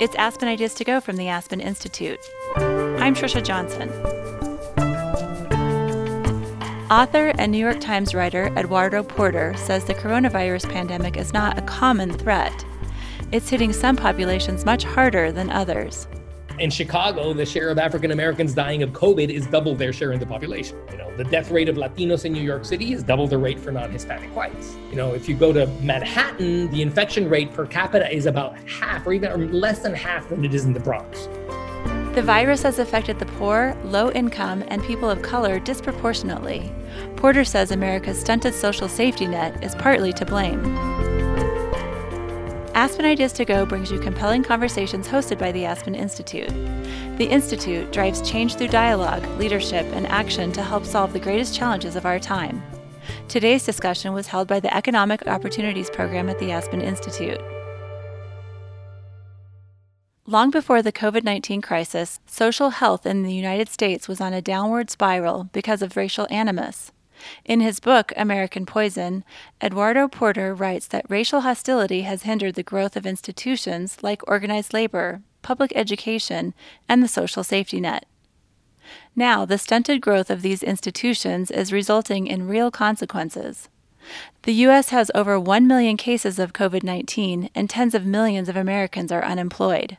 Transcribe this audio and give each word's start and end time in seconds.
It's 0.00 0.14
Aspen 0.14 0.46
Ideas 0.46 0.74
to 0.74 0.84
Go 0.84 1.00
from 1.00 1.16
the 1.16 1.26
Aspen 1.26 1.60
Institute. 1.60 2.20
I'm 2.56 3.16
Trisha 3.16 3.44
Johnson. 3.44 3.90
Author 6.88 7.32
and 7.36 7.50
New 7.50 7.58
York 7.58 7.80
Times 7.80 8.14
writer 8.14 8.46
Eduardo 8.56 9.02
Porter 9.02 9.54
says 9.56 9.86
the 9.86 9.94
coronavirus 9.94 10.70
pandemic 10.70 11.16
is 11.16 11.32
not 11.32 11.58
a 11.58 11.62
common 11.62 12.12
threat. 12.12 12.64
It's 13.32 13.48
hitting 13.48 13.72
some 13.72 13.96
populations 13.96 14.64
much 14.64 14.84
harder 14.84 15.32
than 15.32 15.50
others 15.50 16.06
in 16.60 16.70
Chicago, 16.70 17.32
the 17.32 17.46
share 17.46 17.70
of 17.70 17.78
African 17.78 18.10
Americans 18.10 18.54
dying 18.54 18.82
of 18.82 18.90
COVID 18.90 19.30
is 19.30 19.46
double 19.46 19.74
their 19.74 19.92
share 19.92 20.12
in 20.12 20.20
the 20.20 20.26
population. 20.26 20.78
You 20.90 20.98
know, 20.98 21.16
the 21.16 21.24
death 21.24 21.50
rate 21.50 21.68
of 21.68 21.76
Latinos 21.76 22.24
in 22.24 22.32
New 22.32 22.42
York 22.42 22.64
City 22.64 22.92
is 22.92 23.02
double 23.02 23.26
the 23.26 23.38
rate 23.38 23.58
for 23.58 23.70
non-Hispanic 23.70 24.34
whites. 24.34 24.76
You 24.90 24.96
know, 24.96 25.14
if 25.14 25.28
you 25.28 25.36
go 25.36 25.52
to 25.52 25.66
Manhattan, 25.82 26.70
the 26.70 26.82
infection 26.82 27.28
rate 27.28 27.52
per 27.52 27.66
capita 27.66 28.12
is 28.12 28.26
about 28.26 28.58
half 28.68 29.06
or 29.06 29.12
even 29.12 29.52
less 29.52 29.80
than 29.80 29.94
half 29.94 30.28
than 30.28 30.44
it 30.44 30.54
is 30.54 30.64
in 30.64 30.72
the 30.72 30.80
Bronx. 30.80 31.28
The 32.14 32.22
virus 32.22 32.62
has 32.62 32.80
affected 32.80 33.20
the 33.20 33.26
poor, 33.26 33.76
low 33.84 34.10
income, 34.10 34.64
and 34.68 34.82
people 34.82 35.08
of 35.08 35.22
color 35.22 35.60
disproportionately. 35.60 36.72
Porter 37.16 37.44
says 37.44 37.70
America's 37.70 38.18
stunted 38.18 38.54
social 38.54 38.88
safety 38.88 39.26
net 39.26 39.62
is 39.62 39.74
partly 39.76 40.12
to 40.14 40.26
blame. 40.26 40.97
Aspen 42.78 43.04
Ideas 43.06 43.32
to 43.32 43.44
Go 43.44 43.66
brings 43.66 43.90
you 43.90 43.98
compelling 43.98 44.44
conversations 44.44 45.08
hosted 45.08 45.36
by 45.36 45.50
the 45.50 45.64
Aspen 45.64 45.96
Institute. 45.96 46.48
The 47.16 47.26
Institute 47.28 47.90
drives 47.90 48.22
change 48.22 48.54
through 48.54 48.68
dialogue, 48.68 49.26
leadership, 49.36 49.84
and 49.94 50.06
action 50.06 50.52
to 50.52 50.62
help 50.62 50.84
solve 50.84 51.12
the 51.12 51.18
greatest 51.18 51.56
challenges 51.56 51.96
of 51.96 52.06
our 52.06 52.20
time. 52.20 52.62
Today's 53.26 53.66
discussion 53.66 54.12
was 54.12 54.28
held 54.28 54.46
by 54.46 54.60
the 54.60 54.72
Economic 54.72 55.26
Opportunities 55.26 55.90
Program 55.90 56.28
at 56.28 56.38
the 56.38 56.52
Aspen 56.52 56.80
Institute. 56.80 57.40
Long 60.24 60.52
before 60.52 60.80
the 60.80 60.92
COVID 60.92 61.24
19 61.24 61.60
crisis, 61.60 62.20
social 62.26 62.70
health 62.70 63.06
in 63.06 63.24
the 63.24 63.34
United 63.34 63.68
States 63.68 64.06
was 64.06 64.20
on 64.20 64.32
a 64.32 64.40
downward 64.40 64.88
spiral 64.88 65.50
because 65.52 65.82
of 65.82 65.96
racial 65.96 66.28
animus. 66.30 66.92
In 67.44 67.60
his 67.60 67.80
book, 67.80 68.12
American 68.16 68.66
Poison, 68.66 69.24
Eduardo 69.62 70.08
Porter 70.08 70.54
writes 70.54 70.86
that 70.88 71.08
racial 71.08 71.42
hostility 71.42 72.02
has 72.02 72.22
hindered 72.22 72.54
the 72.54 72.62
growth 72.62 72.96
of 72.96 73.06
institutions 73.06 73.98
like 74.02 74.28
organized 74.28 74.72
labor, 74.72 75.22
public 75.42 75.72
education, 75.74 76.54
and 76.88 77.02
the 77.02 77.08
social 77.08 77.44
safety 77.44 77.80
net. 77.80 78.06
Now, 79.14 79.44
the 79.44 79.58
stunted 79.58 80.00
growth 80.00 80.30
of 80.30 80.42
these 80.42 80.62
institutions 80.62 81.50
is 81.50 81.72
resulting 81.72 82.26
in 82.26 82.48
real 82.48 82.70
consequences. 82.70 83.68
The 84.42 84.54
U.S. 84.54 84.90
has 84.90 85.10
over 85.14 85.38
1 85.38 85.66
million 85.66 85.96
cases 85.96 86.38
of 86.38 86.52
COVID 86.52 86.82
19, 86.82 87.50
and 87.54 87.68
tens 87.68 87.94
of 87.94 88.06
millions 88.06 88.48
of 88.48 88.56
Americans 88.56 89.12
are 89.12 89.24
unemployed. 89.24 89.98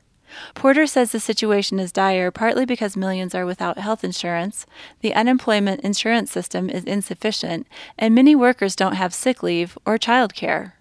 Porter 0.53 0.85
says 0.85 1.11
the 1.11 1.19
situation 1.19 1.79
is 1.79 1.91
dire 1.91 2.31
partly 2.31 2.65
because 2.65 2.97
millions 2.97 3.33
are 3.33 3.45
without 3.45 3.77
health 3.77 4.03
insurance, 4.03 4.65
the 5.01 5.13
unemployment 5.13 5.81
insurance 5.81 6.31
system 6.31 6.69
is 6.69 6.83
insufficient, 6.83 7.67
and 7.97 8.13
many 8.13 8.35
workers 8.35 8.75
don't 8.75 8.95
have 8.95 9.13
sick 9.13 9.43
leave 9.43 9.77
or 9.85 9.97
child 9.97 10.33
care. 10.33 10.75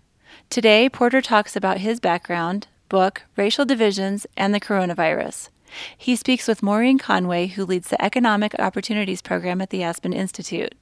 Today, 0.51 0.89
Porter 0.89 1.21
talks 1.21 1.57
about 1.57 1.79
his 1.79 2.01
background, 2.01 2.69
book, 2.89 3.23
racial 3.37 3.65
divisions, 3.65 4.27
and 4.37 4.55
the 4.55 4.61
coronavirus. 4.61 5.51
He 5.97 6.17
speaks 6.17 6.49
with 6.49 6.63
Maureen 6.63 6.99
Conway, 6.99 7.49
who 7.49 7.65
leads 7.67 7.89
the 7.89 8.03
Economic 8.03 8.55
Opportunities 8.59 9.21
Program 9.21 9.61
at 9.61 9.71
the 9.71 9.83
Aspen 9.83 10.13
Institute. 10.13 10.75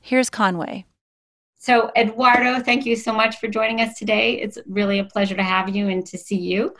Here's 0.00 0.30
Conway. 0.30 0.84
So, 1.60 1.90
Eduardo, 1.96 2.60
thank 2.60 2.86
you 2.86 2.94
so 2.94 3.12
much 3.12 3.40
for 3.40 3.48
joining 3.48 3.80
us 3.80 3.98
today. 3.98 4.40
It's 4.40 4.58
really 4.68 5.00
a 5.00 5.04
pleasure 5.04 5.34
to 5.34 5.42
have 5.42 5.74
you 5.74 5.88
and 5.88 6.06
to 6.06 6.16
see 6.16 6.38
you. 6.38 6.72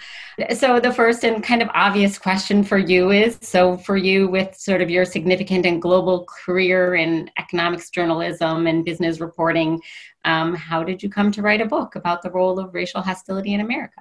So, 0.54 0.78
the 0.78 0.92
first 0.92 1.24
and 1.24 1.42
kind 1.42 1.62
of 1.62 1.68
obvious 1.74 2.16
question 2.16 2.62
for 2.62 2.78
you 2.78 3.10
is 3.10 3.38
so, 3.42 3.76
for 3.76 3.96
you, 3.96 4.28
with 4.28 4.54
sort 4.56 4.80
of 4.80 4.88
your 4.88 5.04
significant 5.04 5.66
and 5.66 5.82
global 5.82 6.26
career 6.26 6.94
in 6.94 7.28
economics 7.38 7.90
journalism 7.90 8.68
and 8.68 8.84
business 8.84 9.18
reporting, 9.18 9.80
um, 10.24 10.54
how 10.54 10.84
did 10.84 11.02
you 11.02 11.10
come 11.10 11.32
to 11.32 11.42
write 11.42 11.60
a 11.60 11.66
book 11.66 11.96
about 11.96 12.22
the 12.22 12.30
role 12.30 12.60
of 12.60 12.72
racial 12.72 13.02
hostility 13.02 13.54
in 13.54 13.60
America? 13.60 14.00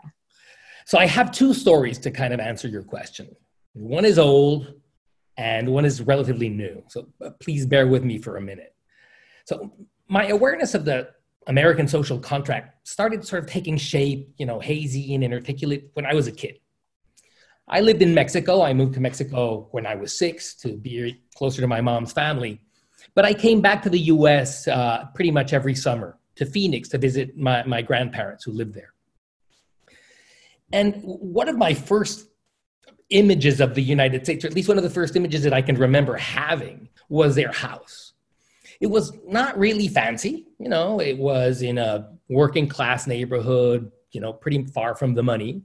So, 0.86 1.00
I 1.00 1.08
have 1.08 1.32
two 1.32 1.56
stories 1.56 1.98
to 2.00 2.12
kind 2.12 2.36
of 2.36 2.40
answer 2.40 2.68
your 2.68 2.84
question. 2.84 3.36
One 3.74 4.06
is 4.06 4.20
old, 4.20 4.76
and 5.38 5.70
one 5.70 5.86
is 5.86 6.04
relatively 6.04 6.50
new. 6.50 6.84
So, 6.90 7.08
uh, 7.20 7.32
please 7.40 7.66
bear 7.66 7.88
with 7.88 8.04
me 8.04 8.20
for 8.20 8.38
a 8.38 8.42
minute. 8.42 8.76
So, 9.46 9.74
my 10.08 10.28
awareness 10.28 10.74
of 10.74 10.86
the 10.86 11.10
American 11.48 11.88
social 11.88 12.20
contract 12.20 12.88
started 12.88 13.26
sort 13.26 13.44
of 13.44 13.50
taking 13.50 13.78
shape, 13.78 14.34
you 14.38 14.46
know, 14.46 14.60
hazy 14.60 15.14
and 15.16 15.24
inarticulate 15.24 15.90
when 15.94 16.06
I 16.06 16.14
was 16.14 16.28
a 16.28 16.32
kid. 16.32 16.60
I 17.68 17.82
lived 17.82 18.02
in 18.02 18.14
Mexico. 18.14 18.62
I 18.62 18.74
moved 18.74 18.94
to 18.94 19.02
Mexico 19.02 19.68
when 19.72 19.86
I 19.86 19.96
was 19.96 20.18
six 20.18 20.56
to 20.56 20.78
be 20.78 21.22
closer 21.36 21.62
to 21.62 21.68
my 21.68 21.82
mom's 21.82 22.14
family. 22.14 22.62
But 23.14 23.26
I 23.26 23.34
came 23.34 23.62
back 23.62 23.82
to 23.84 23.90
the 23.90 24.00
US 24.00 24.68
uh, 24.68 25.06
pretty 25.14 25.32
much 25.32 25.54
every 25.54 25.76
summer 25.76 26.18
to 26.36 26.46
Phoenix 26.46 26.90
to 26.90 26.98
visit 26.98 27.38
my, 27.38 27.64
my 27.64 27.82
grandparents 27.82 28.44
who 28.44 28.52
lived 28.52 28.74
there. 28.74 28.94
And 30.72 30.96
one 31.04 31.48
of 31.48 31.58
my 31.58 31.74
first 31.74 32.28
images 33.10 33.62
of 33.62 33.74
the 33.74 33.82
United 33.82 34.26
States, 34.26 34.44
or 34.44 34.48
at 34.48 34.54
least 34.54 34.68
one 34.68 34.78
of 34.78 34.84
the 34.84 34.90
first 34.90 35.16
images 35.16 35.44
that 35.44 35.54
I 35.54 35.62
can 35.62 35.78
remember 35.78 36.16
having, 36.16 36.90
was 37.10 37.36
their 37.36 37.52
house 37.52 38.07
it 38.80 38.88
was 38.88 39.14
not 39.26 39.58
really 39.58 39.88
fancy. 39.88 40.48
You 40.60 40.70
know, 40.70 41.00
it 41.00 41.18
was 41.18 41.62
in 41.62 41.78
a 41.78 42.10
working 42.30 42.68
class 42.68 43.08
neighborhood, 43.08 43.92
you 44.12 44.22
know, 44.22 44.34
pretty 44.34 44.66
far 44.66 44.96
from 44.96 45.14
the 45.14 45.24
money. 45.24 45.62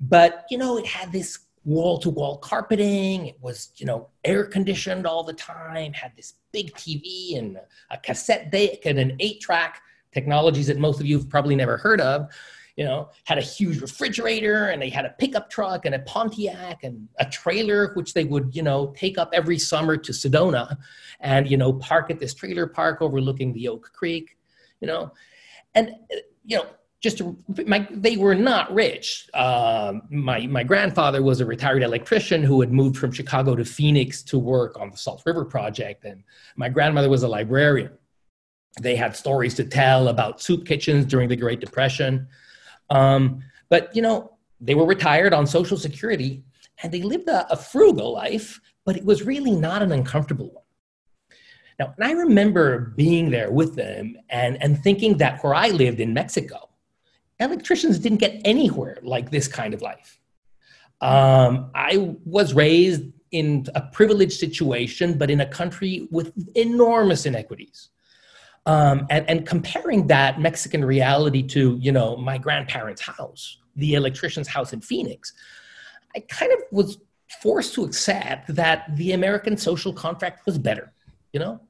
But, 0.00 0.46
you 0.50 0.58
know, 0.58 0.78
it 0.78 0.86
had 0.86 1.12
this 1.12 1.38
wall 1.64 1.98
to 1.98 2.10
wall 2.10 2.38
carpeting. 2.38 3.26
It 3.26 3.36
was, 3.40 3.70
you 3.76 3.86
know, 3.86 4.08
air 4.24 4.44
conditioned 4.44 5.06
all 5.06 5.22
the 5.22 5.34
time, 5.34 5.92
had 5.92 6.12
this 6.16 6.34
big 6.52 6.72
TV 6.74 7.38
and 7.38 7.58
a 7.90 7.98
cassette 7.98 8.50
deck 8.50 8.86
and 8.86 8.98
an 8.98 9.16
eight 9.20 9.40
track 9.40 9.82
technologies 10.12 10.66
that 10.66 10.78
most 10.78 11.00
of 11.00 11.06
you 11.06 11.18
have 11.18 11.28
probably 11.28 11.54
never 11.54 11.76
heard 11.76 12.00
of 12.00 12.28
you 12.80 12.86
know, 12.86 13.10
had 13.24 13.36
a 13.36 13.42
huge 13.42 13.82
refrigerator 13.82 14.68
and 14.68 14.80
they 14.80 14.88
had 14.88 15.04
a 15.04 15.14
pickup 15.18 15.50
truck 15.50 15.84
and 15.84 15.94
a 15.94 15.98
Pontiac 15.98 16.82
and 16.82 17.06
a 17.18 17.26
trailer, 17.26 17.92
which 17.92 18.14
they 18.14 18.24
would, 18.24 18.56
you 18.56 18.62
know, 18.62 18.94
take 18.96 19.18
up 19.18 19.28
every 19.34 19.58
summer 19.58 19.98
to 19.98 20.12
Sedona 20.12 20.78
and, 21.20 21.50
you 21.50 21.58
know, 21.58 21.74
park 21.74 22.10
at 22.10 22.18
this 22.18 22.32
trailer 22.32 22.66
park 22.66 23.02
overlooking 23.02 23.52
the 23.52 23.68
Oak 23.68 23.90
Creek, 23.92 24.38
you 24.80 24.88
know. 24.88 25.12
And, 25.74 25.94
you 26.46 26.56
know, 26.56 26.64
just 27.02 27.18
to, 27.18 27.36
my, 27.66 27.86
they 27.90 28.16
were 28.16 28.34
not 28.34 28.72
rich. 28.72 29.28
Um, 29.34 30.00
my, 30.08 30.46
my 30.46 30.62
grandfather 30.62 31.22
was 31.22 31.42
a 31.42 31.44
retired 31.44 31.82
electrician 31.82 32.42
who 32.42 32.62
had 32.62 32.72
moved 32.72 32.96
from 32.96 33.12
Chicago 33.12 33.56
to 33.56 33.64
Phoenix 33.66 34.22
to 34.22 34.38
work 34.38 34.80
on 34.80 34.90
the 34.90 34.96
Salt 34.96 35.22
River 35.26 35.44
Project. 35.44 36.06
And 36.06 36.24
my 36.56 36.70
grandmother 36.70 37.10
was 37.10 37.24
a 37.24 37.28
librarian. 37.28 37.92
They 38.80 38.96
had 38.96 39.14
stories 39.14 39.52
to 39.56 39.64
tell 39.64 40.08
about 40.08 40.40
soup 40.40 40.64
kitchens 40.64 41.04
during 41.04 41.28
the 41.28 41.36
Great 41.36 41.60
Depression. 41.60 42.26
Um, 42.90 43.42
but, 43.68 43.94
you 43.94 44.02
know, 44.02 44.36
they 44.60 44.74
were 44.74 44.86
retired 44.86 45.32
on 45.32 45.46
Social 45.46 45.76
Security 45.76 46.44
and 46.82 46.92
they 46.92 47.02
lived 47.02 47.28
a, 47.28 47.50
a 47.52 47.56
frugal 47.56 48.12
life, 48.12 48.60
but 48.84 48.96
it 48.96 49.04
was 49.04 49.22
really 49.22 49.52
not 49.52 49.82
an 49.82 49.92
uncomfortable 49.92 50.50
one. 50.50 50.64
Now, 51.78 51.94
and 51.96 52.04
I 52.04 52.12
remember 52.12 52.92
being 52.96 53.30
there 53.30 53.50
with 53.50 53.74
them 53.74 54.16
and, 54.28 54.62
and 54.62 54.82
thinking 54.82 55.16
that 55.18 55.42
where 55.42 55.54
I 55.54 55.68
lived 55.70 56.00
in 56.00 56.12
Mexico, 56.12 56.68
electricians 57.38 57.98
didn't 57.98 58.18
get 58.18 58.40
anywhere 58.44 58.98
like 59.02 59.30
this 59.30 59.48
kind 59.48 59.72
of 59.72 59.80
life. 59.80 60.20
Um, 61.00 61.70
I 61.74 62.16
was 62.26 62.52
raised 62.52 63.04
in 63.30 63.64
a 63.74 63.80
privileged 63.80 64.38
situation, 64.38 65.16
but 65.16 65.30
in 65.30 65.40
a 65.40 65.46
country 65.46 66.08
with 66.10 66.32
enormous 66.54 67.24
inequities. 67.24 67.88
Um, 68.70 69.06
and, 69.10 69.28
and 69.28 69.44
comparing 69.44 70.06
that 70.06 70.40
Mexican 70.40 70.84
reality 70.84 71.42
to, 71.54 71.76
you 71.80 71.90
know, 71.90 72.16
my 72.16 72.38
grandparents' 72.38 73.00
house, 73.00 73.58
the 73.74 73.94
electrician's 73.94 74.46
house 74.46 74.72
in 74.72 74.80
Phoenix, 74.80 75.32
I 76.14 76.20
kind 76.20 76.52
of 76.52 76.60
was 76.70 76.98
forced 77.42 77.74
to 77.74 77.84
accept 77.84 78.54
that 78.54 78.78
the 78.94 79.10
American 79.10 79.56
social 79.56 79.92
contract 79.92 80.46
was 80.46 80.56
better, 80.56 80.92
you 81.32 81.40
know? 81.40 81.60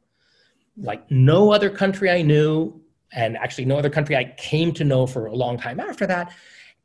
Like 0.76 1.10
no 1.10 1.52
other 1.52 1.70
country 1.70 2.10
I 2.10 2.20
knew, 2.20 2.82
and 3.12 3.38
actually 3.38 3.64
no 3.64 3.78
other 3.78 3.88
country 3.88 4.14
I 4.14 4.34
came 4.36 4.70
to 4.74 4.84
know 4.84 5.06
for 5.06 5.24
a 5.24 5.34
long 5.34 5.56
time 5.56 5.80
after 5.80 6.06
that, 6.06 6.34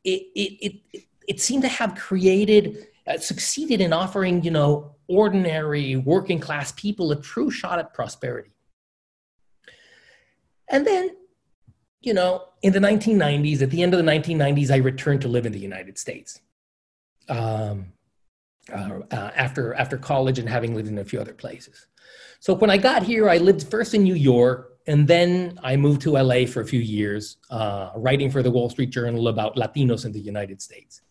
it, 0.06 0.22
it, 0.34 0.76
it, 0.94 1.04
it 1.28 1.42
seemed 1.42 1.64
to 1.64 1.70
have 1.70 1.94
created, 1.96 2.88
uh, 3.06 3.18
succeeded 3.18 3.82
in 3.82 3.92
offering, 3.92 4.44
you 4.44 4.52
know, 4.52 4.96
ordinary 5.10 5.98
working 5.98 6.40
class 6.40 6.72
people 6.72 7.12
a 7.12 7.18
true 7.20 7.52
shot 7.52 7.80
at 7.80 7.94
prosperity. 7.94 8.55
And 10.70 10.86
then, 10.86 11.16
you 12.02 12.14
know, 12.14 12.44
in 12.62 12.74
the 12.74 12.80
1990s, 12.80 13.62
at 13.62 13.70
the 13.70 13.84
end 13.84 13.94
of 13.94 14.04
the 14.04 14.12
1990s, 14.12 14.72
I 14.72 14.78
returned 14.78 15.22
to 15.22 15.28
live 15.28 15.46
in 15.46 15.52
the 15.52 15.60
United 15.60 15.98
States. 15.98 16.40
Um, 17.30 17.94
uh, 18.72 19.02
uh, 19.12 19.32
after 19.36 19.76
after 19.76 19.96
college 19.96 20.40
and 20.40 20.50
having 20.50 20.74
lived 20.74 20.88
in 20.88 20.98
a 20.98 21.06
few 21.06 21.22
other 21.22 21.36
places. 21.36 21.86
So 22.40 22.52
when 22.56 22.72
I 22.72 22.78
got 22.78 23.04
here, 23.04 23.30
I 23.30 23.38
lived 23.38 23.70
first 23.70 23.94
in 23.94 24.04
New 24.04 24.16
York, 24.16 24.80
and 24.88 25.08
then 25.08 25.60
I 25.62 25.76
moved 25.76 26.02
to 26.02 26.12
LA 26.12 26.48
for 26.48 26.62
a 26.62 26.66
few 26.66 26.80
years, 26.80 27.38
uh, 27.52 27.92
writing 27.96 28.32
for 28.32 28.42
the 28.42 28.50
Wall 28.50 28.72
Street 28.72 28.90
Journal 28.90 29.28
about 29.28 29.56
Latinos 29.56 30.06
in 30.06 30.12
the 30.12 30.20
United 30.20 30.64
States. 30.64 31.02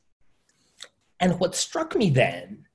And 1.21 1.39
what 1.39 1.55
struck 1.55 1.95
me 1.95 2.11
then 2.11 2.67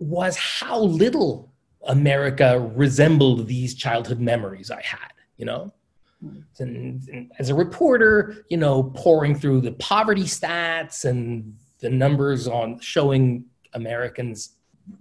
was 0.00 0.36
how 0.36 0.80
little 0.80 1.52
America 1.86 2.58
resembled 2.74 3.46
these 3.46 3.76
childhood 3.76 4.18
memories 4.18 4.72
I 4.72 4.82
had, 4.82 5.12
you 5.36 5.44
know? 5.44 5.72
And, 6.22 7.06
and, 7.08 7.30
as 7.38 7.50
a 7.50 7.54
reporter, 7.54 8.44
you 8.48 8.56
know, 8.56 8.84
pouring 8.94 9.34
through 9.34 9.60
the 9.60 9.72
poverty 9.72 10.22
stats 10.22 11.04
and 11.04 11.56
the 11.80 11.90
numbers 11.90 12.48
on 12.48 12.80
showing 12.80 13.44
Americans 13.74 14.56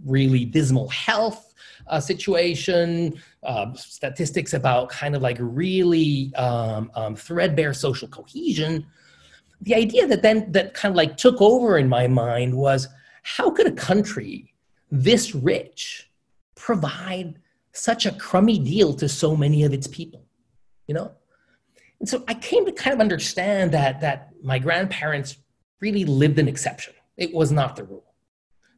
really 0.06 0.46
dismal 0.46 0.90
health 0.90 1.54
uh, 1.88 2.00
situation, 2.00 3.14
uh, 3.44 3.74
statistics 3.74 4.54
about 4.54 4.90
kind 4.90 5.16
of 5.16 5.22
like 5.22 5.38
really 5.40 6.34
um, 6.36 6.92
um, 6.96 7.16
threadbare 7.16 7.74
social 7.74 8.08
cohesion. 8.08 8.86
The 9.62 9.76
idea 9.76 10.08
that 10.08 10.22
then 10.22 10.52
that 10.52 10.74
kind 10.74 10.92
of 10.92 10.98
like 10.98 11.18
took 11.18 11.42
over 11.42 11.78
in 11.78 11.88
my 11.88 12.08
mind 12.08 12.56
was 12.56 12.88
how 13.24 13.50
could 13.52 13.68
a 13.68 13.72
country 13.72 14.54
this 14.92 15.34
rich 15.34 16.10
provide 16.56 17.40
such 17.72 18.06
a 18.06 18.12
crummy 18.12 18.60
deal 18.60 18.94
to 18.96 19.08
so 19.08 19.36
many 19.36 19.64
of 19.64 19.74
its 19.74 19.88
people? 19.88 20.25
You 20.88 20.96
know? 20.96 21.12
And 22.00 22.10
so 22.10 22.24
I 22.28 22.34
came 22.34 22.66
to 22.66 22.72
kind 22.72 22.94
of 22.94 23.00
understand 23.00 23.72
that 23.72 24.02
that 24.02 24.30
my 24.44 24.60
grandparents 24.60 25.38
really 25.80 26.06
lived 26.06 26.40
an 26.40 26.48
exception. 26.48 26.94
It 27.18 27.34
was 27.34 27.52
not 27.52 27.76
the 27.76 27.84
rule. 27.84 28.14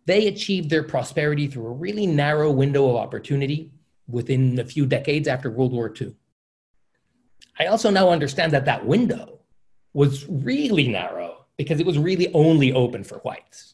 They 0.05 0.27
achieved 0.27 0.69
their 0.69 0.83
prosperity 0.83 1.47
through 1.47 1.67
a 1.67 1.71
really 1.71 2.07
narrow 2.07 2.51
window 2.51 2.89
of 2.89 2.95
opportunity 2.95 3.71
within 4.07 4.59
a 4.59 4.63
few 4.63 4.85
decades 4.85 5.27
after 5.27 5.51
World 5.51 5.73
War 5.73 5.93
II. 5.99 6.15
I 7.59 7.65
also 7.65 7.89
now 7.89 8.09
understand 8.09 8.53
that 8.53 8.65
that 8.65 8.85
window 8.85 9.39
was 9.93 10.25
really 10.29 10.87
narrow 10.87 11.45
because 11.57 11.79
it 11.79 11.85
was 11.85 11.97
really 11.97 12.31
only 12.33 12.71
open 12.71 13.03
for 13.03 13.17
whites. 13.19 13.73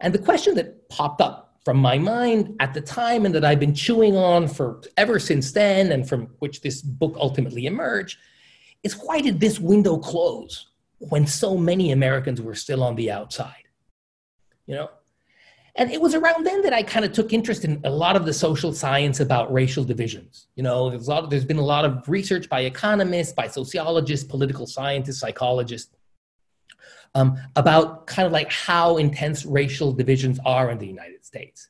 And 0.00 0.14
the 0.14 0.18
question 0.18 0.54
that 0.54 0.88
popped 0.88 1.20
up 1.20 1.49
from 1.64 1.76
my 1.76 1.98
mind 1.98 2.56
at 2.60 2.72
the 2.72 2.80
time 2.80 3.26
and 3.26 3.34
that 3.34 3.44
I've 3.44 3.60
been 3.60 3.74
chewing 3.74 4.16
on 4.16 4.48
for 4.48 4.80
ever 4.96 5.18
since 5.18 5.52
then 5.52 5.92
and 5.92 6.08
from 6.08 6.26
which 6.38 6.62
this 6.62 6.80
book 6.80 7.16
ultimately 7.18 7.66
emerged 7.66 8.18
is 8.82 8.94
why 8.94 9.20
did 9.20 9.40
this 9.40 9.60
window 9.60 9.98
close 9.98 10.68
when 10.98 11.26
so 11.26 11.56
many 11.56 11.92
Americans 11.92 12.40
were 12.40 12.54
still 12.54 12.82
on 12.82 12.96
the 12.96 13.10
outside? 13.10 13.64
You 14.66 14.76
know? 14.76 14.90
And 15.76 15.90
it 15.90 16.00
was 16.00 16.14
around 16.14 16.44
then 16.44 16.62
that 16.62 16.72
I 16.72 16.82
kind 16.82 17.04
of 17.04 17.12
took 17.12 17.32
interest 17.32 17.64
in 17.64 17.80
a 17.84 17.90
lot 17.90 18.16
of 18.16 18.24
the 18.24 18.32
social 18.32 18.72
science 18.72 19.20
about 19.20 19.52
racial 19.52 19.84
divisions. 19.84 20.48
You 20.56 20.62
know, 20.62 20.90
there's, 20.90 21.06
a 21.06 21.10
lot 21.10 21.24
of, 21.24 21.30
there's 21.30 21.44
been 21.44 21.58
a 21.58 21.64
lot 21.64 21.84
of 21.84 22.08
research 22.08 22.48
by 22.48 22.62
economists, 22.62 23.32
by 23.32 23.46
sociologists, 23.46 24.26
political 24.26 24.66
scientists, 24.66 25.20
psychologists 25.20 25.94
um, 27.14 27.38
about 27.56 28.06
kind 28.06 28.26
of 28.26 28.32
like 28.32 28.50
how 28.52 28.96
intense 28.96 29.44
racial 29.44 29.92
divisions 29.92 30.38
are 30.44 30.70
in 30.70 30.78
the 30.78 30.86
United 30.86 31.19
States. 31.30 31.68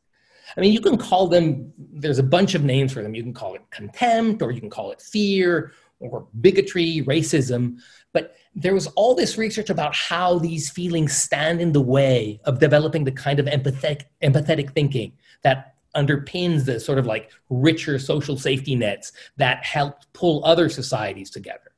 I 0.57 0.61
mean, 0.61 0.73
you 0.73 0.81
can 0.81 0.97
call 0.97 1.29
them, 1.29 1.73
there's 1.79 2.19
a 2.19 2.25
bunch 2.37 2.55
of 2.55 2.65
names 2.65 2.93
for 2.93 3.03
them. 3.03 3.15
You 3.15 3.23
can 3.23 3.35
call 3.35 3.55
it 3.55 3.63
contempt, 3.71 4.43
or 4.43 4.51
you 4.51 4.61
can 4.61 4.71
call 4.71 4.91
it 4.91 5.01
fear, 5.01 5.73
or 6.01 6.27
bigotry, 6.41 7.05
racism. 7.07 7.77
But 8.13 8.35
there 8.55 8.75
was 8.75 8.87
all 8.89 9.15
this 9.15 9.37
research 9.37 9.71
about 9.71 9.95
how 9.95 10.39
these 10.39 10.71
feelings 10.71 11.15
stand 11.15 11.61
in 11.61 11.73
the 11.73 11.81
way 11.81 12.41
of 12.45 12.59
developing 12.59 13.05
the 13.05 13.13
kind 13.13 13.39
of 13.39 13.47
empathetic, 13.47 14.07
empathetic 14.23 14.73
thinking 14.73 15.13
that 15.43 15.75
underpins 15.95 16.65
the 16.65 16.81
sort 16.81 16.99
of 16.99 17.07
like 17.07 17.31
richer 17.51 17.99
social 17.99 18.37
safety 18.39 18.75
nets 18.75 19.13
that 19.37 19.63
helped 19.65 20.13
pull 20.15 20.45
other 20.45 20.69
societies 20.69 21.31
together. 21.31 21.70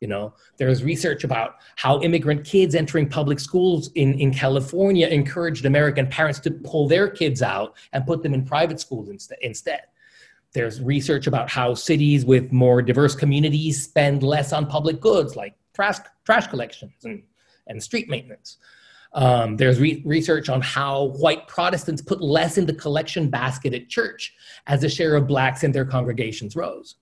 You 0.00 0.08
know, 0.08 0.34
there's 0.58 0.84
research 0.84 1.24
about 1.24 1.56
how 1.76 2.00
immigrant 2.02 2.44
kids 2.44 2.74
entering 2.74 3.08
public 3.08 3.40
schools 3.40 3.90
in, 3.94 4.18
in 4.18 4.32
California 4.32 5.06
encouraged 5.06 5.64
American 5.64 6.06
parents 6.06 6.38
to 6.40 6.50
pull 6.50 6.86
their 6.86 7.08
kids 7.08 7.40
out 7.42 7.74
and 7.92 8.06
put 8.06 8.22
them 8.22 8.34
in 8.34 8.44
private 8.44 8.78
schools 8.80 9.08
instead. 9.08 9.38
instead. 9.40 9.82
There's 10.52 10.80
research 10.80 11.26
about 11.26 11.50
how 11.50 11.74
cities 11.74 12.24
with 12.24 12.52
more 12.52 12.82
diverse 12.82 13.14
communities 13.14 13.84
spend 13.84 14.22
less 14.22 14.52
on 14.52 14.66
public 14.66 15.00
goods 15.00 15.34
like 15.34 15.54
trash, 15.74 15.98
trash 16.24 16.46
collections 16.46 17.04
and, 17.04 17.22
and 17.66 17.82
street 17.82 18.08
maintenance. 18.08 18.58
Um, 19.12 19.56
there's 19.56 19.80
re- 19.80 20.02
research 20.04 20.48
on 20.50 20.60
how 20.60 21.06
white 21.16 21.48
Protestants 21.48 22.02
put 22.02 22.20
less 22.20 22.58
in 22.58 22.66
the 22.66 22.74
collection 22.74 23.30
basket 23.30 23.72
at 23.72 23.88
church 23.88 24.34
as 24.66 24.82
the 24.82 24.90
share 24.90 25.16
of 25.16 25.26
blacks 25.26 25.64
in 25.64 25.72
their 25.72 25.86
congregations 25.86 26.54
rose. 26.54 26.96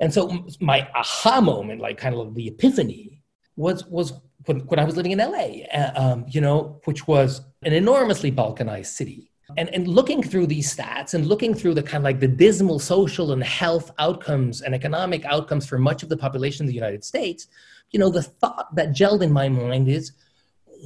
And 0.00 0.12
so 0.12 0.46
my 0.60 0.88
aha 0.94 1.40
moment, 1.40 1.80
like 1.80 1.98
kind 1.98 2.14
of 2.14 2.34
the 2.34 2.48
epiphany, 2.48 3.22
was 3.56 3.86
was 3.86 4.12
when, 4.44 4.60
when 4.60 4.78
I 4.78 4.84
was 4.84 4.96
living 4.96 5.12
in 5.12 5.18
LA, 5.18 5.64
uh, 5.72 5.92
um, 5.96 6.26
you 6.28 6.40
know, 6.40 6.80
which 6.84 7.06
was 7.06 7.40
an 7.62 7.72
enormously 7.72 8.30
balkanized 8.30 8.86
city. 8.86 9.30
And, 9.56 9.68
and 9.72 9.86
looking 9.86 10.24
through 10.24 10.48
these 10.48 10.74
stats 10.74 11.14
and 11.14 11.26
looking 11.26 11.54
through 11.54 11.74
the 11.74 11.82
kind 11.82 11.98
of 11.98 12.02
like 12.02 12.18
the 12.18 12.26
dismal 12.26 12.80
social 12.80 13.30
and 13.30 13.42
health 13.44 13.92
outcomes 14.00 14.60
and 14.60 14.74
economic 14.74 15.24
outcomes 15.24 15.66
for 15.66 15.78
much 15.78 16.02
of 16.02 16.08
the 16.08 16.16
population 16.16 16.64
of 16.64 16.68
the 16.68 16.74
United 16.74 17.04
States, 17.04 17.46
you 17.92 18.00
know, 18.00 18.10
the 18.10 18.24
thought 18.24 18.74
that 18.74 18.90
gelled 18.90 19.22
in 19.22 19.30
my 19.30 19.48
mind 19.48 19.88
is, 19.88 20.12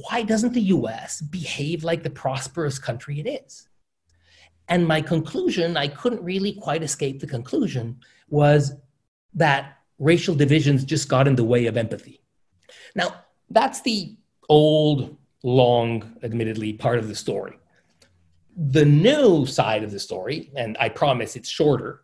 why 0.03 0.21
doesn't 0.21 0.53
the 0.53 0.61
US 0.61 1.21
behave 1.21 1.83
like 1.83 2.03
the 2.03 2.09
prosperous 2.11 2.77
country 2.77 3.19
it 3.19 3.27
is? 3.27 3.67
And 4.67 4.87
my 4.87 5.01
conclusion, 5.01 5.75
I 5.75 5.87
couldn't 5.87 6.23
really 6.23 6.53
quite 6.53 6.83
escape 6.83 7.19
the 7.19 7.27
conclusion, 7.27 7.99
was 8.29 8.73
that 9.33 9.77
racial 9.99 10.35
divisions 10.35 10.83
just 10.83 11.07
got 11.07 11.27
in 11.27 11.35
the 11.35 11.43
way 11.43 11.67
of 11.67 11.77
empathy. 11.77 12.21
Now, 12.95 13.23
that's 13.49 13.81
the 13.81 14.17
old, 14.49 15.17
long, 15.43 16.17
admittedly, 16.23 16.73
part 16.73 16.99
of 16.99 17.07
the 17.07 17.15
story. 17.15 17.57
The 18.57 18.85
new 18.85 19.45
side 19.45 19.83
of 19.83 19.91
the 19.91 19.99
story, 19.99 20.51
and 20.55 20.77
I 20.79 20.89
promise 20.89 21.35
it's 21.35 21.49
shorter, 21.49 22.01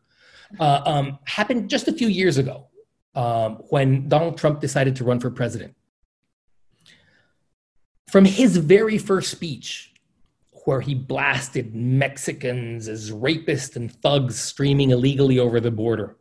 uh, 0.59 0.81
um, 0.85 1.19
happened 1.25 1.69
just 1.69 1.87
a 1.87 1.91
few 1.91 2.07
years 2.07 2.37
ago 2.37 2.67
um, 3.15 3.55
when 3.69 4.07
Donald 4.07 4.37
Trump 4.37 4.61
decided 4.61 4.95
to 4.97 5.03
run 5.03 5.19
for 5.19 5.29
president. 5.29 5.75
From 8.09 8.23
his 8.23 8.55
very 8.55 8.97
first 8.97 9.31
speech, 9.31 9.93
where 10.67 10.81
he 10.81 10.93
blasted 10.93 11.73
Mexicans 11.73 12.87
as 12.89 13.11
rapists 13.11 13.75
and 13.75 13.89
thugs 13.89 14.37
streaming 14.37 14.91
illegally 14.91 15.39
over 15.39 15.59
the 15.59 15.71
border, 15.71 16.16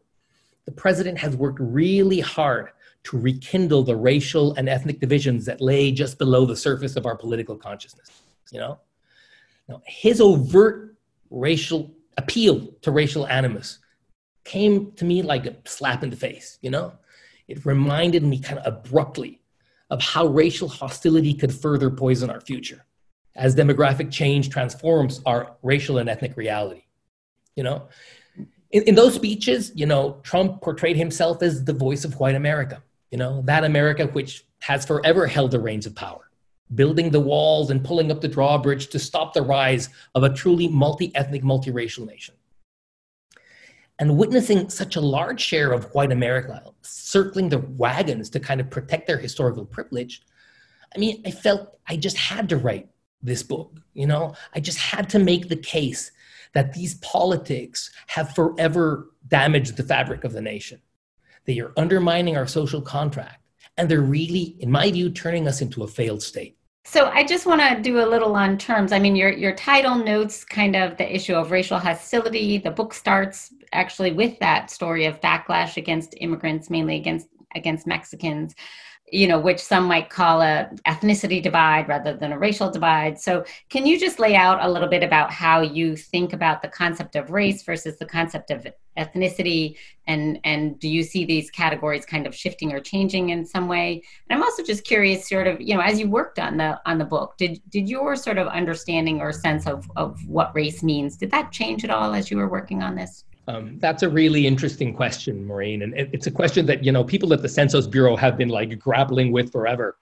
the 0.66 0.72
president 0.72 1.16
has 1.18 1.36
worked 1.36 1.58
really 1.60 2.20
hard 2.20 2.70
to 3.04 3.18
rekindle 3.18 3.84
the 3.84 3.96
racial 3.96 4.52
and 4.54 4.68
ethnic 4.68 5.00
divisions 5.00 5.44
that 5.46 5.60
lay 5.60 5.92
just 5.92 6.18
below 6.18 6.44
the 6.44 6.56
surface 6.56 6.96
of 6.96 7.06
our 7.06 7.16
political 7.16 7.56
consciousness. 7.56 8.22
You 8.50 8.60
know, 8.60 8.80
now 9.68 9.80
his 9.86 10.20
overt 10.20 10.96
racial 11.30 11.94
appeal 12.16 12.68
to 12.82 12.90
racial 12.90 13.26
animus 13.28 13.78
came 14.44 14.92
to 14.92 15.04
me 15.04 15.22
like 15.22 15.46
a 15.46 15.56
slap 15.64 16.02
in 16.02 16.10
the 16.10 16.16
face. 16.16 16.58
You 16.62 16.70
know, 16.70 16.92
it 17.48 17.64
reminded 17.64 18.22
me 18.22 18.40
kind 18.40 18.58
of 18.58 18.66
abruptly 18.66 19.40
of 19.90 20.02
how 20.02 20.26
racial 20.26 20.68
hostility 20.68 21.32
could 21.32 21.54
further 21.54 21.90
poison 21.90 22.28
our 22.28 22.40
future 22.40 22.84
as 23.36 23.54
demographic 23.54 24.10
change 24.10 24.48
transforms 24.48 25.20
our 25.26 25.56
racial 25.62 25.98
and 25.98 26.08
ethnic 26.08 26.36
reality. 26.36 26.84
You 27.54 27.62
know, 27.62 27.88
in, 28.76 28.82
in 28.82 28.94
those 28.94 29.14
speeches, 29.14 29.72
you 29.74 29.86
know, 29.86 30.20
Trump 30.22 30.60
portrayed 30.60 30.98
himself 30.98 31.42
as 31.42 31.64
the 31.64 31.72
voice 31.72 32.04
of 32.04 32.20
white 32.20 32.34
America, 32.34 32.82
you 33.10 33.16
know, 33.16 33.40
that 33.46 33.64
America 33.64 34.06
which 34.08 34.44
has 34.58 34.84
forever 34.84 35.26
held 35.26 35.50
the 35.50 35.58
reins 35.58 35.86
of 35.86 35.94
power, 35.94 36.30
building 36.74 37.10
the 37.10 37.20
walls 37.20 37.70
and 37.70 37.82
pulling 37.82 38.10
up 38.12 38.20
the 38.20 38.28
drawbridge 38.28 38.88
to 38.88 38.98
stop 38.98 39.32
the 39.32 39.40
rise 39.40 39.88
of 40.14 40.24
a 40.24 40.34
truly 40.34 40.68
multi 40.68 41.10
ethnic, 41.14 41.42
multiracial 41.42 42.06
nation. 42.06 42.34
And 43.98 44.18
witnessing 44.18 44.68
such 44.68 44.96
a 44.96 45.00
large 45.00 45.40
share 45.40 45.72
of 45.72 45.94
white 45.94 46.12
America 46.12 46.62
circling 46.82 47.48
the 47.48 47.60
wagons 47.60 48.28
to 48.28 48.40
kind 48.40 48.60
of 48.60 48.68
protect 48.68 49.06
their 49.06 49.16
historical 49.16 49.64
privilege, 49.64 50.22
I 50.94 50.98
mean, 50.98 51.22
I 51.24 51.30
felt 51.30 51.78
I 51.86 51.96
just 51.96 52.18
had 52.18 52.50
to 52.50 52.58
write 52.58 52.90
this 53.22 53.42
book. 53.42 53.72
You 53.94 54.06
know, 54.06 54.34
I 54.54 54.60
just 54.60 54.76
had 54.76 55.08
to 55.10 55.18
make 55.18 55.48
the 55.48 55.56
case 55.56 56.12
that 56.56 56.72
these 56.72 56.94
politics 57.00 57.90
have 58.06 58.34
forever 58.34 59.10
damaged 59.28 59.76
the 59.76 59.82
fabric 59.82 60.24
of 60.24 60.32
the 60.32 60.40
nation. 60.40 60.80
They 61.44 61.60
are 61.60 61.70
undermining 61.76 62.34
our 62.38 62.46
social 62.46 62.80
contract, 62.80 63.42
and 63.76 63.90
they're 63.90 64.00
really, 64.00 64.56
in 64.60 64.70
my 64.70 64.90
view, 64.90 65.10
turning 65.10 65.46
us 65.46 65.60
into 65.60 65.82
a 65.82 65.86
failed 65.86 66.22
state. 66.22 66.56
So 66.86 67.10
I 67.12 67.24
just 67.24 67.44
want 67.44 67.60
to 67.60 67.82
do 67.82 68.00
a 68.00 68.08
little 68.08 68.34
on 68.34 68.56
terms. 68.56 68.92
I 68.92 68.98
mean, 68.98 69.14
your 69.14 69.30
your 69.30 69.54
title 69.54 69.96
notes 69.96 70.46
kind 70.46 70.74
of 70.74 70.96
the 70.96 71.14
issue 71.14 71.34
of 71.34 71.50
racial 71.50 71.78
hostility. 71.78 72.56
The 72.56 72.70
book 72.70 72.94
starts 72.94 73.52
actually 73.74 74.12
with 74.12 74.38
that 74.38 74.70
story 74.70 75.04
of 75.04 75.20
backlash 75.20 75.76
against 75.76 76.14
immigrants, 76.22 76.70
mainly 76.70 76.96
against 76.96 77.28
against 77.54 77.86
Mexicans. 77.86 78.54
You 79.12 79.28
know, 79.28 79.38
which 79.38 79.60
some 79.60 79.84
might 79.84 80.10
call 80.10 80.42
a 80.42 80.68
ethnicity 80.86 81.42
divide 81.42 81.88
rather 81.88 82.14
than 82.14 82.32
a 82.32 82.38
racial 82.38 82.70
divide. 82.70 83.18
So, 83.18 83.44
can 83.68 83.86
you 83.86 83.98
just 84.00 84.18
lay 84.18 84.34
out 84.34 84.64
a 84.64 84.70
little 84.70 84.88
bit 84.88 85.02
about 85.02 85.30
how 85.30 85.60
you 85.60 85.96
think 85.96 86.32
about 86.32 86.60
the 86.62 86.68
concept 86.68 87.14
of 87.14 87.30
race 87.30 87.62
versus 87.62 87.98
the 87.98 88.06
concept 88.06 88.50
of 88.50 88.66
ethnicity, 88.96 89.76
and 90.06 90.40
and 90.44 90.78
do 90.80 90.88
you 90.88 91.02
see 91.02 91.24
these 91.24 91.50
categories 91.50 92.04
kind 92.04 92.26
of 92.26 92.34
shifting 92.34 92.72
or 92.72 92.80
changing 92.80 93.30
in 93.30 93.44
some 93.44 93.68
way? 93.68 94.02
And 94.28 94.36
I'm 94.36 94.42
also 94.42 94.62
just 94.62 94.84
curious, 94.84 95.28
sort 95.28 95.46
of, 95.46 95.60
you 95.60 95.74
know, 95.74 95.82
as 95.82 96.00
you 96.00 96.08
worked 96.08 96.38
on 96.38 96.56
the 96.56 96.80
on 96.86 96.98
the 96.98 97.04
book, 97.04 97.36
did 97.38 97.60
did 97.70 97.88
your 97.88 98.16
sort 98.16 98.38
of 98.38 98.48
understanding 98.48 99.20
or 99.20 99.32
sense 99.32 99.66
of 99.66 99.88
of 99.96 100.18
what 100.26 100.54
race 100.54 100.82
means 100.82 101.16
did 101.16 101.30
that 101.30 101.52
change 101.52 101.84
at 101.84 101.90
all 101.90 102.14
as 102.14 102.30
you 102.30 102.36
were 102.36 102.48
working 102.48 102.82
on 102.82 102.94
this? 102.94 103.24
Um, 103.48 103.78
that's 103.78 104.02
a 104.02 104.08
really 104.08 104.46
interesting 104.46 104.92
question, 104.92 105.46
Maureen, 105.46 105.82
and 105.82 105.94
it, 105.94 106.10
it's 106.12 106.26
a 106.26 106.30
question 106.30 106.66
that 106.66 106.82
you 106.82 106.90
know 106.90 107.04
people 107.04 107.32
at 107.32 107.42
the 107.42 107.48
Census 107.48 107.86
Bureau 107.86 108.16
have 108.16 108.36
been 108.36 108.48
like 108.48 108.78
grappling 108.78 109.30
with 109.32 109.52
forever. 109.52 109.96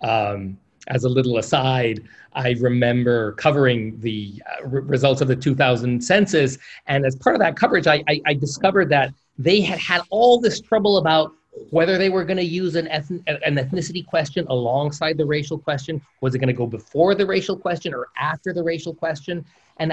Um, 0.00 0.58
as 0.88 1.04
a 1.04 1.08
little 1.08 1.38
aside, 1.38 2.04
I 2.34 2.50
remember 2.60 3.32
covering 3.32 3.98
the 4.00 4.42
uh, 4.60 4.68
results 4.68 5.22
of 5.22 5.28
the 5.28 5.36
2000 5.36 6.02
census, 6.02 6.58
and 6.86 7.04
as 7.04 7.16
part 7.16 7.34
of 7.34 7.40
that 7.40 7.56
coverage, 7.56 7.86
I, 7.86 8.04
I, 8.06 8.20
I 8.26 8.34
discovered 8.34 8.90
that 8.90 9.14
they 9.38 9.60
had 9.60 9.78
had 9.78 10.02
all 10.10 10.38
this 10.38 10.60
trouble 10.60 10.98
about 10.98 11.32
whether 11.70 11.98
they 11.98 12.10
were 12.10 12.24
going 12.24 12.36
to 12.36 12.44
use 12.44 12.74
an, 12.74 12.86
ethn- 12.86 13.22
an 13.26 13.56
ethnicity 13.56 14.04
question 14.04 14.46
alongside 14.48 15.16
the 15.16 15.24
racial 15.24 15.58
question. 15.58 16.00
Was 16.20 16.34
it 16.34 16.38
going 16.38 16.48
to 16.48 16.54
go 16.54 16.66
before 16.66 17.14
the 17.14 17.26
racial 17.26 17.56
question 17.56 17.94
or 17.94 18.08
after 18.18 18.52
the 18.52 18.62
racial 18.62 18.94
question? 18.94 19.44
And 19.78 19.92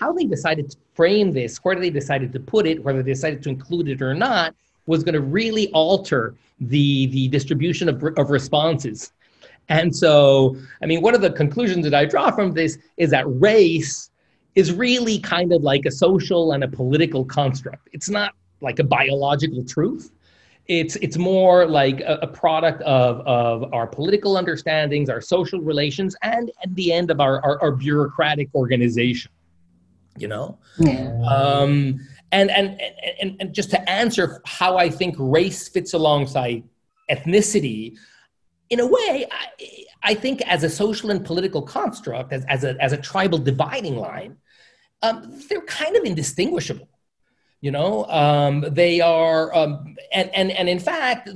how, 0.00 0.12
they 0.12 0.24
decided 0.24 0.70
to 0.70 0.76
frame 0.94 1.32
this, 1.32 1.58
where 1.58 1.76
they 1.76 1.90
decided 1.90 2.32
to 2.32 2.40
put 2.40 2.66
it, 2.66 2.82
whether 2.82 3.02
they 3.02 3.12
decided 3.12 3.42
to 3.42 3.50
include 3.50 3.88
it 3.88 4.00
or 4.00 4.14
not, 4.14 4.54
was 4.86 5.04
going 5.04 5.14
to 5.14 5.20
really 5.20 5.70
alter 5.72 6.34
the 6.60 7.06
the 7.06 7.28
distribution 7.28 7.88
of, 7.88 8.02
of 8.16 8.30
responses. 8.30 9.12
And 9.68 9.94
so, 9.94 10.56
I 10.82 10.86
mean, 10.86 11.02
one 11.02 11.14
of 11.14 11.20
the 11.20 11.30
conclusions 11.30 11.84
that 11.84 11.94
I 11.94 12.06
draw 12.06 12.30
from 12.30 12.52
this 12.52 12.78
is 12.96 13.10
that 13.10 13.24
race 13.26 14.10
is 14.54 14.72
really 14.72 15.18
kind 15.18 15.52
of 15.52 15.62
like 15.62 15.84
a 15.84 15.90
social 15.90 16.52
and 16.52 16.64
a 16.64 16.68
political 16.68 17.24
construct. 17.24 17.88
It's 17.92 18.08
not 18.08 18.32
like 18.60 18.78
a 18.78 18.84
biological 18.84 19.62
truth. 19.64 20.10
It's 20.68 20.96
it's 20.96 21.16
more 21.16 21.66
like 21.66 22.00
a, 22.00 22.18
a 22.22 22.26
product 22.26 22.82
of, 22.82 23.20
of 23.26 23.72
our 23.72 23.86
political 23.86 24.36
understandings, 24.36 25.08
our 25.08 25.22
social 25.22 25.60
relations, 25.60 26.14
and 26.22 26.50
at 26.62 26.74
the 26.74 26.92
end 26.92 27.10
of 27.10 27.20
our, 27.20 27.42
our, 27.42 27.60
our 27.62 27.72
bureaucratic 27.72 28.50
organization. 28.54 29.30
You 30.18 30.28
know? 30.28 30.58
Yeah. 30.78 31.22
Um, 31.24 32.00
and, 32.32 32.50
and, 32.50 32.78
and, 33.20 33.36
and 33.40 33.54
just 33.54 33.70
to 33.70 33.88
answer 33.88 34.42
how 34.44 34.76
I 34.76 34.90
think 34.90 35.14
race 35.18 35.68
fits 35.68 35.94
alongside 35.94 36.64
ethnicity, 37.10 37.96
in 38.68 38.80
a 38.80 38.86
way, 38.86 39.26
I, 39.30 39.46
I 40.02 40.14
think 40.14 40.42
as 40.42 40.64
a 40.64 40.68
social 40.68 41.10
and 41.10 41.24
political 41.24 41.62
construct, 41.62 42.32
as, 42.32 42.44
as, 42.46 42.64
a, 42.64 42.76
as 42.82 42.92
a 42.92 42.96
tribal 42.96 43.38
dividing 43.38 43.96
line, 43.96 44.36
um, 45.02 45.40
they're 45.48 45.62
kind 45.62 45.96
of 45.96 46.04
indistinguishable 46.04 46.88
you 47.60 47.70
know 47.70 48.04
um, 48.06 48.64
they 48.70 49.00
are 49.00 49.54
um, 49.54 49.96
and, 50.12 50.30
and 50.34 50.50
and 50.52 50.68
in 50.68 50.78
fact 50.78 51.28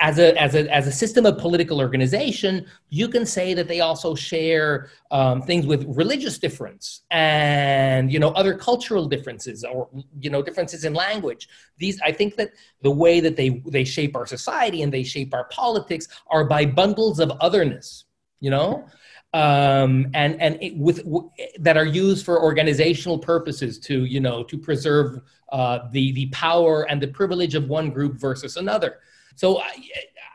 as 0.00 0.18
a 0.18 0.34
as 0.40 0.54
a 0.54 0.74
as 0.74 0.86
a 0.86 0.92
system 0.92 1.26
of 1.26 1.38
political 1.38 1.78
organization 1.78 2.66
you 2.88 3.06
can 3.06 3.24
say 3.26 3.54
that 3.54 3.68
they 3.68 3.80
also 3.80 4.14
share 4.14 4.88
um, 5.10 5.42
things 5.42 5.66
with 5.66 5.84
religious 5.96 6.38
difference 6.38 7.02
and 7.10 8.10
you 8.12 8.18
know 8.18 8.30
other 8.30 8.54
cultural 8.54 9.06
differences 9.06 9.62
or 9.62 9.88
you 10.18 10.30
know 10.30 10.42
differences 10.42 10.84
in 10.84 10.94
language. 10.94 11.48
These 11.78 12.00
i 12.00 12.12
think 12.12 12.36
that 12.36 12.50
the 12.82 12.90
way 12.90 13.20
that 13.20 13.36
they 13.36 13.62
they 13.66 13.84
shape 13.84 14.16
our 14.16 14.26
society 14.26 14.82
and 14.82 14.92
they 14.92 15.04
shape 15.04 15.34
our 15.34 15.44
politics 15.44 16.08
are 16.30 16.44
by 16.44 16.64
bundles 16.64 17.20
of 17.20 17.30
otherness 17.40 18.04
you 18.40 18.50
know 18.50 18.86
um, 19.32 20.10
and 20.14 20.40
and 20.40 20.58
it, 20.60 20.76
with 20.76 21.04
w- 21.04 21.30
that 21.60 21.76
are 21.76 21.84
used 21.84 22.24
for 22.24 22.42
organizational 22.42 23.18
purposes 23.18 23.78
to 23.78 24.04
you 24.04 24.20
know 24.20 24.42
to 24.44 24.58
preserve 24.58 25.20
uh, 25.50 25.80
the 25.92 26.12
the 26.12 26.26
power 26.26 26.88
and 26.90 27.00
the 27.00 27.08
privilege 27.08 27.54
of 27.54 27.68
one 27.68 27.90
group 27.90 28.14
versus 28.18 28.56
another. 28.56 28.98
So 29.36 29.60
I, 29.60 29.72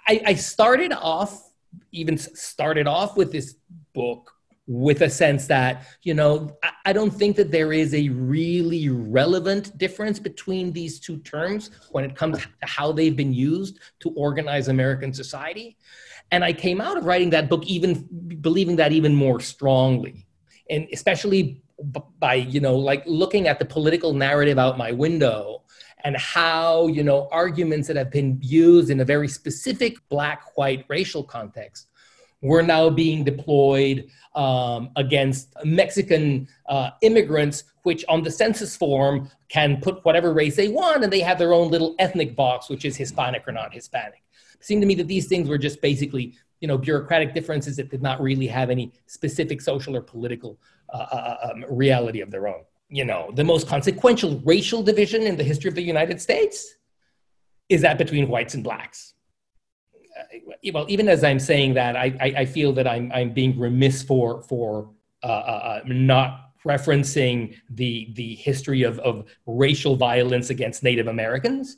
I, 0.07 0.21
I 0.27 0.33
started 0.35 0.93
off 0.93 1.51
even 1.91 2.17
started 2.17 2.87
off 2.87 3.17
with 3.17 3.31
this 3.31 3.55
book 3.93 4.31
with 4.67 5.01
a 5.01 5.09
sense 5.09 5.45
that 5.45 5.85
you 6.03 6.13
know 6.13 6.57
I, 6.63 6.71
I 6.85 6.93
don't 6.93 7.11
think 7.11 7.35
that 7.35 7.51
there 7.51 7.73
is 7.73 7.93
a 7.93 8.09
really 8.09 8.89
relevant 8.89 9.77
difference 9.77 10.19
between 10.19 10.71
these 10.71 10.99
two 10.99 11.17
terms 11.17 11.69
when 11.91 12.05
it 12.05 12.15
comes 12.15 12.39
to 12.39 12.47
how 12.61 12.91
they've 12.93 13.15
been 13.15 13.33
used 13.33 13.79
to 13.99 14.09
organize 14.11 14.69
American 14.69 15.13
society. 15.13 15.77
And 16.31 16.43
I 16.43 16.53
came 16.53 16.81
out 16.81 16.97
of 16.97 17.05
writing 17.05 17.29
that 17.31 17.49
book 17.49 17.65
even 17.65 18.07
believing 18.41 18.77
that 18.77 18.91
even 18.91 19.15
more 19.15 19.39
strongly. 19.39 20.27
And 20.69 20.87
especially 20.91 21.61
by, 22.19 22.35
you 22.35 22.59
know, 22.59 22.75
like 22.75 23.03
looking 23.05 23.47
at 23.47 23.59
the 23.59 23.65
political 23.65 24.13
narrative 24.13 24.57
out 24.57 24.77
my 24.77 24.91
window 24.91 25.63
and 26.03 26.15
how, 26.17 26.87
you 26.87 27.03
know, 27.03 27.27
arguments 27.31 27.87
that 27.87 27.97
have 27.97 28.11
been 28.11 28.39
used 28.41 28.89
in 28.89 28.99
a 28.99 29.05
very 29.05 29.27
specific 29.27 29.97
black 30.09 30.55
white 30.55 30.85
racial 30.87 31.23
context 31.23 31.87
were 32.41 32.61
now 32.61 32.89
being 32.89 33.23
deployed 33.23 34.07
um, 34.35 34.89
against 34.95 35.53
Mexican 35.63 36.47
uh, 36.67 36.91
immigrants, 37.01 37.63
which 37.83 38.05
on 38.07 38.23
the 38.23 38.31
census 38.31 38.75
form 38.75 39.29
can 39.49 39.79
put 39.81 40.03
whatever 40.05 40.33
race 40.33 40.55
they 40.55 40.67
want, 40.67 41.03
and 41.03 41.11
they 41.11 41.21
have 41.21 41.39
their 41.39 41.53
own 41.53 41.71
little 41.71 41.95
ethnic 41.97 42.35
box, 42.35 42.69
which 42.69 42.85
is 42.85 42.95
Hispanic 42.95 43.47
or 43.47 43.51
not 43.51 43.73
Hispanic 43.73 44.24
seemed 44.65 44.81
to 44.81 44.87
me 44.87 44.95
that 44.95 45.07
these 45.07 45.27
things 45.27 45.47
were 45.47 45.57
just 45.57 45.81
basically 45.81 46.35
you 46.59 46.67
know 46.67 46.77
bureaucratic 46.77 47.33
differences 47.33 47.75
that 47.75 47.89
did 47.89 48.01
not 48.01 48.21
really 48.21 48.47
have 48.47 48.69
any 48.69 48.91
specific 49.05 49.61
social 49.61 49.95
or 49.95 50.01
political 50.01 50.57
uh, 50.93 50.97
uh, 50.97 51.15
uh, 51.15 51.49
um, 51.51 51.65
reality 51.69 52.21
of 52.21 52.31
their 52.31 52.47
own. 52.47 52.63
You 52.89 53.05
know 53.05 53.31
the 53.33 53.43
most 53.43 53.67
consequential 53.67 54.41
racial 54.45 54.81
division 54.81 55.23
in 55.23 55.35
the 55.35 55.43
history 55.43 55.69
of 55.69 55.75
the 55.75 55.81
united 55.81 56.21
states 56.21 56.75
is 57.69 57.81
that 57.81 57.97
between 57.97 58.27
whites 58.27 58.53
and 58.53 58.63
blacks. 58.63 59.13
Uh, 60.19 60.71
well 60.73 60.85
even 60.87 61.09
as 61.09 61.23
i'm 61.25 61.39
saying 61.39 61.73
that 61.73 61.97
i, 61.97 62.05
I, 62.21 62.27
I 62.41 62.45
feel 62.45 62.71
that 62.73 62.87
i'm, 62.87 63.11
I'm 63.11 63.31
being 63.33 63.59
remiss 63.59 64.01
for 64.01 64.41
for 64.43 64.91
uh, 65.23 65.27
uh, 65.27 65.79
not 65.85 66.51
referencing 66.65 67.55
the 67.69 68.13
the 68.13 68.35
history 68.35 68.83
of, 68.83 68.97
of 68.99 69.25
racial 69.45 69.95
violence 69.97 70.49
against 70.49 70.83
native 70.83 71.07
americans 71.07 71.77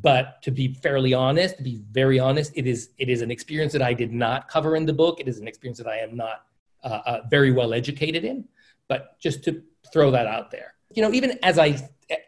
but 0.00 0.42
to 0.42 0.50
be 0.50 0.74
fairly 0.74 1.14
honest, 1.14 1.58
to 1.58 1.62
be 1.62 1.80
very 1.92 2.18
honest, 2.18 2.52
it 2.54 2.66
is 2.66 2.90
it 2.98 3.08
is 3.08 3.22
an 3.22 3.30
experience 3.30 3.72
that 3.72 3.82
I 3.82 3.94
did 3.94 4.12
not 4.12 4.48
cover 4.48 4.76
in 4.76 4.86
the 4.86 4.92
book. 4.92 5.20
It 5.20 5.28
is 5.28 5.38
an 5.38 5.46
experience 5.46 5.78
that 5.78 5.86
I 5.86 5.98
am 5.98 6.16
not 6.16 6.46
uh, 6.82 7.00
uh, 7.06 7.20
very 7.30 7.52
well 7.52 7.72
educated 7.72 8.24
in. 8.24 8.44
But 8.88 9.18
just 9.20 9.44
to 9.44 9.62
throw 9.92 10.10
that 10.10 10.26
out 10.26 10.50
there, 10.50 10.74
you 10.90 11.02
know, 11.02 11.12
even 11.12 11.38
as 11.42 11.58
I 11.58 11.78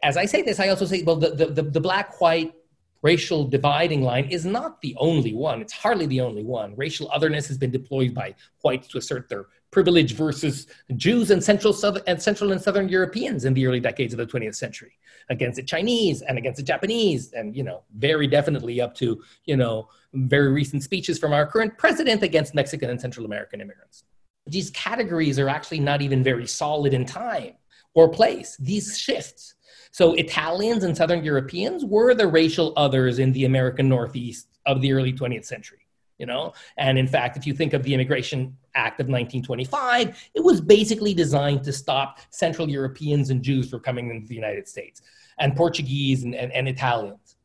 as 0.01 0.17
I 0.17 0.25
say 0.25 0.41
this, 0.41 0.59
I 0.59 0.69
also 0.69 0.85
say, 0.85 1.03
well, 1.03 1.17
the 1.17 1.29
the, 1.31 1.61
the 1.61 1.81
black 1.81 2.19
white 2.21 2.53
racial 3.01 3.45
dividing 3.47 4.01
line 4.01 4.25
is 4.25 4.45
not 4.45 4.81
the 4.81 4.95
only 4.97 5.33
one. 5.33 5.61
It's 5.61 5.73
hardly 5.73 6.05
the 6.05 6.21
only 6.21 6.43
one. 6.43 6.75
Racial 6.75 7.09
otherness 7.11 7.47
has 7.47 7.57
been 7.57 7.71
deployed 7.71 8.13
by 8.13 8.35
whites 8.61 8.87
to 8.89 8.97
assert 8.97 9.29
their 9.29 9.45
privilege 9.71 10.13
versus 10.13 10.67
Jews 10.95 11.31
and 11.31 11.43
central, 11.43 11.75
and 12.07 12.21
central 12.21 12.51
and 12.51 12.61
southern 12.61 12.89
Europeans 12.89 13.45
in 13.45 13.53
the 13.53 13.67
early 13.67 13.79
decades 13.79 14.13
of 14.13 14.17
the 14.17 14.25
20th 14.25 14.55
century, 14.55 14.93
against 15.29 15.57
the 15.57 15.63
Chinese 15.63 16.21
and 16.21 16.37
against 16.37 16.57
the 16.57 16.63
Japanese, 16.63 17.33
and 17.33 17.55
you 17.55 17.63
know, 17.63 17.83
very 17.97 18.27
definitely 18.27 18.79
up 18.81 18.95
to 18.95 19.21
you 19.45 19.57
know 19.57 19.89
very 20.13 20.51
recent 20.51 20.83
speeches 20.83 21.19
from 21.19 21.33
our 21.33 21.45
current 21.45 21.77
president 21.77 22.23
against 22.23 22.55
Mexican 22.55 22.89
and 22.89 22.99
Central 22.99 23.25
American 23.25 23.61
immigrants. 23.61 24.03
These 24.45 24.69
categories 24.71 25.37
are 25.37 25.49
actually 25.49 25.81
not 25.81 26.01
even 26.01 26.23
very 26.23 26.47
solid 26.47 26.93
in 26.93 27.05
time 27.05 27.53
or 27.93 28.07
place. 28.09 28.55
These 28.57 28.97
shifts. 28.97 29.55
So 29.91 30.13
Italians 30.13 30.83
and 30.83 30.95
Southern 30.95 31.23
Europeans 31.23 31.85
were 31.85 32.13
the 32.13 32.27
racial 32.27 32.73
others 32.75 33.19
in 33.19 33.31
the 33.33 33.45
American 33.45 33.89
Northeast 33.89 34.47
of 34.65 34.81
the 34.81 34.93
early 34.93 35.13
20th 35.13 35.45
century 35.45 35.87
you 36.17 36.25
know? 36.25 36.53
And 36.77 36.97
in 36.97 37.07
fact 37.07 37.37
if 37.37 37.45
you 37.45 37.53
think 37.53 37.73
of 37.73 37.83
the 37.83 37.93
immigration 37.93 38.57
act 38.75 38.99
of 38.99 39.05
1925 39.05 40.29
it 40.33 40.43
was 40.43 40.61
basically 40.61 41.13
designed 41.13 41.63
to 41.63 41.73
stop 41.73 42.19
central 42.29 42.69
europeans 42.69 43.31
and 43.31 43.41
jews 43.41 43.69
from 43.69 43.79
coming 43.79 44.11
into 44.11 44.27
the 44.27 44.35
united 44.35 44.67
states 44.67 45.01
and 45.39 45.55
portuguese 45.55 46.23
and, 46.23 46.35
and, 46.35 46.51
and 46.51 46.67
italians. 46.67 47.37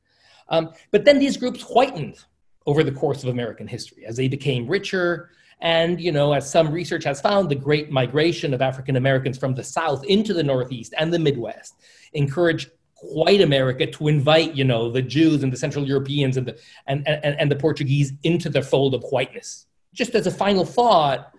Um, 0.50 0.72
but 0.90 1.06
then 1.06 1.18
these 1.18 1.38
groups 1.38 1.62
whitened 1.62 2.22
over 2.66 2.84
the 2.84 2.92
course 2.92 3.22
of 3.22 3.30
american 3.30 3.66
history 3.66 4.04
as 4.04 4.16
they 4.16 4.28
became 4.28 4.66
richer 4.66 5.30
and 5.62 6.00
you 6.00 6.12
know 6.12 6.32
as 6.32 6.50
some 6.50 6.70
research 6.70 7.04
has 7.04 7.20
found 7.20 7.48
the 7.48 7.54
great 7.54 7.90
migration 7.90 8.52
of 8.52 8.60
african 8.60 8.96
americans 8.96 9.38
from 9.38 9.54
the 9.54 9.64
south 9.64 10.04
into 10.04 10.34
the 10.34 10.42
northeast 10.42 10.92
and 10.98 11.12
the 11.12 11.18
midwest 11.18 11.76
encouraged 12.12 12.68
white 13.02 13.40
America 13.40 13.86
to 13.86 14.08
invite, 14.08 14.54
you 14.54 14.64
know, 14.64 14.90
the 14.90 15.02
Jews 15.02 15.42
and 15.42 15.52
the 15.52 15.56
Central 15.56 15.86
Europeans 15.86 16.36
and 16.36 16.46
the 16.46 16.58
and, 16.86 17.06
and, 17.06 17.38
and 17.38 17.50
the 17.50 17.56
Portuguese 17.56 18.12
into 18.22 18.48
the 18.48 18.62
fold 18.62 18.94
of 18.94 19.02
whiteness. 19.10 19.66
Just 19.92 20.14
as 20.14 20.26
a 20.26 20.30
final 20.30 20.64
thought, 20.64 21.32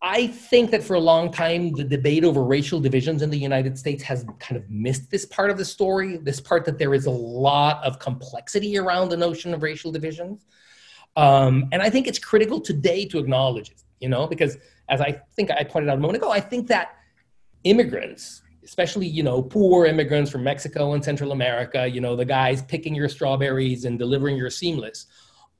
I 0.00 0.28
think 0.28 0.70
that 0.70 0.84
for 0.84 0.94
a 0.94 1.00
long 1.00 1.32
time, 1.32 1.72
the 1.72 1.82
debate 1.82 2.24
over 2.24 2.44
racial 2.44 2.78
divisions 2.78 3.20
in 3.20 3.30
the 3.30 3.38
United 3.38 3.76
States 3.76 4.02
has 4.04 4.24
kind 4.38 4.56
of 4.56 4.70
missed 4.70 5.10
this 5.10 5.26
part 5.26 5.50
of 5.50 5.58
the 5.58 5.64
story, 5.64 6.18
this 6.18 6.40
part 6.40 6.64
that 6.66 6.78
there 6.78 6.94
is 6.94 7.06
a 7.06 7.10
lot 7.10 7.82
of 7.84 7.98
complexity 7.98 8.78
around 8.78 9.08
the 9.08 9.16
notion 9.16 9.52
of 9.52 9.62
racial 9.62 9.90
divisions. 9.90 10.46
Um, 11.18 11.68
and 11.72 11.82
I 11.82 11.90
think 11.90 12.06
it's 12.06 12.20
critical 12.20 12.60
today 12.60 13.04
to 13.06 13.18
acknowledge 13.18 13.70
it, 13.70 13.82
you 13.98 14.08
know, 14.08 14.28
because 14.28 14.56
as 14.88 15.00
I 15.00 15.20
think 15.34 15.50
I 15.50 15.64
pointed 15.64 15.90
out 15.90 15.98
a 15.98 16.00
moment 16.00 16.18
ago, 16.18 16.30
I 16.30 16.38
think 16.38 16.68
that 16.68 16.94
immigrants, 17.64 18.42
especially, 18.62 19.08
you 19.08 19.24
know, 19.24 19.42
poor 19.42 19.86
immigrants 19.86 20.30
from 20.30 20.44
Mexico 20.44 20.92
and 20.92 21.04
Central 21.04 21.32
America, 21.32 21.88
you 21.88 22.00
know, 22.00 22.14
the 22.14 22.24
guys 22.24 22.62
picking 22.62 22.94
your 22.94 23.08
strawberries 23.08 23.84
and 23.84 23.98
delivering 23.98 24.36
your 24.36 24.48
seamless, 24.48 25.06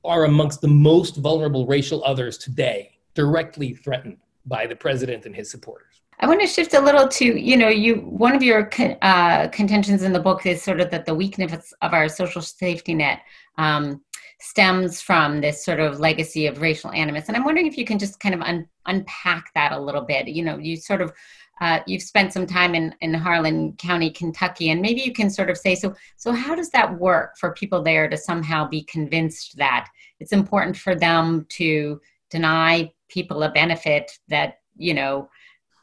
are 0.05 0.23
amongst 0.23 0.61
the 0.61 0.67
most 0.69 1.17
vulnerable 1.17 1.67
racial 1.67 2.01
others 2.05 2.37
today, 2.37 2.97
directly 3.13 3.73
threatened 3.73 4.15
by 4.45 4.65
the 4.65 4.77
president 4.77 5.25
and 5.25 5.35
his 5.35 5.51
supporters. 5.51 6.01
I 6.21 6.27
want 6.27 6.39
to 6.39 6.47
shift 6.47 6.73
a 6.73 6.79
little 6.79 7.07
to, 7.07 7.25
you 7.25 7.57
know, 7.57 7.67
you 7.67 7.95
one 7.95 8.33
of 8.33 8.43
your 8.43 8.69
uh, 9.01 9.49
contentions 9.49 10.03
in 10.03 10.13
the 10.13 10.19
book 10.21 10.45
is 10.45 10.61
sort 10.61 10.79
of 10.79 10.89
that 10.91 11.05
the 11.05 11.13
weakness 11.13 11.73
of 11.81 11.93
our 11.93 12.07
social 12.07 12.41
safety 12.41 12.93
net 12.93 13.21
um, 13.57 14.01
stems 14.41 15.01
from 15.01 15.41
this 15.41 15.63
sort 15.63 15.79
of 15.79 15.99
legacy 15.99 16.47
of 16.47 16.61
racial 16.61 16.91
animus. 16.91 17.27
And 17.27 17.35
I'm 17.35 17.43
wondering 17.43 17.67
if 17.67 17.77
you 17.77 17.85
can 17.85 17.99
just 17.99 18.19
kind 18.19 18.33
of 18.33 18.41
un- 18.41 18.67
unpack 18.85 19.53
that 19.53 19.71
a 19.71 19.79
little 19.79 20.01
bit. 20.01 20.27
You 20.27 20.43
know, 20.43 20.57
you 20.57 20.77
sort 20.77 21.01
of 21.01 21.13
uh, 21.61 21.79
you've 21.85 22.01
spent 22.01 22.31
some 22.31 22.45
time 22.45 22.73
in, 22.73 22.95
in 23.01 23.13
Harlan 23.13 23.73
County, 23.73 24.09
Kentucky, 24.09 24.69
and 24.69 24.81
maybe 24.81 25.01
you 25.01 25.11
can 25.11 25.29
sort 25.29 25.49
of 25.49 25.57
say 25.57 25.75
so. 25.75 25.93
So, 26.15 26.31
how 26.31 26.55
does 26.55 26.69
that 26.69 26.97
work 26.97 27.37
for 27.37 27.53
people 27.53 27.83
there 27.83 28.07
to 28.07 28.17
somehow 28.17 28.67
be 28.67 28.83
convinced 28.83 29.57
that 29.57 29.89
it's 30.21 30.31
important 30.31 30.77
for 30.77 30.95
them 30.95 31.45
to 31.49 31.99
deny 32.29 32.91
people 33.09 33.43
a 33.43 33.51
benefit 33.51 34.11
that 34.29 34.59
you 34.77 34.93
know 34.93 35.29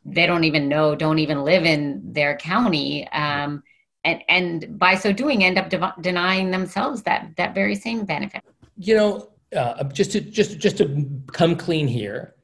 they 0.06 0.24
don't 0.24 0.44
even 0.44 0.68
know, 0.68 0.94
don't 0.94 1.18
even 1.18 1.44
live 1.44 1.64
in 1.64 2.00
their 2.12 2.36
county, 2.36 3.06
um, 3.08 3.62
and 4.06 4.22
and 4.28 4.78
by 4.78 4.94
so 4.94 5.12
doing, 5.12 5.44
end 5.44 5.58
up 5.58 5.68
de- 5.68 5.94
denying 6.00 6.50
themselves 6.50 7.02
that 7.02 7.30
that 7.36 7.54
very 7.54 7.74
same 7.74 8.04
benefit. 8.04 8.42
You 8.78 8.96
know, 8.96 9.28
uh, 9.54 9.84
just 9.84 10.12
to 10.12 10.20
just 10.20 10.58
just 10.58 10.78
to 10.78 11.06
come 11.32 11.56
clean 11.56 11.88
here, 11.88 12.34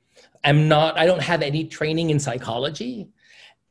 I'm 0.44 0.68
not. 0.68 0.98
I 0.98 1.06
don't 1.06 1.22
have 1.22 1.40
any 1.40 1.64
training 1.64 2.10
in 2.10 2.18
psychology. 2.18 3.08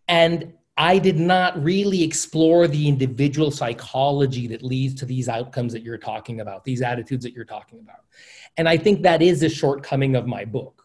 And 0.07 0.53
I 0.77 0.97
did 0.97 1.19
not 1.19 1.61
really 1.61 2.01
explore 2.01 2.67
the 2.67 2.87
individual 2.87 3.51
psychology 3.51 4.47
that 4.47 4.63
leads 4.63 4.95
to 4.95 5.05
these 5.05 5.29
outcomes 5.29 5.73
that 5.73 5.83
you're 5.83 5.97
talking 5.97 6.39
about, 6.39 6.63
these 6.63 6.81
attitudes 6.81 7.23
that 7.23 7.33
you're 7.33 7.45
talking 7.45 7.79
about. 7.79 7.99
And 8.57 8.67
I 8.67 8.77
think 8.77 9.03
that 9.03 9.21
is 9.21 9.43
a 9.43 9.49
shortcoming 9.49 10.15
of 10.15 10.25
my 10.27 10.45
book. 10.45 10.83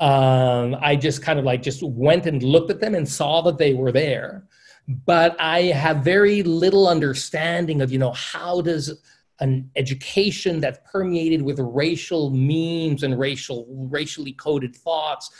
Um, 0.00 0.76
I 0.80 0.96
just 0.96 1.22
kind 1.22 1.38
of 1.38 1.44
like 1.44 1.62
just 1.62 1.82
went 1.82 2.26
and 2.26 2.42
looked 2.42 2.70
at 2.70 2.80
them 2.80 2.94
and 2.94 3.08
saw 3.08 3.40
that 3.42 3.56
they 3.56 3.72
were 3.72 3.92
there. 3.92 4.46
But 4.86 5.36
I 5.40 5.62
have 5.62 5.98
very 5.98 6.42
little 6.42 6.88
understanding 6.88 7.80
of, 7.80 7.90
you 7.90 7.98
know, 7.98 8.12
how 8.12 8.60
does 8.60 8.92
an 9.40 9.70
education 9.76 10.60
that's 10.60 10.78
permeated 10.90 11.42
with 11.42 11.58
racial 11.58 12.30
memes 12.30 13.02
and 13.02 13.18
racial 13.18 13.66
racially 13.90 14.32
coded 14.32 14.76
thoughts 14.76 15.30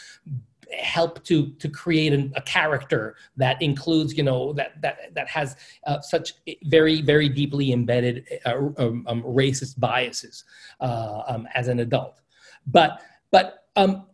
help 0.79 1.23
to 1.25 1.51
to 1.55 1.69
create 1.69 2.13
an, 2.13 2.33
a 2.37 2.43
character 2.43 3.17
that 3.37 3.61
includes 3.63 4.17
you 4.17 4.23
know 4.23 4.53
that 4.53 4.81
that 4.83 5.15
that 5.15 5.29
has 5.29 5.57
uh, 5.87 6.01
such 6.01 6.35
very 6.65 7.03
very 7.03 7.29
deeply 7.29 7.73
embedded 7.73 8.27
uh, 8.47 8.57
um, 8.79 9.05
um, 9.07 9.23
racist 9.23 9.79
biases 9.79 10.45
uh, 10.81 11.23
um, 11.29 11.47
as 11.55 11.69
an 11.69 11.81
adult. 11.81 12.21
But 12.67 13.01
but 13.31 13.65
um, 13.77 14.07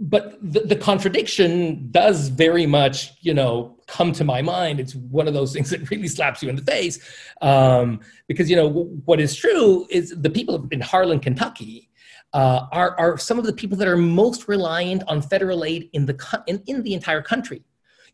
but 0.00 0.38
the, 0.42 0.60
the, 0.60 0.76
contradiction 0.76 1.90
does 1.90 2.28
very 2.28 2.66
much 2.66 3.12
you 3.20 3.34
know 3.34 3.78
come 3.96 4.10
to 4.12 4.24
my 4.24 4.40
mind 4.40 4.80
it's 4.80 4.94
one 4.94 5.26
of 5.28 5.34
those 5.34 5.52
things 5.52 5.68
that 5.70 5.90
really 5.90 6.08
slaps 6.08 6.42
you 6.42 6.48
in 6.48 6.56
the 6.56 6.68
face 6.76 6.96
um, 7.42 8.00
because 8.28 8.48
you 8.50 8.56
know 8.56 8.68
what 9.04 9.20
is 9.20 9.34
true 9.34 9.86
is 9.90 10.14
the 10.26 10.30
people 10.30 10.66
in 10.70 10.80
harlan 10.80 11.20
kentucky 11.20 11.90
uh, 12.32 12.66
are, 12.72 12.98
are 12.98 13.18
some 13.18 13.38
of 13.38 13.44
the 13.44 13.52
people 13.52 13.76
that 13.76 13.88
are 13.88 13.96
most 13.96 14.48
reliant 14.48 15.02
on 15.06 15.20
federal 15.20 15.64
aid 15.64 15.90
in 15.92 16.06
the, 16.06 16.42
in, 16.46 16.62
in 16.66 16.82
the 16.82 16.94
entire 16.94 17.22
country. 17.22 17.62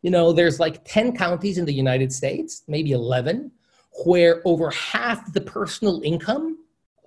You 0.02 0.11
know, 0.11 0.32
there's 0.32 0.61
like 0.61 0.85
10 0.85 1.16
counties 1.16 1.58
in 1.58 1.64
the 1.64 1.73
United 1.73 2.12
States, 2.12 2.62
maybe 2.68 2.92
11, 2.92 3.50
where 4.04 4.42
over 4.44 4.70
half 4.70 5.32
the 5.32 5.40
personal 5.40 6.02
income 6.02 6.58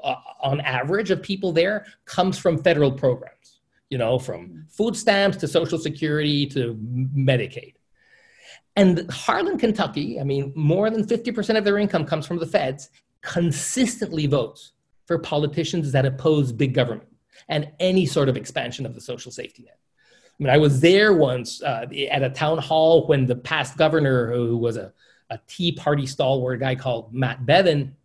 uh, 0.03 0.15
on 0.41 0.61
average 0.61 1.11
of 1.11 1.21
people 1.21 1.51
there 1.51 1.85
comes 2.05 2.37
from 2.37 2.57
federal 2.57 2.91
programs, 2.91 3.59
you 3.89 3.97
know, 3.97 4.17
from 4.17 4.65
food 4.69 4.95
stamps 4.95 5.37
to 5.37 5.47
Social 5.47 5.77
Security 5.77 6.45
to 6.47 6.75
Medicaid. 7.15 7.75
And 8.75 9.09
Harlan, 9.11 9.57
Kentucky, 9.57 10.19
I 10.19 10.23
mean, 10.23 10.53
more 10.55 10.89
than 10.89 11.05
50% 11.05 11.57
of 11.57 11.65
their 11.65 11.77
income 11.77 12.05
comes 12.05 12.25
from 12.25 12.39
the 12.39 12.45
feds, 12.45 12.89
consistently 13.21 14.27
votes 14.27 14.73
for 15.05 15.19
politicians 15.19 15.91
that 15.91 16.05
oppose 16.05 16.51
big 16.51 16.73
government 16.73 17.09
and 17.49 17.69
any 17.79 18.05
sort 18.05 18.29
of 18.29 18.37
expansion 18.37 18.85
of 18.85 18.95
the 18.95 19.01
social 19.01 19.31
safety 19.31 19.63
net. 19.63 19.77
I 20.39 20.43
mean, 20.43 20.53
I 20.53 20.57
was 20.57 20.79
there 20.79 21.13
once 21.13 21.61
uh, 21.61 21.85
at 22.09 22.23
a 22.23 22.29
town 22.29 22.57
hall 22.57 23.07
when 23.07 23.25
the 23.25 23.35
past 23.35 23.77
governor, 23.77 24.33
who 24.33 24.57
was 24.57 24.77
a, 24.77 24.93
a 25.29 25.39
Tea 25.47 25.73
Party 25.73 26.05
stalwart 26.05 26.61
guy 26.61 26.75
called 26.75 27.13
Matt 27.13 27.45
Bevin, 27.45 27.95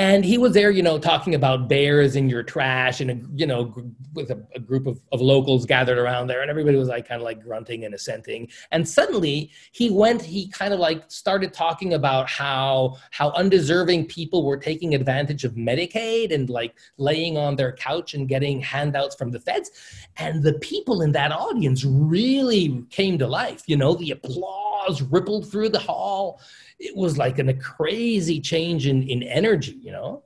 and 0.00 0.24
he 0.24 0.38
was 0.38 0.54
there 0.54 0.70
you 0.70 0.82
know 0.82 0.98
talking 0.98 1.34
about 1.34 1.68
bears 1.68 2.16
in 2.16 2.28
your 2.28 2.42
trash 2.42 3.00
and 3.02 3.28
you 3.38 3.46
know 3.46 3.72
with 4.14 4.30
a, 4.30 4.42
a 4.54 4.58
group 4.58 4.86
of, 4.86 5.00
of, 5.12 5.20
locals 5.20 5.66
gathered 5.66 5.98
around 5.98 6.26
there. 6.26 6.40
And 6.40 6.50
everybody 6.50 6.76
was 6.76 6.88
like 6.88 7.06
kind 7.06 7.20
of 7.20 7.24
like 7.24 7.42
grunting 7.42 7.84
and 7.84 7.94
assenting. 7.94 8.48
And 8.72 8.88
suddenly 8.88 9.52
he 9.72 9.90
went 9.90 10.22
he 10.22 10.48
kind 10.48 10.72
of 10.72 10.80
like 10.80 11.04
started 11.08 11.52
talking 11.52 11.94
about 11.94 12.28
how 12.28 12.96
how 13.10 13.30
undeserving 13.32 14.06
people 14.06 14.44
were 14.44 14.56
taking 14.56 14.94
advantage 14.94 15.44
of 15.44 15.54
medicaid 15.54 16.32
and 16.32 16.48
like 16.48 16.74
laying 16.96 17.36
on 17.36 17.56
their 17.56 17.72
couch 17.72 18.14
and 18.14 18.28
getting 18.28 18.60
handouts 18.60 19.14
from 19.14 19.30
the 19.30 19.40
feds. 19.40 19.70
And 20.16 20.42
the 20.42 20.54
people 20.54 21.02
in 21.02 21.12
that 21.12 21.30
audience 21.30 21.84
really 21.84 22.84
came 22.90 23.18
to 23.18 23.26
life 23.26 23.62
you 23.66 23.76
know 23.76 23.94
the 23.94 24.12
applause 24.12 24.69
rippled 25.10 25.50
through 25.50 25.68
the 25.68 25.78
hall 25.78 26.40
it 26.80 26.96
was 26.96 27.18
like 27.18 27.38
an, 27.38 27.50
a 27.50 27.54
crazy 27.54 28.40
change 28.40 28.86
in, 28.86 29.02
in 29.02 29.22
energy, 29.22 29.78
you 29.82 29.92
know? 29.92 30.22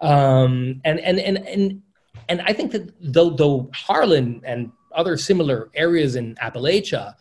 Um, 0.00 0.80
and, 0.84 1.00
and, 1.00 1.18
and, 1.18 1.38
and, 1.48 1.82
and 2.28 2.42
I 2.42 2.52
think 2.52 2.70
that 2.72 2.92
though, 3.00 3.30
though 3.30 3.70
Harlan 3.72 4.42
and 4.44 4.70
other 4.94 5.16
similar 5.16 5.70
areas 5.74 6.14
in 6.14 6.34
Appalachia 6.36 7.14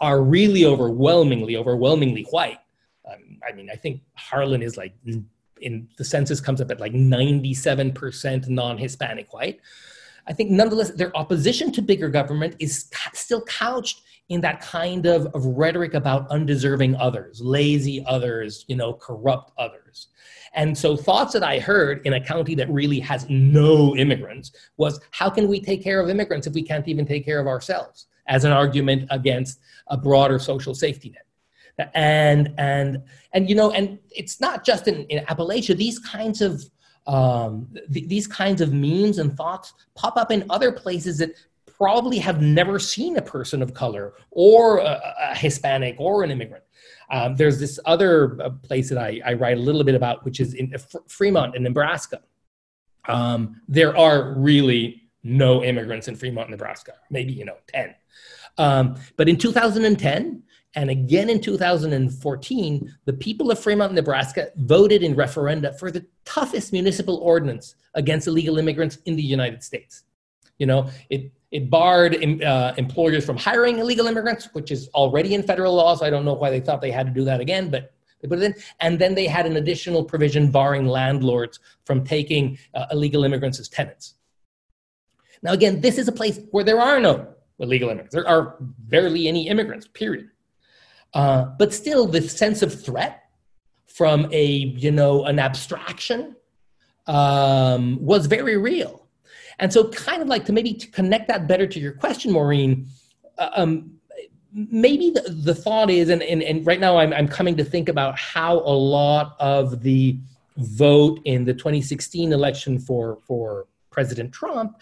are 0.00 0.22
really 0.22 0.64
overwhelmingly, 0.66 1.56
overwhelmingly 1.56 2.24
white. 2.30 2.58
Um, 3.10 3.38
I 3.48 3.52
mean, 3.52 3.70
I 3.72 3.76
think 3.76 4.02
Harlan 4.14 4.62
is 4.62 4.76
like, 4.76 4.94
in 5.60 5.88
the 5.96 6.04
census 6.04 6.40
comes 6.40 6.60
up 6.60 6.70
at 6.70 6.80
like 6.80 6.92
97% 6.92 8.48
non-Hispanic 8.48 9.32
white. 9.32 9.60
I 10.26 10.32
think 10.32 10.50
nonetheless, 10.50 10.90
their 10.90 11.16
opposition 11.16 11.72
to 11.72 11.82
bigger 11.82 12.08
government 12.08 12.56
is 12.58 12.90
still 13.14 13.42
couched 13.42 14.02
in 14.28 14.40
that 14.42 14.60
kind 14.60 15.06
of, 15.06 15.26
of 15.34 15.44
rhetoric 15.44 15.94
about 15.94 16.30
undeserving 16.30 16.94
others, 16.96 17.40
lazy 17.40 18.04
others, 18.06 18.64
you 18.68 18.76
know, 18.76 18.92
corrupt 18.92 19.52
others. 19.56 20.08
And 20.54 20.76
so 20.76 20.96
thoughts 20.96 21.32
that 21.32 21.42
I 21.42 21.58
heard 21.58 22.06
in 22.06 22.14
a 22.14 22.24
county 22.24 22.54
that 22.56 22.70
really 22.70 23.00
has 23.00 23.28
no 23.28 23.96
immigrants 23.96 24.52
was 24.76 25.00
how 25.10 25.30
can 25.30 25.48
we 25.48 25.60
take 25.60 25.82
care 25.82 26.00
of 26.00 26.08
immigrants 26.08 26.46
if 26.46 26.54
we 26.54 26.62
can't 26.62 26.86
even 26.88 27.06
take 27.06 27.24
care 27.24 27.40
of 27.40 27.46
ourselves 27.46 28.06
as 28.26 28.44
an 28.44 28.52
argument 28.52 29.06
against 29.10 29.60
a 29.88 29.96
broader 29.96 30.38
social 30.38 30.74
safety 30.74 31.10
net. 31.10 31.90
And 31.94 32.52
and 32.58 33.02
and 33.32 33.48
you 33.48 33.54
know, 33.54 33.70
and 33.70 33.98
it's 34.10 34.40
not 34.40 34.64
just 34.64 34.88
in, 34.88 35.04
in 35.04 35.24
Appalachia, 35.26 35.76
these 35.76 35.98
kinds 36.00 36.42
of 36.42 36.62
um, 37.06 37.68
th- 37.92 38.08
these 38.08 38.26
kinds 38.26 38.60
of 38.60 38.72
memes 38.72 39.18
and 39.18 39.36
thoughts 39.36 39.72
pop 39.94 40.16
up 40.16 40.30
in 40.30 40.44
other 40.50 40.72
places 40.72 41.18
that 41.18 41.30
probably 41.78 42.18
have 42.18 42.42
never 42.42 42.78
seen 42.78 43.16
a 43.16 43.22
person 43.22 43.62
of 43.62 43.72
color 43.72 44.14
or 44.30 44.78
a, 44.78 45.00
a 45.30 45.34
Hispanic 45.34 45.94
or 45.98 46.24
an 46.24 46.30
immigrant. 46.30 46.64
Um, 47.10 47.36
there's 47.36 47.58
this 47.58 47.78
other 47.86 48.40
uh, 48.42 48.50
place 48.50 48.88
that 48.90 48.98
I, 48.98 49.20
I, 49.24 49.32
write 49.32 49.56
a 49.56 49.60
little 49.60 49.82
bit 49.82 49.94
about, 49.94 50.24
which 50.24 50.40
is 50.40 50.54
in 50.54 50.74
Fremont 51.06 51.56
in 51.56 51.62
Nebraska. 51.62 52.20
Um, 53.08 53.62
there 53.66 53.96
are 53.96 54.34
really 54.34 55.08
no 55.22 55.64
immigrants 55.64 56.08
in 56.08 56.16
Fremont, 56.16 56.50
Nebraska, 56.50 56.94
maybe, 57.10 57.32
you 57.32 57.46
know, 57.46 57.56
10. 57.68 57.94
Um, 58.58 58.96
but 59.16 59.28
in 59.28 59.36
2010, 59.38 60.42
and 60.74 60.90
again 60.90 61.30
in 61.30 61.40
2014, 61.40 62.94
the 63.06 63.12
people 63.14 63.50
of 63.50 63.58
Fremont, 63.58 63.94
Nebraska 63.94 64.50
voted 64.56 65.02
in 65.02 65.14
referenda 65.14 65.78
for 65.78 65.90
the 65.90 66.04
toughest 66.24 66.72
municipal 66.72 67.16
ordinance 67.18 67.74
against 67.94 68.26
illegal 68.26 68.58
immigrants 68.58 68.98
in 69.06 69.16
the 69.16 69.22
United 69.22 69.62
States. 69.62 70.02
You 70.58 70.66
know, 70.66 70.90
it 71.08 71.32
it 71.50 71.70
barred 71.70 72.22
uh, 72.42 72.74
employers 72.76 73.24
from 73.24 73.36
hiring 73.36 73.78
illegal 73.78 74.06
immigrants, 74.06 74.48
which 74.52 74.70
is 74.70 74.88
already 74.94 75.34
in 75.34 75.42
federal 75.42 75.74
law. 75.74 75.94
So 75.94 76.04
I 76.04 76.10
don't 76.10 76.24
know 76.24 76.34
why 76.34 76.50
they 76.50 76.60
thought 76.60 76.80
they 76.80 76.90
had 76.90 77.06
to 77.06 77.12
do 77.12 77.24
that 77.24 77.40
again, 77.40 77.70
but 77.70 77.92
they 78.20 78.28
put 78.28 78.38
it 78.38 78.44
in. 78.44 78.54
And 78.80 78.98
then 78.98 79.14
they 79.14 79.26
had 79.26 79.46
an 79.46 79.56
additional 79.56 80.04
provision 80.04 80.50
barring 80.50 80.86
landlords 80.86 81.60
from 81.84 82.04
taking 82.04 82.58
uh, 82.74 82.86
illegal 82.90 83.24
immigrants 83.24 83.58
as 83.58 83.68
tenants. 83.68 84.14
Now, 85.42 85.52
again, 85.52 85.80
this 85.80 85.98
is 85.98 86.08
a 86.08 86.12
place 86.12 86.40
where 86.50 86.64
there 86.64 86.80
are 86.80 87.00
no 87.00 87.28
illegal 87.58 87.88
immigrants. 87.88 88.14
There 88.14 88.28
are 88.28 88.56
barely 88.60 89.28
any 89.28 89.48
immigrants, 89.48 89.86
period. 89.86 90.30
Uh, 91.14 91.44
but 91.58 91.72
still, 91.72 92.06
the 92.06 92.20
sense 92.22 92.60
of 92.60 92.78
threat 92.78 93.22
from 93.86 94.28
a, 94.32 94.44
you 94.44 94.90
know, 94.90 95.24
an 95.24 95.38
abstraction 95.38 96.36
um, 97.06 98.04
was 98.04 98.26
very 98.26 98.56
real. 98.56 99.07
And 99.58 99.72
so, 99.72 99.88
kind 99.88 100.22
of 100.22 100.28
like 100.28 100.44
to 100.46 100.52
maybe 100.52 100.74
to 100.74 100.86
connect 100.88 101.28
that 101.28 101.48
better 101.48 101.66
to 101.66 101.80
your 101.80 101.92
question, 101.92 102.32
Maureen, 102.32 102.86
uh, 103.38 103.50
um, 103.54 103.98
maybe 104.52 105.10
the, 105.10 105.22
the 105.30 105.54
thought 105.54 105.90
is, 105.90 106.08
and, 106.08 106.22
and, 106.22 106.42
and 106.42 106.66
right 106.66 106.80
now 106.80 106.98
I'm, 106.98 107.12
I'm 107.12 107.28
coming 107.28 107.56
to 107.56 107.64
think 107.64 107.88
about 107.88 108.18
how 108.18 108.58
a 108.58 108.76
lot 108.76 109.36
of 109.38 109.82
the 109.82 110.18
vote 110.56 111.20
in 111.24 111.44
the 111.44 111.54
2016 111.54 112.32
election 112.32 112.78
for, 112.78 113.18
for 113.26 113.66
President 113.90 114.32
Trump 114.32 114.80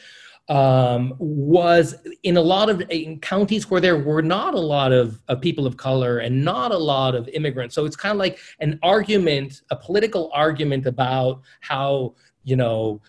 um, 0.49 1.15
was 1.19 1.97
in 2.23 2.37
a 2.37 2.41
lot 2.41 2.71
of 2.71 2.81
in 2.91 3.19
counties 3.19 3.69
where 3.69 3.81
there 3.81 3.99
were 3.99 4.23
not 4.23 4.55
a 4.55 4.61
lot 4.61 4.93
of, 4.93 5.21
of 5.29 5.41
people 5.41 5.67
of 5.67 5.77
color 5.77 6.19
and 6.19 6.45
not 6.45 6.71
a 6.71 6.79
lot 6.79 7.15
of 7.15 7.29
immigrants. 7.29 7.75
So 7.75 7.85
it's 7.85 7.97
kind 7.97 8.12
of 8.12 8.19
like 8.19 8.39
an 8.61 8.79
argument, 8.83 9.62
a 9.71 9.77
political 9.77 10.31
argument 10.33 10.87
about 10.87 11.43
how 11.61 12.15
you 12.46 12.56
know 12.56 13.02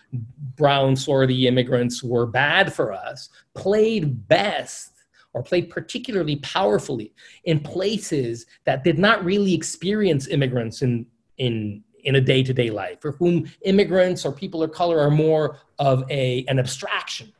brown 0.56 0.94
swarthy 0.94 1.46
immigrants 1.46 2.02
were 2.02 2.26
bad 2.26 2.74
for 2.74 2.92
us 2.92 3.30
played 3.54 4.28
best 4.28 4.92
or 5.32 5.42
played 5.42 5.70
particularly 5.70 6.36
powerfully 6.36 7.14
in 7.44 7.60
places 7.60 8.44
that 8.64 8.84
did 8.84 8.98
not 8.98 9.24
really 9.24 9.54
experience 9.54 10.26
immigrants 10.26 10.82
in 10.82 11.06
in 11.38 11.82
in 12.04 12.16
a 12.16 12.20
day-to-day 12.20 12.70
life 12.70 13.00
for 13.00 13.12
whom 13.12 13.48
immigrants 13.64 14.26
or 14.26 14.32
people 14.32 14.62
of 14.62 14.72
color 14.72 14.98
are 14.98 15.10
more 15.10 15.58
of 15.78 16.04
a 16.10 16.44
an 16.48 16.58
abstraction 16.58 17.32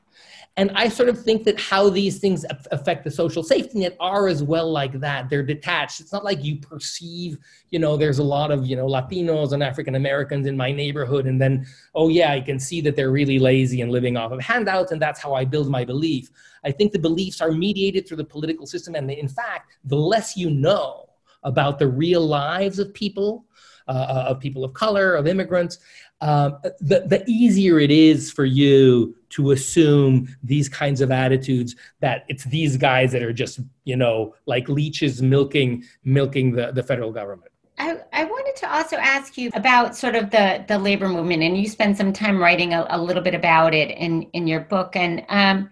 and 0.59 0.73
I 0.75 0.89
sort 0.89 1.09
of 1.09 1.23
think 1.23 1.45
that 1.45 1.59
how 1.61 1.89
these 1.89 2.19
things 2.19 2.45
affect 2.73 3.05
the 3.05 3.13
social 3.13 3.45
safety 3.45 3.79
net 3.79 3.97
are 4.01 4.27
as 4.27 4.43
well 4.43 4.69
like 4.73 4.99
that. 4.99 5.31
They're 5.31 5.45
detached. 5.45 6.01
It's 6.01 6.13
not 6.13 6.25
like 6.25 6.43
you 6.43 6.57
perceive, 6.57 7.39
you 7.71 7.79
know, 7.79 7.97
there's 7.97 8.19
a 8.19 8.25
lot 8.25 8.51
of, 8.51 8.67
you 8.67 8.75
know, 8.75 8.87
Latinos 8.87 9.53
and 9.53 9.63
African 9.63 9.95
Americans 9.95 10.49
in 10.49 10.57
my 10.57 10.73
neighborhood. 10.73 11.29
And 11.29 11.41
then, 11.41 11.65
oh, 11.95 12.09
yeah, 12.09 12.33
I 12.33 12.41
can 12.41 12.59
see 12.59 12.81
that 12.81 12.97
they're 12.97 13.13
really 13.13 13.39
lazy 13.39 13.83
and 13.83 13.93
living 13.93 14.17
off 14.17 14.33
of 14.33 14.41
handouts. 14.41 14.91
And 14.91 15.01
that's 15.01 15.23
how 15.23 15.33
I 15.33 15.45
build 15.45 15.71
my 15.71 15.85
belief. 15.85 16.29
I 16.65 16.73
think 16.73 16.91
the 16.91 16.99
beliefs 16.99 17.41
are 17.41 17.53
mediated 17.53 18.09
through 18.09 18.17
the 18.17 18.25
political 18.25 18.67
system. 18.67 18.97
And 18.97 19.09
in 19.13 19.29
fact, 19.29 19.79
the 19.85 19.97
less 19.97 20.37
you 20.37 20.51
know 20.51 21.09
about 21.45 21.79
the 21.79 21.87
real 21.87 22.27
lives 22.27 22.81
of 22.81 22.93
people, 22.93 23.47
uh, 23.87 24.25
of 24.27 24.41
people 24.41 24.65
of 24.65 24.75
color, 24.75 25.15
of 25.15 25.29
immigrants, 25.29 25.79
um, 26.21 26.59
the, 26.81 27.05
the 27.07 27.23
easier 27.29 27.79
it 27.79 27.93
is 27.93 28.33
for 28.33 28.45
you 28.45 29.15
to 29.31 29.51
assume 29.51 30.29
these 30.43 30.69
kinds 30.69 31.01
of 31.01 31.11
attitudes 31.11 31.77
that 32.01 32.25
it's 32.29 32.45
these 32.45 32.77
guys 32.77 33.13
that 33.13 33.23
are 33.23 33.33
just 33.33 33.61
you 33.85 33.97
know 33.97 34.35
like 34.47 34.69
leeches 34.69 35.23
milking 35.23 35.85
milking 36.05 36.53
the, 36.53 36.73
the 36.73 36.83
federal 36.83 37.13
government 37.13 37.51
I, 37.81 38.01
I 38.13 38.25
wanted 38.25 38.57
to 38.57 38.75
also 38.75 38.97
ask 38.97 39.39
you 39.39 39.51
about 39.55 39.97
sort 39.97 40.17
of 40.17 40.31
the, 40.31 40.65
the 40.67 40.79
labor 40.79 41.09
movement, 41.09 41.45
and 41.45 41.57
you 41.57 41.69
spend 41.69 41.97
some 41.97 42.13
time 42.13 42.39
writing 42.39 42.75
a, 42.75 42.85
a 42.91 43.01
little 43.01 43.23
bit 43.23 43.35
about 43.35 43.73
it 43.73 43.97
in, 43.97 44.23
in 44.33 44.49
your 44.49 44.61
book. 44.61 44.97
And 44.97 45.25
um, 45.29 45.71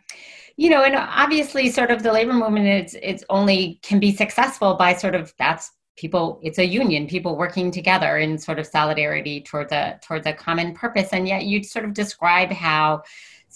you 0.56 0.70
know, 0.70 0.84
and 0.84 0.94
obviously, 0.96 1.70
sort 1.70 1.90
of 1.90 2.02
the 2.02 2.12
labor 2.12 2.32
movement 2.32 2.66
it's 2.66 2.94
it's 3.02 3.24
only 3.28 3.78
can 3.82 4.00
be 4.00 4.14
successful 4.14 4.74
by 4.74 4.94
sort 4.94 5.14
of 5.14 5.34
that's 5.38 5.72
people 5.96 6.40
it's 6.42 6.58
a 6.58 6.66
union 6.66 7.06
people 7.06 7.36
working 7.36 7.70
together 7.70 8.18
in 8.18 8.38
sort 8.38 8.58
of 8.58 8.66
solidarity 8.66 9.40
towards 9.40 9.72
a 9.72 9.98
towards 10.02 10.26
a 10.26 10.32
common 10.32 10.74
purpose 10.74 11.08
and 11.12 11.26
yet 11.26 11.44
you'd 11.44 11.64
sort 11.64 11.86
of 11.86 11.94
describe 11.94 12.50
how 12.50 13.02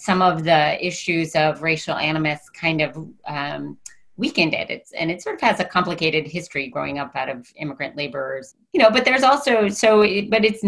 some 0.01 0.21
of 0.21 0.43
the 0.43 0.85
issues 0.85 1.35
of 1.35 1.61
racial 1.61 1.95
animus 1.95 2.49
kind 2.49 2.81
of 2.81 2.97
um, 3.25 3.77
weakened 4.17 4.53
it 4.53 4.69
it's, 4.69 4.91
and 4.93 5.09
it 5.09 5.21
sort 5.21 5.35
of 5.35 5.41
has 5.41 5.59
a 5.59 5.65
complicated 5.65 6.27
history 6.27 6.67
growing 6.67 6.99
up 6.99 7.15
out 7.15 7.29
of 7.29 7.47
immigrant 7.55 7.95
laborers 7.95 8.55
you 8.73 8.81
know 8.81 8.89
but 8.89 9.05
there's 9.05 9.23
also 9.23 9.67
so 9.67 10.01
it, 10.01 10.29
but 10.29 10.43
it's 10.43 10.63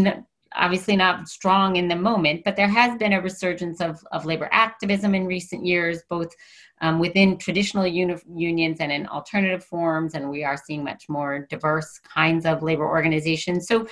obviously 0.55 0.95
not 0.95 1.27
strong 1.27 1.75
in 1.77 1.87
the 1.87 1.95
moment 1.95 2.43
but 2.45 2.55
there 2.55 2.67
has 2.67 2.97
been 2.97 3.13
a 3.13 3.21
resurgence 3.21 3.81
of, 3.81 4.03
of 4.11 4.25
labor 4.25 4.47
activism 4.51 5.15
in 5.15 5.25
recent 5.25 5.65
years 5.65 6.03
both 6.09 6.33
um, 6.83 6.99
within 6.99 7.37
traditional 7.37 7.87
uni- 7.87 8.21
unions 8.35 8.77
and 8.81 8.91
in 8.91 9.07
alternative 9.07 9.63
forms, 9.63 10.15
and 10.15 10.29
we 10.29 10.43
are 10.43 10.57
seeing 10.57 10.83
much 10.83 11.07
more 11.07 11.47
diverse 11.49 11.97
kinds 11.99 12.45
of 12.45 12.61
labor 12.61 12.85
organizations. 12.85 13.67
So, 13.67 13.87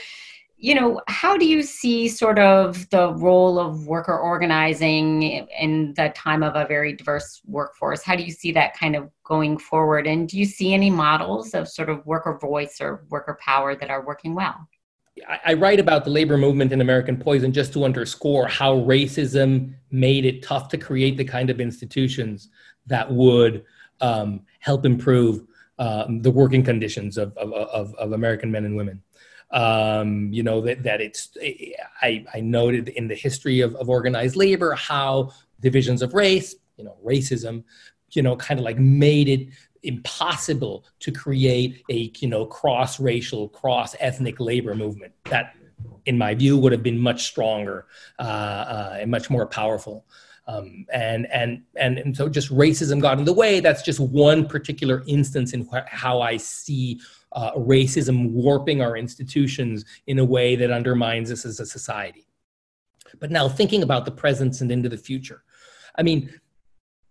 you 0.62 0.76
know, 0.76 1.02
how 1.08 1.38
do 1.38 1.48
you 1.48 1.64
see 1.64 2.08
sort 2.08 2.38
of 2.38 2.88
the 2.92 3.14
role 3.14 3.58
of 3.58 3.88
worker 3.88 4.16
organizing 4.16 5.24
in 5.24 5.94
the 5.96 6.14
time 6.16 6.44
of 6.44 6.56
a 6.56 6.68
very 6.68 6.94
diverse 6.94 7.42
workforce? 7.48 8.04
How 8.04 8.16
do 8.16 8.22
you 8.22 8.32
see 8.32 8.52
that 8.52 8.78
kind 8.78 8.96
of 8.96 9.10
going 9.24 9.58
forward? 9.58 10.06
And 10.06 10.30
do 10.30 10.38
you 10.38 10.46
see 10.46 10.76
any 10.76 10.92
models 10.92 11.56
of 11.56 11.68
sort 11.68 11.90
of 11.90 12.06
worker 12.06 12.38
voice 12.40 12.80
or 12.80 13.06
worker 13.10 13.40
power 13.44 13.76
that 13.76 13.90
are 13.90 14.06
working 14.06 14.36
well? 14.36 14.56
I 15.46 15.54
write 15.54 15.80
about 15.80 16.06
the 16.06 16.12
labor 16.12 16.38
movement 16.38 16.72
in 16.72 16.80
American 16.80 17.18
Poison 17.18 17.52
just 17.52 17.74
to 17.74 17.84
underscore 17.84 18.48
how 18.48 18.76
racism 18.82 19.74
made 19.90 20.26
it 20.26 20.44
tough 20.44 20.70
to 20.70 20.78
create 20.78 21.18
the 21.18 21.26
kind 21.26 21.50
of 21.50 21.60
institutions 21.60 22.50
that 22.86 23.12
would 23.12 23.66
um, 24.00 24.42
help 24.60 24.86
improve 24.86 25.44
um, 25.80 26.22
the 26.22 26.32
working 26.32 26.64
conditions 26.64 27.18
of, 27.18 27.36
of, 27.36 27.52
of, 27.52 27.96
of, 27.96 28.12
American 28.12 28.52
men 28.52 28.66
and 28.66 28.76
women. 28.76 29.02
Um, 29.54 30.32
you 30.32 30.44
know, 30.44 30.62
that, 30.62 30.84
that 30.84 31.02
it's, 31.02 31.36
I, 32.02 32.26
I 32.34 32.40
noted 32.40 32.88
in 32.88 33.10
the 33.10 33.16
history 33.16 33.60
of, 33.60 33.76
of 33.76 33.90
organized 33.90 34.38
labor 34.38 34.74
how 34.76 35.32
divisions 35.60 36.02
of 36.02 36.14
race, 36.14 36.56
you 36.78 36.86
know, 36.86 36.96
racism, 37.06 37.66
you 38.12 38.22
know, 38.22 38.38
kind 38.38 38.60
of 38.62 38.64
like 38.64 38.80
made 38.80 39.28
it 39.28 39.50
impossible 39.84 40.86
to 41.02 41.12
create 41.12 41.84
a, 41.90 42.12
you 42.20 42.30
know, 42.30 42.46
cross-racial, 42.46 43.50
cross-ethnic 43.50 44.40
labor 44.40 44.74
movement 44.74 45.12
that, 45.26 45.56
in 46.06 46.18
my 46.18 46.34
view, 46.34 46.58
would 46.58 46.72
have 46.72 46.84
been 46.84 46.98
much 46.98 47.24
stronger 47.24 47.88
uh, 48.20 48.22
uh, 48.22 48.98
and 49.02 49.12
much 49.12 49.30
more 49.30 49.46
powerful. 49.46 50.06
Um, 50.48 50.86
and, 50.94 51.28
and, 51.32 51.64
and, 51.76 52.00
and 52.00 52.16
so 52.16 52.30
just 52.30 52.50
racism 52.52 53.02
got 53.02 53.20
in 53.20 53.26
the 53.26 53.34
way. 53.34 53.60
That's 53.60 53.82
just 53.82 54.00
one 54.00 54.48
particular 54.48 55.04
instance 55.08 55.54
in 55.54 55.66
wh- 55.66 55.88
how 55.88 56.22
I 56.22 56.38
see 56.38 57.02
uh, 57.34 57.54
racism 57.54 58.32
warping 58.32 58.82
our 58.82 58.98
institutions 58.98 59.86
in 60.08 60.20
a 60.20 60.26
way 60.26 60.56
that 60.56 60.72
undermines 60.72 61.32
us 61.32 61.46
as 61.46 61.60
a 61.60 61.66
society. 61.66 62.28
But 63.20 63.32
now 63.32 63.50
thinking 63.50 63.84
about 63.84 64.06
the 64.06 64.12
present 64.12 64.62
and 64.62 64.72
into 64.72 64.90
the 64.90 64.98
future, 64.98 65.44
I 65.98 66.04
mean, 66.04 66.34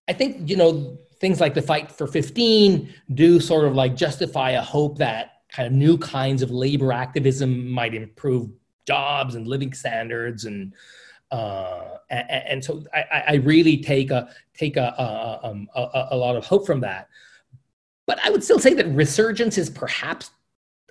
I 0.08 0.12
think, 0.12 0.48
you 0.48 0.56
know, 0.56 0.98
things 1.20 1.40
like 1.40 1.54
the 1.54 1.62
fight 1.62 1.92
for 1.92 2.06
15 2.06 2.92
do 3.14 3.38
sort 3.40 3.66
of 3.66 3.74
like 3.74 3.94
justify 3.94 4.50
a 4.50 4.62
hope 4.62 4.98
that 4.98 5.42
kind 5.50 5.66
of 5.66 5.72
new 5.72 5.98
kinds 5.98 6.42
of 6.42 6.50
labor 6.50 6.92
activism 6.92 7.68
might 7.68 7.94
improve 7.94 8.50
jobs 8.86 9.34
and 9.34 9.46
living 9.46 9.72
standards 9.72 10.44
and 10.44 10.74
uh, 11.30 11.98
and, 12.10 12.28
and, 12.28 12.64
so 12.64 12.82
I, 12.92 13.22
I, 13.28 13.34
really 13.36 13.76
take 13.76 14.10
a 14.10 14.30
take 14.52 14.76
a, 14.76 14.92
a, 14.98 15.78
a, 15.78 16.08
a, 16.10 16.16
lot 16.16 16.34
of 16.34 16.44
hope 16.44 16.66
from 16.66 16.80
that. 16.80 17.06
But 18.10 18.18
I 18.24 18.30
would 18.30 18.42
still 18.42 18.58
say 18.58 18.74
that 18.74 18.88
resurgence 18.88 19.56
is 19.56 19.70
perhaps 19.70 20.32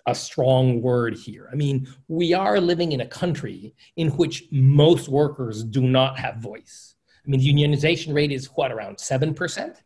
a 0.08 0.15
strong 0.15 0.82
word 0.82 1.17
here. 1.17 1.49
I 1.51 1.55
mean, 1.55 1.86
we 2.08 2.34
are 2.34 2.62
living 2.62 2.93
in 2.93 3.01
a 3.01 3.05
country 3.05 3.75
in 3.97 4.12
which 4.12 4.45
most 4.51 5.10
workers 5.10 5.65
do 5.65 5.82
not 5.82 6.17
have 6.17 6.38
voice. 6.38 6.95
I 7.25 7.29
mean, 7.29 7.41
the 7.41 7.53
unionization 7.53 8.13
rate 8.15 8.32
is 8.32 8.45
what 8.55 8.71
around 8.71 9.01
seven 9.01 9.34
percent, 9.34 9.84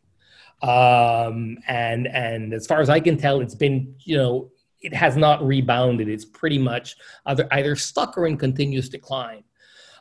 um, 0.62 1.58
and 1.66 2.06
and 2.06 2.54
as 2.54 2.68
far 2.68 2.80
as 2.80 2.88
I 2.88 3.00
can 3.00 3.16
tell, 3.16 3.40
it's 3.40 3.56
been 3.56 3.96
you 4.04 4.16
know 4.16 4.52
it 4.80 4.94
has 4.94 5.16
not 5.16 5.44
rebounded. 5.44 6.08
It's 6.08 6.24
pretty 6.24 6.58
much 6.58 6.94
either 7.26 7.48
either 7.50 7.74
stuck 7.74 8.16
or 8.16 8.28
in 8.28 8.36
continuous 8.36 8.88
decline. 8.88 9.42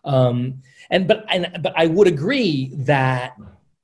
Um, 0.05 0.61
and 0.91 1.07
but 1.07 1.25
and 1.31 1.47
but 1.63 1.73
I 1.75 1.87
would 1.87 2.05
agree 2.05 2.75
that 2.75 3.33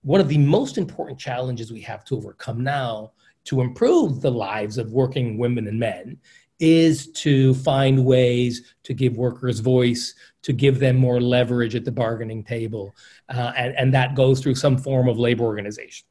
one 0.03 0.21
of 0.21 0.27
the 0.27 0.37
most 0.37 0.77
important 0.77 1.17
challenges 1.17 1.71
we 1.71 1.81
have 1.81 2.05
to 2.05 2.15
overcome 2.15 2.63
now 2.63 3.13
to 3.49 3.61
improve 3.61 4.21
the 4.21 4.29
lives 4.29 4.77
of 4.77 4.91
working 4.91 5.35
women 5.35 5.67
and 5.67 5.79
men 5.79 6.15
is 6.59 7.11
to 7.13 7.55
find 7.55 8.05
ways 8.05 8.75
to 8.83 8.93
give 8.93 9.17
workers 9.17 9.59
voice 9.59 10.13
to 10.43 10.53
give 10.53 10.77
them 10.77 10.95
more 10.95 11.19
leverage 11.19 11.73
at 11.73 11.83
the 11.83 11.91
bargaining 11.91 12.43
table 12.43 12.95
uh, 13.29 13.51
and, 13.57 13.73
and 13.75 13.91
that 13.91 14.13
goes 14.13 14.39
through 14.39 14.53
some 14.53 14.77
form 14.77 15.09
of 15.09 15.17
labor 15.17 15.43
organization 15.43 16.05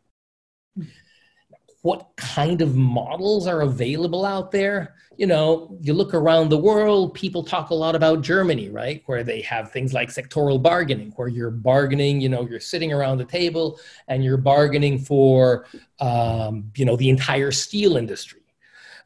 what 1.88 2.14
kind 2.16 2.60
of 2.60 2.76
models 2.76 3.46
are 3.46 3.62
available 3.62 4.26
out 4.26 4.52
there. 4.52 4.94
You 5.16 5.26
know, 5.26 5.74
you 5.80 5.94
look 5.94 6.12
around 6.12 6.50
the 6.50 6.58
world, 6.58 7.14
people 7.14 7.42
talk 7.42 7.70
a 7.70 7.74
lot 7.74 7.94
about 7.94 8.20
Germany, 8.20 8.68
right? 8.68 9.02
Where 9.06 9.24
they 9.24 9.40
have 9.40 9.72
things 9.72 9.94
like 9.94 10.10
sectoral 10.10 10.62
bargaining, 10.62 11.12
where 11.16 11.28
you're 11.28 11.50
bargaining, 11.50 12.20
you 12.20 12.28
know, 12.28 12.46
you're 12.46 12.60
sitting 12.60 12.92
around 12.92 13.16
the 13.16 13.24
table 13.24 13.80
and 14.06 14.22
you're 14.22 14.36
bargaining 14.36 14.98
for, 14.98 15.64
um, 15.98 16.70
you 16.76 16.84
know, 16.84 16.94
the 16.94 17.08
entire 17.08 17.50
steel 17.50 17.96
industry. 17.96 18.42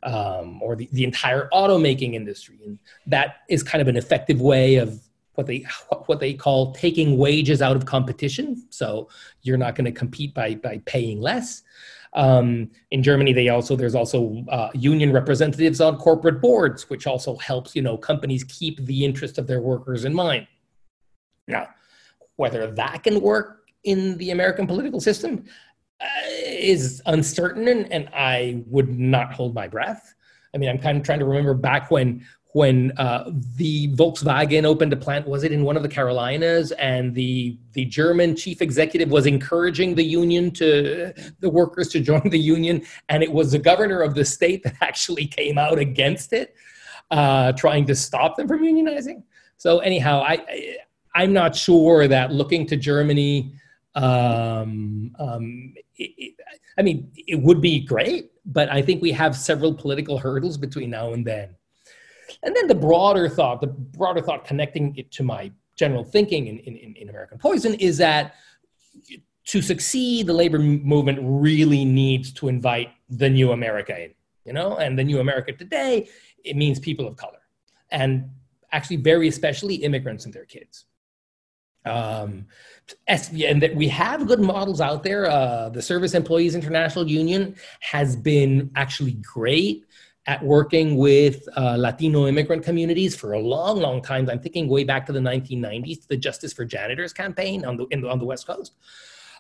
Um, 0.03 0.61
or 0.61 0.75
the, 0.75 0.89
the 0.91 1.05
entire 1.05 1.49
automaking 1.53 2.15
industry. 2.15 2.59
And 2.67 2.81
that 3.07 3.37
is 3.49 3.63
kind 3.63 3.81
of 3.81 3.87
an 3.87 3.97
effective 3.97 4.41
way 4.41 4.75
of 4.75 5.01
what 5.35 5.47
they 5.47 5.65
what 6.07 6.19
they 6.19 6.35
call 6.35 6.73
taking 6.73 7.17
wages 7.17 7.63
out 7.63 7.77
of 7.77 7.87
competition. 7.87 8.67
So 8.71 9.09
you're 9.43 9.59
not 9.59 9.77
going 9.77 9.85
to 9.85 9.93
compete 9.93 10.35
by 10.35 10.57
by 10.57 10.83
paying 10.85 11.21
less. 11.21 11.63
Um, 12.15 12.71
in 12.91 13.03
Germany, 13.03 13.33
they 13.33 13.49
also 13.49 13.75
there's 13.75 13.95
also 13.95 14.45
uh, 14.49 14.71
union 14.75 15.13
representatives 15.13 15.81
on 15.81 15.97
corporate 15.97 16.41
boards, 16.41 16.91
which 16.91 17.07
also 17.07 17.37
helps 17.37 17.75
you 17.75 17.83
know 17.83 17.97
companies 17.97 18.45
keep 18.45 18.85
the 18.85 19.05
interest 19.05 19.39
of 19.39 19.47
their 19.47 19.61
workers 19.61 20.05
in 20.05 20.15
mind. 20.15 20.47
Now, 21.49 21.69
whether 22.37 22.71
that 22.71 23.03
can 23.03 23.21
work 23.21 23.71
in 23.85 24.17
the 24.19 24.31
American 24.31 24.67
political 24.67 25.01
system 25.01 25.45
uh, 26.01 26.07
is 26.47 27.03
uncertain, 27.07 27.69
and, 27.69 27.91
and 27.93 28.09
I 28.15 28.63
would 28.67 28.99
not 28.99 29.33
hold 29.33 29.55
my 29.55 29.67
breath. 29.67 30.15
I 30.55 30.59
mean, 30.59 30.69
I'm 30.69 30.79
kind 30.79 30.99
of 30.99 31.05
trying 31.05 31.21
to 31.21 31.25
remember 31.25 31.55
back 31.55 31.91
when 31.91 32.27
when 32.53 32.93
uh, 32.99 33.31
the 33.57 33.89
Volkswagen 33.95 34.65
opened 34.65 34.93
a 34.93 34.97
plant, 34.97 35.27
was 35.27 35.43
it 35.43 35.53
in 35.53 35.65
one 35.65 35.77
of 35.77 35.83
the 35.83 35.89
Carolinas? 35.89 36.71
And 36.73 37.15
the 37.15 37.57
the 37.73 37.87
German 37.87 38.37
chief 38.37 38.61
executive 38.61 39.11
was 39.11 39.27
encouraging 39.27 39.95
the 39.95 40.05
union 40.05 40.51
to 40.53 41.15
the 41.41 41.49
workers 41.49 41.89
to 41.89 42.01
join 42.01 42.29
the 42.29 42.39
union, 42.39 42.83
and 43.09 43.23
it 43.23 43.33
was 43.33 43.53
the 43.53 43.59
governor 43.59 44.03
of 44.03 44.15
the 44.15 44.25
state 44.25 44.63
that 44.65 44.75
actually 44.83 45.27
came 45.27 45.57
out 45.57 45.79
against 45.79 46.33
it, 46.35 46.55
uh, 47.11 47.53
trying 47.53 47.87
to 47.87 47.95
stop 47.95 48.37
them 48.37 48.49
from 48.49 48.63
unionizing. 48.63 49.23
So 49.57 49.79
anyhow, 49.79 50.23
I, 50.27 50.77
I 51.15 51.23
am 51.23 51.33
not 51.33 51.57
sure 51.57 52.07
that 52.07 52.33
looking 52.33 52.67
to 52.67 52.77
Germany. 52.77 53.55
Um, 53.95 55.15
um, 55.19 55.75
it, 55.97 56.11
it, 56.17 56.35
I 56.79 56.83
mean, 56.83 57.13
it 57.15 57.41
would 57.41 57.61
be 57.61 57.81
great, 57.81 58.33
but 58.45 58.71
I 58.71 58.83
think 58.83 59.03
we 59.03 59.13
have 59.13 59.37
several 59.37 59.75
political 59.75 60.19
hurdles 60.19 60.59
between 60.59 60.91
now 60.91 61.13
and 61.13 61.25
then. 61.27 61.55
And 62.43 62.55
then 62.57 62.67
the 62.67 62.75
broader 62.75 63.29
thought, 63.29 63.61
the 63.61 63.69
broader 63.69 64.21
thought 64.21 64.45
connecting 64.45 64.95
it 64.97 65.11
to 65.13 65.23
my 65.23 65.53
general 65.77 66.05
thinking 66.05 66.49
in, 66.49 66.59
in, 66.59 66.95
in 66.95 67.09
American 67.09 67.39
Poison 67.39 67.75
is 67.75 67.99
that 67.99 68.35
to 69.45 69.63
succeed, 69.63 70.27
the 70.27 70.33
labor 70.33 70.59
movement 70.59 71.19
really 71.23 71.85
needs 71.85 72.33
to 72.33 72.49
invite 72.49 72.91
the 73.09 73.29
new 73.29 73.53
America 73.53 74.05
in, 74.05 74.13
you 74.45 74.53
know, 74.53 74.77
and 74.77 74.99
the 74.99 75.05
new 75.05 75.19
America 75.19 75.53
today, 75.53 76.09
it 76.45 76.57
means 76.57 76.79
people 76.79 77.07
of 77.07 77.17
color 77.17 77.41
and 77.91 78.31
actually 78.73 78.97
very 78.97 79.29
especially 79.29 79.77
immigrants 79.77 80.25
and 80.25 80.35
their 80.35 80.45
kids. 80.45 80.87
Um, 81.85 82.47
and 83.09 83.61
that 83.61 83.75
we 83.75 83.89
have 83.89 84.29
good 84.29 84.41
models 84.41 84.81
out 84.81 85.03
there. 85.03 85.29
Uh, 85.29 85.69
the 85.69 85.83
Service 85.83 86.15
Employees 86.15 86.55
International 86.55 87.09
Union 87.09 87.57
has 87.81 88.15
been 88.15 88.71
actually 88.77 89.13
great 89.13 89.85
at 90.27 90.43
working 90.45 90.97
with 90.97 91.49
uh, 91.57 91.77
Latino 91.77 92.27
immigrant 92.27 92.63
communities 92.63 93.17
for 93.17 93.33
a 93.33 93.41
long, 93.41 93.79
long 93.81 94.01
time. 94.01 94.29
I'm 94.31 94.41
thinking 94.41 94.69
way 94.69 94.85
back 94.85 95.05
to 95.07 95.13
the 95.13 95.21
1990s, 95.21 96.07
the 96.07 96.17
Justice 96.17 96.53
for 96.53 96.65
Janitors 96.65 97.13
campaign 97.13 97.65
on 97.65 97.77
the, 97.77 97.87
the 97.91 98.09
on 98.09 98.19
the 98.19 98.25
West 98.25 98.47
Coast. 98.47 98.75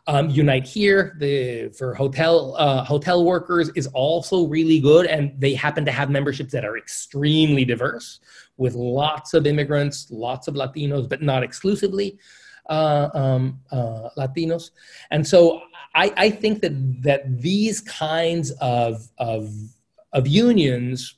Um, 0.09 0.31
Unite 0.31 0.67
Here 0.67 1.17
the, 1.21 1.69
for 1.69 1.95
hotel 1.95 2.57
uh, 2.59 2.83
hotel 2.83 3.25
workers 3.25 3.71
is 3.77 3.87
also 3.89 4.47
really 4.47 4.81
good, 4.81 5.07
and 5.07 5.33
they 5.39 5.55
happen 5.55 5.85
to 5.85 5.93
have 5.93 6.11
memberships 6.11 6.53
that 6.53 6.65
are 6.65 6.77
extremely 6.77 7.65
diverse, 7.65 8.19
with 8.57 8.75
lots 8.75 9.33
of 9.35 9.47
immigrants, 9.47 10.09
lots 10.11 10.49
of 10.49 10.55
Latinos, 10.55 11.09
but 11.09 11.23
not 11.23 11.45
exclusively 11.45 12.19
uh, 12.69 13.11
um, 13.15 13.61
uh, 13.71 14.09
Latinos. 14.19 14.71
And 15.13 15.25
so 15.25 15.63
I, 15.95 16.13
I 16.17 16.31
think 16.31 16.63
that 16.63 17.03
that 17.03 17.41
these 17.41 17.81
kinds 17.81 18.51
of 18.61 19.09
of 19.19 19.53
of 20.13 20.27
unions, 20.27 21.17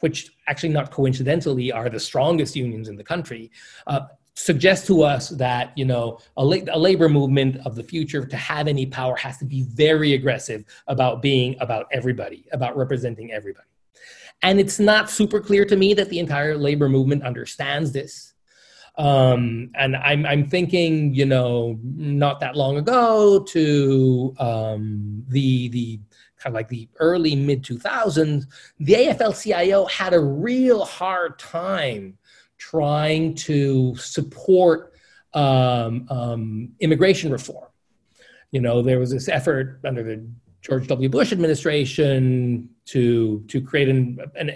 which 0.00 0.30
actually 0.46 0.68
not 0.70 0.90
coincidentally 0.90 1.72
are 1.72 1.88
the 1.88 2.00
strongest 2.00 2.54
unions 2.56 2.88
in 2.88 2.96
the 2.96 3.04
country, 3.04 3.50
uh, 3.86 4.00
suggest 4.36 4.86
to 4.86 5.02
us 5.02 5.30
that 5.30 5.72
you 5.76 5.84
know 5.84 6.18
a, 6.36 6.44
la- 6.44 6.70
a, 6.70 6.78
labor 6.78 7.08
movement 7.08 7.56
of 7.64 7.74
the 7.74 7.82
future 7.82 8.24
to 8.24 8.36
have 8.36 8.68
any 8.68 8.84
power 8.84 9.16
has 9.16 9.38
to 9.38 9.46
be 9.46 9.62
very 9.62 10.12
aggressive 10.12 10.64
about 10.86 11.22
being 11.22 11.56
about 11.60 11.86
everybody 11.90 12.46
about 12.52 12.76
representing 12.76 13.32
everybody. 13.32 13.66
And 14.42 14.60
it's 14.60 14.78
not 14.78 15.08
super 15.08 15.40
clear 15.40 15.64
to 15.64 15.76
me 15.76 15.94
that 15.94 16.10
the 16.10 16.18
entire 16.18 16.56
labor 16.56 16.90
movement 16.90 17.22
understands 17.22 17.92
this. 17.92 18.34
Um, 18.98 19.70
and 19.74 19.96
I'm, 19.96 20.24
I'm 20.26 20.46
thinking 20.46 21.14
you 21.14 21.24
know 21.24 21.78
not 21.82 22.40
that 22.40 22.56
long 22.56 22.76
ago 22.76 23.42
to 23.42 24.34
um, 24.38 25.24
the 25.28 25.68
the 25.68 26.00
kind 26.46 26.54
of 26.54 26.60
like 26.60 26.68
the 26.68 26.88
early 27.00 27.34
mid 27.34 27.64
2000s, 27.64 28.44
the 28.78 28.92
AFL 28.92 29.42
CIO 29.42 29.84
had 29.86 30.14
a 30.14 30.20
real 30.20 30.84
hard 30.84 31.40
time 31.40 32.16
trying 32.56 33.34
to 33.34 33.96
support 33.96 34.92
um, 35.34 36.06
um, 36.08 36.68
immigration 36.78 37.32
reform. 37.32 37.66
You 38.52 38.60
know, 38.60 38.80
there 38.80 39.00
was 39.00 39.10
this 39.10 39.28
effort 39.28 39.80
under 39.84 40.04
the 40.04 40.24
George 40.62 40.86
W. 40.86 41.08
Bush 41.08 41.32
administration 41.32 42.68
to 42.86 43.44
to 43.48 43.60
create 43.60 43.88
an 43.88 44.18
an, 44.36 44.50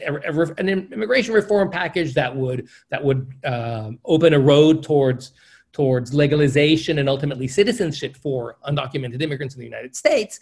an 0.59 0.69
immigration 0.69 1.35
reform 1.35 1.71
package 1.71 2.15
that 2.15 2.35
would 2.35 2.69
that 2.91 3.03
would 3.03 3.33
uh, 3.45 3.91
open 4.05 4.33
a 4.33 4.39
road 4.39 4.85
towards 4.85 5.33
towards 5.73 6.15
legalization 6.15 7.01
and 7.01 7.09
ultimately 7.09 7.49
citizenship 7.49 8.17
for 8.17 8.59
undocumented 8.65 9.21
immigrants 9.21 9.57
in 9.57 9.59
the 9.59 9.67
United 9.67 9.97
States. 9.97 10.39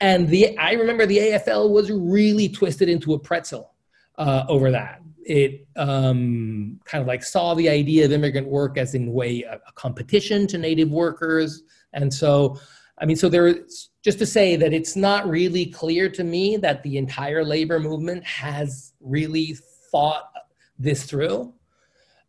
And 0.00 0.28
the 0.28 0.56
I 0.58 0.72
remember 0.72 1.06
the 1.06 1.18
AFL 1.18 1.70
was 1.70 1.90
really 1.90 2.48
twisted 2.48 2.88
into 2.88 3.14
a 3.14 3.18
pretzel 3.18 3.74
uh, 4.16 4.44
over 4.48 4.70
that. 4.70 5.02
It 5.24 5.66
um, 5.76 6.80
kind 6.84 7.02
of 7.02 7.08
like 7.08 7.22
saw 7.22 7.54
the 7.54 7.68
idea 7.68 8.04
of 8.04 8.12
immigrant 8.12 8.48
work 8.48 8.78
as 8.78 8.94
in 8.94 9.12
way 9.12 9.42
a, 9.42 9.60
a 9.66 9.72
competition 9.74 10.46
to 10.48 10.58
native 10.58 10.90
workers, 10.90 11.62
and 11.92 12.12
so 12.12 12.58
I 13.00 13.06
mean, 13.06 13.16
so 13.16 13.28
there's 13.28 13.90
just 14.02 14.18
to 14.18 14.26
say 14.26 14.56
that 14.56 14.72
it's 14.72 14.96
not 14.96 15.28
really 15.28 15.66
clear 15.66 16.08
to 16.10 16.24
me 16.24 16.56
that 16.58 16.82
the 16.82 16.96
entire 16.96 17.44
labor 17.44 17.78
movement 17.78 18.24
has 18.24 18.92
really 19.00 19.56
thought 19.90 20.32
this 20.78 21.04
through. 21.04 21.52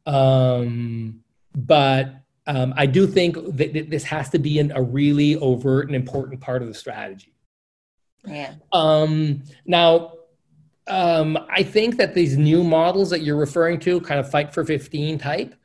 Um, 0.05 1.21
but 1.55 2.15
um, 2.47 2.73
I 2.75 2.85
do 2.85 3.05
think 3.05 3.35
that 3.57 3.89
this 3.89 4.03
has 4.05 4.29
to 4.31 4.39
be 4.39 4.59
an, 4.59 4.71
a 4.75 4.81
really 4.81 5.35
overt 5.37 5.87
and 5.87 5.95
important 5.95 6.41
part 6.41 6.61
of 6.61 6.67
the 6.67 6.73
strategy. 6.73 7.33
Yeah. 8.25 8.53
Um, 8.71 9.43
now, 9.65 10.13
um, 10.87 11.37
I 11.49 11.63
think 11.63 11.97
that 11.97 12.13
these 12.13 12.37
new 12.37 12.63
models 12.63 13.09
that 13.11 13.21
you're 13.21 13.37
referring 13.37 13.79
to, 13.81 14.01
kind 14.01 14.19
of 14.19 14.29
fight 14.29 14.53
for 14.53 14.65
15 14.65 15.17
type, 15.17 15.55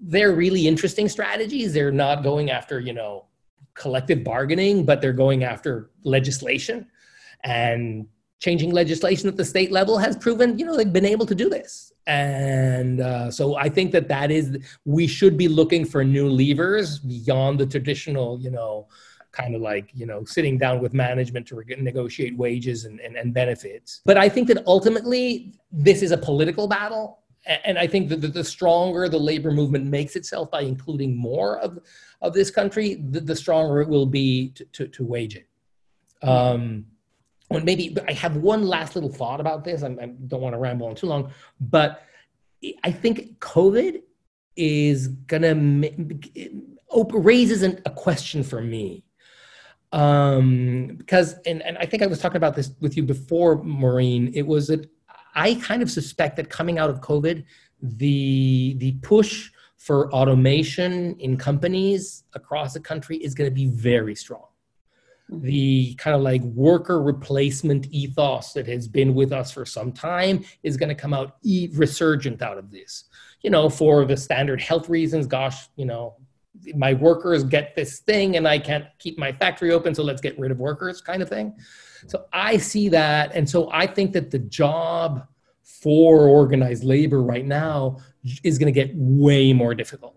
they're 0.00 0.32
really 0.32 0.66
interesting 0.66 1.08
strategies. 1.08 1.72
They're 1.72 1.92
not 1.92 2.22
going 2.22 2.50
after, 2.50 2.80
you 2.80 2.92
know, 2.92 3.26
collective 3.74 4.24
bargaining, 4.24 4.84
but 4.84 5.00
they're 5.00 5.12
going 5.12 5.44
after 5.44 5.90
legislation 6.04 6.86
and 7.44 8.06
changing 8.40 8.72
legislation 8.72 9.28
at 9.28 9.36
the 9.36 9.44
state 9.44 9.72
level 9.72 9.96
has 9.96 10.16
proven, 10.16 10.58
you 10.58 10.66
know, 10.66 10.76
they've 10.76 10.92
been 10.92 11.06
able 11.06 11.24
to 11.24 11.34
do 11.34 11.48
this. 11.48 11.92
And 12.06 13.00
uh, 13.00 13.30
so 13.30 13.56
I 13.56 13.68
think 13.68 13.92
that 13.92 14.08
that 14.08 14.30
is, 14.30 14.58
we 14.84 15.06
should 15.06 15.38
be 15.38 15.48
looking 15.48 15.84
for 15.84 16.04
new 16.04 16.28
levers 16.28 16.98
beyond 16.98 17.58
the 17.58 17.66
traditional, 17.66 18.38
you 18.40 18.50
know, 18.50 18.88
kind 19.34 19.54
of 19.54 19.60
like 19.60 19.90
you 19.92 20.06
know 20.06 20.24
sitting 20.24 20.56
down 20.56 20.80
with 20.80 20.94
management 20.94 21.46
to 21.48 21.56
re- 21.56 21.76
negotiate 21.78 22.36
wages 22.36 22.84
and, 22.84 23.00
and, 23.00 23.16
and, 23.16 23.34
benefits. 23.34 24.00
But 24.04 24.16
i 24.16 24.28
think 24.28 24.48
that 24.48 24.62
ultimately 24.66 25.54
this 25.72 26.02
is 26.02 26.12
a 26.12 26.16
political 26.16 26.66
battle 26.68 27.18
and 27.64 27.78
i 27.78 27.86
think 27.86 28.08
that 28.08 28.20
the 28.32 28.44
stronger 28.44 29.08
the 29.08 29.18
labor 29.18 29.50
movement 29.50 29.84
makes 29.86 30.16
itself 30.16 30.50
by 30.50 30.62
including 30.62 31.16
more 31.16 31.58
of, 31.58 31.78
of 32.22 32.32
this 32.32 32.50
country 32.50 32.94
the, 33.10 33.20
the 33.20 33.36
stronger 33.36 33.80
it 33.80 33.88
will 33.88 34.06
be 34.06 34.50
to, 34.50 34.64
to, 34.66 34.88
to 34.88 35.04
wage 35.04 35.36
it. 35.36 35.48
Um, 36.26 36.86
and 37.50 37.64
maybe 37.64 37.96
i 38.08 38.12
have 38.12 38.36
one 38.36 38.62
last 38.66 38.94
little 38.94 39.12
thought 39.12 39.40
about 39.40 39.64
this. 39.64 39.82
I, 39.82 39.88
I 39.88 40.06
don't 40.28 40.40
want 40.40 40.54
to 40.54 40.58
ramble 40.58 40.86
on 40.86 40.94
too 40.94 41.06
long 41.06 41.30
but 41.60 42.02
i 42.84 42.90
think 42.90 43.38
covid 43.40 44.02
is 44.56 45.08
gonna 45.08 45.54
raises 47.12 47.62
an, 47.62 47.82
a 47.84 47.90
question 47.90 48.42
for 48.42 48.60
me 48.60 49.04
um, 49.94 50.96
because 50.98 51.36
and, 51.46 51.62
and 51.62 51.78
I 51.78 51.86
think 51.86 52.02
I 52.02 52.06
was 52.06 52.18
talking 52.18 52.36
about 52.36 52.56
this 52.56 52.72
with 52.80 52.96
you 52.96 53.04
before, 53.04 53.62
Maureen. 53.62 54.32
It 54.34 54.44
was 54.44 54.66
that 54.66 54.90
I 55.36 55.54
kind 55.54 55.82
of 55.82 55.90
suspect 55.90 56.36
that 56.36 56.50
coming 56.50 56.80
out 56.80 56.90
of 56.90 57.00
COVID, 57.00 57.44
the 57.80 58.74
the 58.78 58.92
push 59.02 59.52
for 59.76 60.12
automation 60.12 61.14
in 61.20 61.36
companies 61.36 62.24
across 62.34 62.74
the 62.74 62.80
country 62.80 63.18
is 63.18 63.34
going 63.34 63.48
to 63.48 63.54
be 63.54 63.66
very 63.66 64.16
strong. 64.16 64.46
Mm-hmm. 65.30 65.46
The 65.46 65.94
kind 65.94 66.16
of 66.16 66.22
like 66.22 66.42
worker 66.42 67.00
replacement 67.00 67.86
ethos 67.92 68.52
that 68.54 68.66
has 68.66 68.88
been 68.88 69.14
with 69.14 69.32
us 69.32 69.52
for 69.52 69.64
some 69.64 69.92
time 69.92 70.44
is 70.64 70.76
going 70.76 70.88
to 70.88 70.94
come 70.96 71.14
out 71.14 71.36
e- 71.44 71.70
resurgent 71.72 72.42
out 72.42 72.58
of 72.58 72.72
this. 72.72 73.04
You 73.42 73.50
know, 73.50 73.68
for 73.68 74.04
the 74.04 74.16
standard 74.16 74.60
health 74.60 74.88
reasons, 74.88 75.28
gosh, 75.28 75.68
you 75.76 75.84
know, 75.84 76.16
my 76.74 76.94
workers 76.94 77.44
get 77.44 77.74
this 77.74 78.00
thing 78.00 78.36
and 78.36 78.46
I 78.46 78.58
can't 78.58 78.86
keep 78.98 79.18
my 79.18 79.32
factory 79.32 79.72
open, 79.72 79.94
so 79.94 80.02
let's 80.02 80.20
get 80.20 80.38
rid 80.38 80.50
of 80.50 80.58
workers 80.58 81.00
kind 81.00 81.22
of 81.22 81.28
thing. 81.28 81.54
So 82.06 82.26
I 82.32 82.56
see 82.56 82.88
that. 82.90 83.32
And 83.34 83.48
so 83.48 83.70
I 83.72 83.86
think 83.86 84.12
that 84.12 84.30
the 84.30 84.38
job 84.38 85.26
for 85.62 86.26
organized 86.26 86.84
labor 86.84 87.22
right 87.22 87.44
now 87.44 87.98
is 88.42 88.58
going 88.58 88.72
to 88.72 88.80
get 88.80 88.90
way 88.94 89.52
more 89.52 89.74
difficult. 89.74 90.16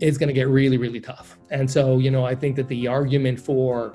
It's 0.00 0.18
going 0.18 0.28
to 0.28 0.34
get 0.34 0.48
really, 0.48 0.78
really 0.78 1.00
tough. 1.00 1.38
And 1.50 1.70
so, 1.70 1.98
you 1.98 2.10
know, 2.10 2.24
I 2.24 2.34
think 2.34 2.56
that 2.56 2.68
the 2.68 2.86
argument 2.86 3.40
for 3.40 3.94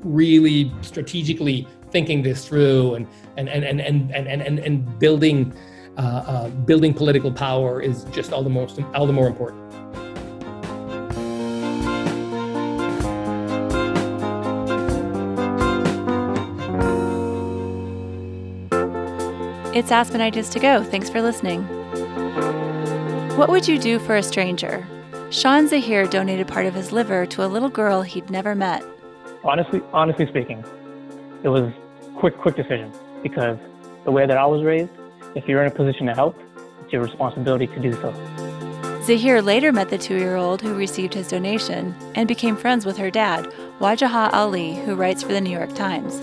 really 0.00 0.70
strategically 0.82 1.66
thinking 1.90 2.22
this 2.22 2.46
through 2.46 2.94
and 2.94 3.06
and 3.36 3.48
and 3.48 3.64
and 3.64 3.80
and 3.80 4.10
and, 4.12 4.42
and, 4.42 4.58
and 4.58 4.98
building 4.98 5.54
uh, 5.96 6.00
uh, 6.00 6.48
building 6.48 6.92
political 6.92 7.32
power 7.32 7.80
is 7.80 8.04
just 8.04 8.32
all 8.32 8.42
the 8.42 8.50
most 8.50 8.80
all 8.94 9.06
the 9.06 9.12
more 9.12 9.28
important. 9.28 9.62
It's 19.74 19.90
Aspen 19.90 20.20
Ideas 20.20 20.50
to 20.50 20.60
Go. 20.60 20.84
Thanks 20.84 21.10
for 21.10 21.20
listening. 21.20 21.64
What 23.36 23.48
would 23.48 23.66
you 23.66 23.76
do 23.76 23.98
for 23.98 24.14
a 24.14 24.22
stranger? 24.22 24.86
Sean 25.30 25.66
Zahir 25.66 26.06
donated 26.06 26.46
part 26.46 26.66
of 26.66 26.74
his 26.74 26.92
liver 26.92 27.26
to 27.26 27.44
a 27.44 27.48
little 27.48 27.68
girl 27.68 28.02
he'd 28.02 28.30
never 28.30 28.54
met. 28.54 28.84
Honestly, 29.42 29.82
honestly 29.92 30.28
speaking, 30.28 30.64
it 31.42 31.48
was 31.48 31.72
quick, 32.14 32.38
quick 32.38 32.54
decision 32.54 32.92
because 33.24 33.58
the 34.04 34.12
way 34.12 34.26
that 34.26 34.38
I 34.38 34.46
was 34.46 34.62
raised, 34.62 34.92
if 35.34 35.48
you're 35.48 35.60
in 35.64 35.72
a 35.72 35.74
position 35.74 36.06
to 36.06 36.14
help, 36.14 36.40
it's 36.84 36.92
your 36.92 37.02
responsibility 37.02 37.66
to 37.66 37.80
do 37.80 37.94
so. 37.94 38.14
Zahir 39.02 39.42
later 39.42 39.72
met 39.72 39.88
the 39.88 39.98
two 39.98 40.18
year 40.18 40.36
old 40.36 40.62
who 40.62 40.72
received 40.76 41.14
his 41.14 41.26
donation 41.26 41.96
and 42.14 42.28
became 42.28 42.56
friends 42.56 42.86
with 42.86 42.96
her 42.98 43.10
dad, 43.10 43.52
Wajahat 43.80 44.32
Ali, 44.32 44.76
who 44.76 44.94
writes 44.94 45.24
for 45.24 45.32
the 45.32 45.40
New 45.40 45.50
York 45.50 45.74
Times. 45.74 46.20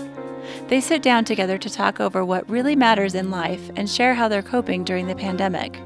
They 0.72 0.80
sit 0.80 1.02
down 1.02 1.26
together 1.26 1.58
to 1.58 1.68
talk 1.68 2.00
over 2.00 2.24
what 2.24 2.48
really 2.48 2.74
matters 2.74 3.14
in 3.14 3.30
life 3.30 3.60
and 3.76 3.86
share 3.90 4.14
how 4.14 4.26
they're 4.28 4.40
coping 4.40 4.84
during 4.84 5.06
the 5.06 5.14
pandemic. 5.14 5.78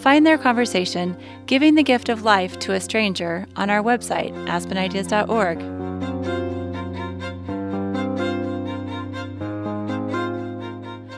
Find 0.00 0.26
their 0.26 0.36
conversation, 0.36 1.16
Giving 1.46 1.76
the 1.76 1.82
Gift 1.82 2.10
of 2.10 2.22
Life 2.22 2.58
to 2.58 2.74
a 2.74 2.80
Stranger, 2.80 3.46
on 3.56 3.70
our 3.70 3.82
website, 3.82 4.34
aspenideas.org. 4.46 5.62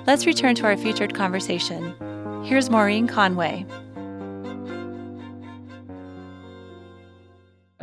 Let's 0.06 0.24
return 0.24 0.54
to 0.54 0.66
our 0.66 0.76
featured 0.76 1.14
conversation. 1.14 2.44
Here's 2.44 2.70
Maureen 2.70 3.08
Conway. 3.08 3.66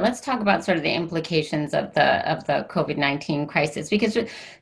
Let's 0.01 0.21
talk 0.21 0.41
about 0.41 0.63
sort 0.63 0.77
of 0.77 0.83
the 0.83 0.93
implications 0.93 1.73
of 1.73 1.93
the 1.93 2.29
of 2.29 2.45
the 2.45 2.65
covid-19 2.69 3.47
crisis 3.47 3.89
because 3.89 4.17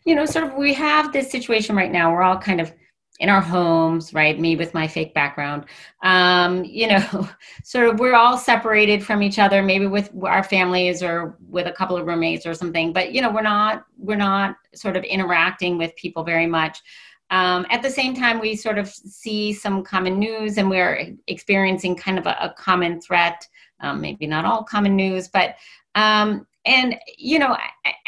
you 0.06 0.16
know 0.16 0.26
sort 0.26 0.46
of 0.46 0.54
we 0.54 0.74
have 0.74 1.14
this 1.14 1.32
situation 1.32 1.76
right 1.76 1.92
now. 1.92 2.12
We're 2.12 2.22
all 2.22 2.38
kind 2.38 2.62
of 2.62 2.74
in 3.20 3.30
our 3.30 3.42
homes 3.42 4.14
right? 4.14 4.40
Me 4.40 4.56
with 4.56 4.74
my 4.74 4.88
fake 4.88 5.14
background. 5.14 5.66
Um, 6.04 6.64
you 6.64 6.88
know 6.88 7.30
sort 7.64 7.88
of 7.88 8.00
we're 8.00 8.16
all 8.16 8.38
separated 8.38 9.04
from 9.04 9.24
each 9.24 9.40
other 9.40 9.62
maybe 9.62 9.88
with 9.88 10.12
our 10.24 10.44
families 10.44 11.02
or 11.04 11.38
with 11.50 11.68
a 11.68 11.72
couple 11.72 11.98
of 11.98 12.06
roommates 12.06 12.46
or 12.46 12.54
something 12.54 12.94
but 12.94 13.12
you 13.14 13.22
know 13.22 13.32
we're 13.32 13.42
not 13.42 13.86
we're 13.98 14.16
not 14.16 14.56
sort 14.76 14.96
of 14.96 15.04
interacting 15.04 15.78
with 15.78 15.96
people 15.96 16.24
very 16.24 16.48
much. 16.48 16.82
Um, 17.32 17.68
at 17.70 17.84
the 17.84 17.92
same 17.92 18.16
time 18.16 18.40
we 18.40 18.56
sort 18.56 18.80
of 18.80 18.88
see 18.90 19.54
some 19.54 19.84
common 19.84 20.18
news 20.18 20.58
and 20.58 20.70
we're 20.70 21.14
experiencing 21.28 21.96
kind 21.96 22.18
of 22.18 22.26
a, 22.26 22.36
a 22.42 22.54
common 22.58 23.00
threat 23.00 23.48
um, 23.82 24.02
maybe 24.02 24.28
not 24.28 24.46
all 24.46 24.64
common 24.64 24.96
news, 24.96 25.28
but 25.28 25.56
um, 25.96 26.46
and 26.66 26.96
you 27.18 27.40
know 27.40 27.56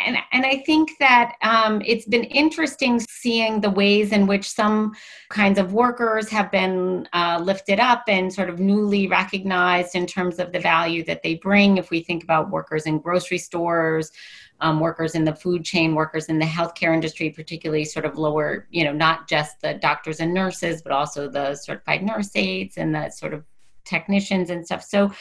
and 0.05 0.17
and 0.34 0.45
i 0.45 0.57
think 0.65 0.91
that 0.99 1.34
um, 1.41 1.81
it's 1.86 2.05
been 2.05 2.25
interesting 2.25 2.99
seeing 2.99 3.62
the 3.62 3.69
ways 3.69 4.12
in 4.12 4.27
which 4.27 4.49
some 4.49 4.93
kinds 5.29 5.57
of 5.57 5.73
workers 5.73 6.27
have 6.29 6.51
been 6.51 7.07
uh, 7.13 7.39
lifted 7.41 7.79
up 7.79 8.03
and 8.07 8.31
sort 8.31 8.49
of 8.49 8.60
newly 8.60 9.07
recognized 9.07 9.95
in 9.95 10.05
terms 10.05 10.38
of 10.38 10.51
the 10.51 10.60
value 10.60 11.03
that 11.03 11.23
they 11.23 11.36
bring. 11.36 11.77
If 11.77 11.89
we 11.91 12.01
think 12.01 12.23
about 12.23 12.49
workers 12.49 12.86
in 12.86 12.99
grocery 12.99 13.38
stores 13.38 14.12
um, 14.60 14.79
workers 14.79 15.15
in 15.15 15.23
the 15.23 15.36
food 15.36 15.63
chain 15.63 15.95
workers 15.95 16.25
in 16.25 16.38
the 16.38 16.45
healthcare 16.45 16.93
industry 16.93 17.29
particularly 17.29 17.86
sort 17.86 18.05
of 18.05 18.17
lower 18.17 18.67
you 18.69 18.84
know 18.84 18.93
not 18.93 19.29
just 19.29 19.62
the 19.62 19.75
doctors 19.75 20.19
and 20.19 20.34
nurses 20.34 20.81
but 20.81 20.91
also 20.91 21.29
the 21.29 21.55
certified 21.55 22.03
nurse 22.03 22.31
aides 22.36 22.77
and 22.77 22.93
the 22.93 23.10
sort 23.10 23.34
of 23.34 23.43
technicians 23.86 24.49
and 24.49 24.65
stuff. 24.65 24.84
So 24.84 25.12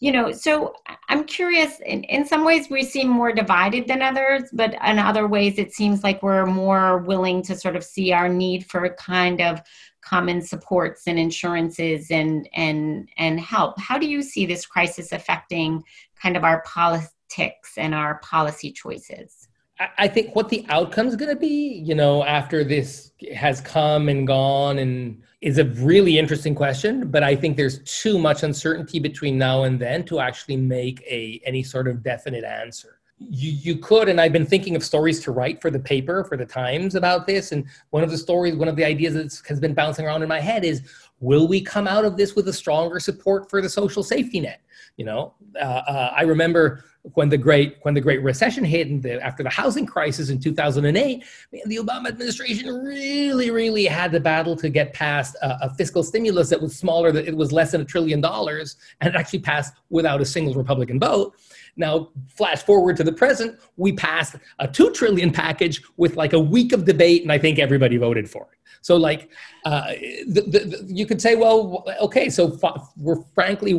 you 0.00 0.10
know 0.10 0.32
so 0.32 0.74
i'm 1.08 1.24
curious 1.24 1.78
in, 1.86 2.02
in 2.04 2.26
some 2.26 2.44
ways 2.44 2.68
we 2.70 2.82
seem 2.82 3.08
more 3.08 3.32
divided 3.32 3.86
than 3.86 4.02
others 4.02 4.44
but 4.52 4.72
in 4.72 4.98
other 4.98 5.28
ways 5.28 5.58
it 5.58 5.72
seems 5.72 6.02
like 6.02 6.22
we're 6.22 6.46
more 6.46 6.98
willing 6.98 7.42
to 7.42 7.54
sort 7.54 7.76
of 7.76 7.84
see 7.84 8.12
our 8.12 8.28
need 8.28 8.64
for 8.66 8.88
kind 8.94 9.40
of 9.40 9.60
common 10.02 10.40
supports 10.40 11.02
and 11.06 11.18
insurances 11.18 12.10
and 12.10 12.48
and 12.54 13.08
and 13.18 13.40
help. 13.40 13.78
How 13.78 13.98
do 13.98 14.08
you 14.08 14.22
see 14.22 14.46
this 14.46 14.66
crisis 14.66 15.12
affecting 15.12 15.82
kind 16.20 16.36
of 16.36 16.44
our 16.44 16.62
politics 16.62 17.72
and 17.76 17.94
our 17.94 18.18
policy 18.20 18.72
choices? 18.72 19.48
I 19.96 20.08
think 20.08 20.36
what 20.36 20.50
the 20.50 20.66
outcome 20.68 21.06
is 21.06 21.16
going 21.16 21.30
to 21.30 21.40
be, 21.40 21.82
you 21.86 21.94
know, 21.94 22.22
after 22.22 22.62
this 22.64 23.12
has 23.34 23.62
come 23.62 24.10
and 24.10 24.26
gone 24.26 24.78
and 24.78 25.22
is 25.40 25.58
a 25.58 25.64
really 25.64 26.18
interesting 26.18 26.54
question, 26.54 27.10
but 27.10 27.22
I 27.22 27.34
think 27.34 27.56
there's 27.56 27.78
too 27.80 28.18
much 28.18 28.42
uncertainty 28.42 28.98
between 28.98 29.38
now 29.38 29.62
and 29.64 29.80
then 29.80 30.04
to 30.04 30.20
actually 30.20 30.56
make 30.56 31.02
a 31.02 31.40
any 31.44 31.62
sort 31.62 31.88
of 31.88 32.02
definite 32.02 32.44
answer. 32.44 32.98
You, 33.18 33.52
you 33.52 33.76
could, 33.76 34.08
and 34.08 34.20
I've 34.20 34.32
been 34.32 34.46
thinking 34.46 34.76
of 34.76 34.84
stories 34.84 35.20
to 35.24 35.30
write 35.30 35.60
for 35.60 35.70
the 35.70 35.78
paper, 35.78 36.24
for 36.24 36.36
the 36.36 36.46
Times 36.46 36.94
about 36.94 37.26
this. 37.26 37.52
And 37.52 37.66
one 37.90 38.02
of 38.02 38.10
the 38.10 38.16
stories, 38.16 38.54
one 38.54 38.68
of 38.68 38.76
the 38.76 38.84
ideas 38.84 39.14
that 39.14 39.46
has 39.46 39.60
been 39.60 39.74
bouncing 39.74 40.06
around 40.06 40.22
in 40.22 40.28
my 40.28 40.40
head 40.40 40.64
is 40.64 40.82
will 41.20 41.46
we 41.46 41.60
come 41.60 41.86
out 41.86 42.04
of 42.04 42.16
this 42.16 42.34
with 42.34 42.48
a 42.48 42.52
stronger 42.52 42.98
support 42.98 43.50
for 43.50 43.60
the 43.60 43.68
social 43.68 44.02
safety 44.02 44.40
net? 44.40 44.62
You 44.96 45.04
know, 45.06 45.34
uh, 45.56 45.82
uh, 45.86 46.14
I 46.16 46.22
remember 46.22 46.84
when 47.14 47.28
the 47.28 47.38
great 47.38 47.78
when 47.82 47.94
the 47.94 48.00
Great 48.00 48.22
Recession 48.22 48.64
hit 48.64 48.88
and 48.88 49.02
the, 49.02 49.22
after 49.22 49.42
the 49.42 49.48
housing 49.48 49.86
crisis 49.86 50.28
in 50.28 50.38
2008, 50.38 51.24
man, 51.52 51.62
the 51.66 51.76
Obama 51.76 52.08
administration 52.08 52.68
really, 52.68 53.50
really 53.50 53.86
had 53.86 54.12
the 54.12 54.20
battle 54.20 54.54
to 54.56 54.68
get 54.68 54.92
past 54.92 55.34
a, 55.42 55.58
a 55.62 55.74
fiscal 55.74 56.02
stimulus 56.02 56.50
that 56.50 56.60
was 56.60 56.76
smaller, 56.76 57.10
that 57.12 57.26
it 57.26 57.36
was 57.36 57.52
less 57.52 57.72
than 57.72 57.80
a 57.80 57.84
trillion 57.84 58.20
dollars, 58.20 58.76
and 59.00 59.14
it 59.14 59.16
actually 59.18 59.38
passed 59.38 59.74
without 59.88 60.20
a 60.20 60.24
single 60.24 60.54
Republican 60.54 61.00
vote. 61.00 61.34
Now, 61.76 62.10
flash 62.28 62.62
forward 62.62 62.96
to 62.98 63.04
the 63.04 63.12
present, 63.12 63.58
we 63.76 63.92
passed 63.92 64.36
a 64.58 64.68
two 64.68 64.90
trillion 64.92 65.30
package 65.32 65.82
with 65.96 66.16
like 66.16 66.32
a 66.32 66.40
week 66.40 66.72
of 66.72 66.84
debate, 66.84 67.22
and 67.22 67.32
I 67.32 67.38
think 67.38 67.58
everybody 67.58 67.96
voted 67.96 68.28
for 68.28 68.48
it. 68.52 68.58
So, 68.82 68.96
like, 68.96 69.30
uh, 69.66 69.92
the, 70.26 70.40
the, 70.40 70.84
you 70.86 71.04
could 71.04 71.20
say, 71.20 71.36
well, 71.36 71.84
okay, 72.00 72.30
so 72.30 72.58
we're 72.96 73.22
frankly, 73.34 73.74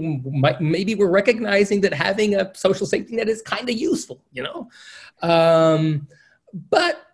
maybe 0.60 0.94
we're 0.94 1.10
recognizing 1.10 1.82
that 1.82 1.94
having 1.94 2.36
a 2.36 2.52
social 2.56 2.86
safety 2.86 3.16
net 3.16 3.28
is 3.28 3.42
kind 3.42 3.68
of 3.68 3.76
useful, 3.76 4.22
you 4.32 4.44
know? 4.44 4.70
Um, 5.24 6.08
but, 6.70 7.08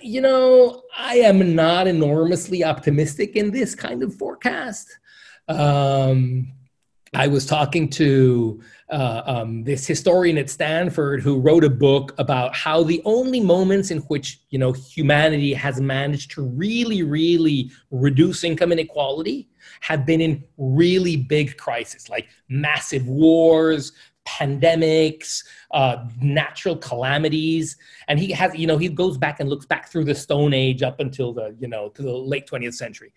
you 0.00 0.20
know, 0.20 0.82
I 0.96 1.16
am 1.16 1.56
not 1.56 1.88
enormously 1.88 2.62
optimistic 2.62 3.34
in 3.34 3.50
this 3.50 3.74
kind 3.74 4.04
of 4.04 4.14
forecast. 4.14 4.96
Um, 5.48 6.52
I 7.14 7.26
was 7.26 7.46
talking 7.46 7.88
to 7.90 8.60
uh, 8.94 9.22
um, 9.26 9.64
this 9.64 9.88
historian 9.88 10.38
at 10.38 10.48
Stanford 10.48 11.20
who 11.20 11.40
wrote 11.40 11.64
a 11.64 11.68
book 11.68 12.14
about 12.16 12.54
how 12.54 12.84
the 12.84 13.02
only 13.04 13.40
moments 13.40 13.90
in 13.90 13.98
which 14.02 14.40
you 14.50 14.58
know 14.58 14.70
humanity 14.70 15.52
has 15.52 15.80
managed 15.80 16.30
to 16.30 16.42
really, 16.42 17.02
really 17.02 17.72
reduce 17.90 18.44
income 18.44 18.70
inequality 18.70 19.48
have 19.80 20.06
been 20.06 20.20
in 20.20 20.44
really 20.58 21.16
big 21.16 21.56
crises 21.56 22.08
like 22.08 22.28
massive 22.48 23.08
wars, 23.08 23.90
pandemics, 24.26 25.44
uh, 25.72 26.04
natural 26.22 26.76
calamities, 26.76 27.76
and 28.06 28.20
he 28.20 28.30
has 28.30 28.56
you 28.56 28.68
know 28.68 28.78
he 28.78 28.88
goes 28.88 29.18
back 29.18 29.40
and 29.40 29.50
looks 29.50 29.66
back 29.66 29.88
through 29.88 30.04
the 30.04 30.14
Stone 30.14 30.54
Age 30.54 30.84
up 30.84 31.00
until 31.00 31.32
the 31.32 31.56
you 31.58 31.66
know 31.66 31.88
to 31.88 32.02
the 32.02 32.12
late 32.12 32.46
20th 32.46 32.74
century 32.74 33.12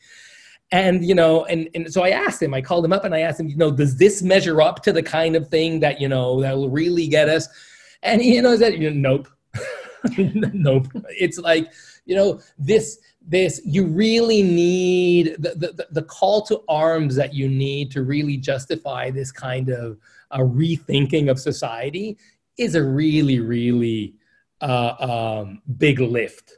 and 0.72 1.06
you 1.06 1.16
know 1.16 1.46
and, 1.46 1.70
and 1.76 1.92
so 1.92 2.04
i 2.04 2.10
asked 2.10 2.42
him 2.42 2.54
i 2.54 2.62
called 2.62 2.84
him 2.84 2.92
up 2.92 3.06
and 3.06 3.16
i 3.16 3.20
asked 3.20 3.40
him 3.40 3.48
you 3.48 3.56
know 3.56 3.72
does 3.72 3.96
this 3.96 4.22
measure 4.22 4.62
up 4.62 4.84
to 4.84 4.92
the 4.92 5.02
kind 5.02 5.36
of 5.36 5.48
thing 5.48 5.80
that 5.80 6.02
you 6.02 6.08
know 6.08 6.42
that 6.42 6.56
will 6.56 6.70
really 6.70 7.08
get 7.08 7.30
us? 7.30 7.48
And 8.04 8.22
you 8.22 8.42
know 8.42 8.58
that 8.58 8.78
you 8.78 8.90
know, 8.90 9.18
nope. 9.18 9.28
Nope. 10.54 10.88
It's 11.10 11.38
like 11.38 11.72
you 12.06 12.16
know 12.16 12.40
this 12.58 13.00
this 13.22 13.60
you 13.66 13.86
really 13.86 14.42
need 14.42 15.36
the, 15.40 15.50
the, 15.56 15.88
the 15.92 16.04
call 16.04 16.42
to 16.44 16.62
arms 16.70 17.16
that 17.16 17.34
you 17.34 17.50
need 17.50 17.92
to 17.92 18.04
really 18.04 18.38
justify 18.38 19.10
this 19.10 19.32
kind 19.32 19.70
of 19.70 19.98
a 20.32 20.40
rethinking 20.40 21.30
of 21.30 21.40
society 21.40 22.18
is 22.58 22.76
a 22.76 22.84
really 22.84 23.40
really 23.40 24.14
uh, 24.62 24.94
um, 25.00 25.62
big 25.78 26.00
lift. 26.00 26.58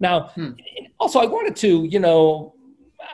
Now 0.00 0.28
hmm. 0.28 0.52
also 0.98 1.20
i 1.20 1.26
wanted 1.26 1.54
to 1.56 1.84
you 1.84 2.00
know 2.00 2.54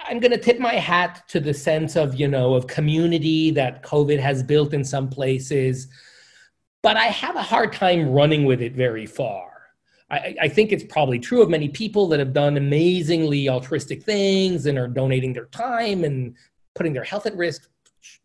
I'm 0.09 0.21
going 0.21 0.33
to 0.33 0.39
tip 0.39 0.59
my 0.59 0.75
hat 0.75 1.29
to 1.29 1.39
the 1.39 1.53
sense 1.53 1.95
of, 1.95 2.15
you 2.15 2.29
know, 2.29 2.55
of 2.55 2.67
community 2.67 3.51
that 3.51 3.83
COVID 3.83 4.19
has 4.19 4.43
built 4.43 4.73
in 4.73 4.83
some 4.83 5.11
places, 5.11 5.89
but 6.83 6.97
I 6.97 7.05
have 7.05 7.37
a 7.37 7.43
hard 7.43 7.75
time 7.75 8.11
running 8.11 8.47
with 8.47 8.63
it 8.63 8.73
very 8.73 9.05
far. 9.05 9.51
I, 10.11 10.35
I, 10.41 10.49
think 10.49 10.73
it's 10.73 10.85
probably 10.85 11.19
true 11.19 11.43
of 11.43 11.51
many 11.51 11.69
people 11.69 12.09
that 12.09 12.19
have 12.19 12.33
done 12.33 12.57
amazingly 12.57 13.51
altruistic 13.51 14.03
things 14.03 14.65
and 14.65 14.79
are 14.79 14.89
donating 14.89 15.35
their 15.35 15.47
time 15.47 16.05
and 16.05 16.35
putting 16.75 16.95
their 16.95 17.05
health 17.05 17.27
at 17.27 17.37
risk, 17.37 17.69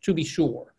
to 0.03 0.13
be 0.13 0.23
sure. 0.23 0.73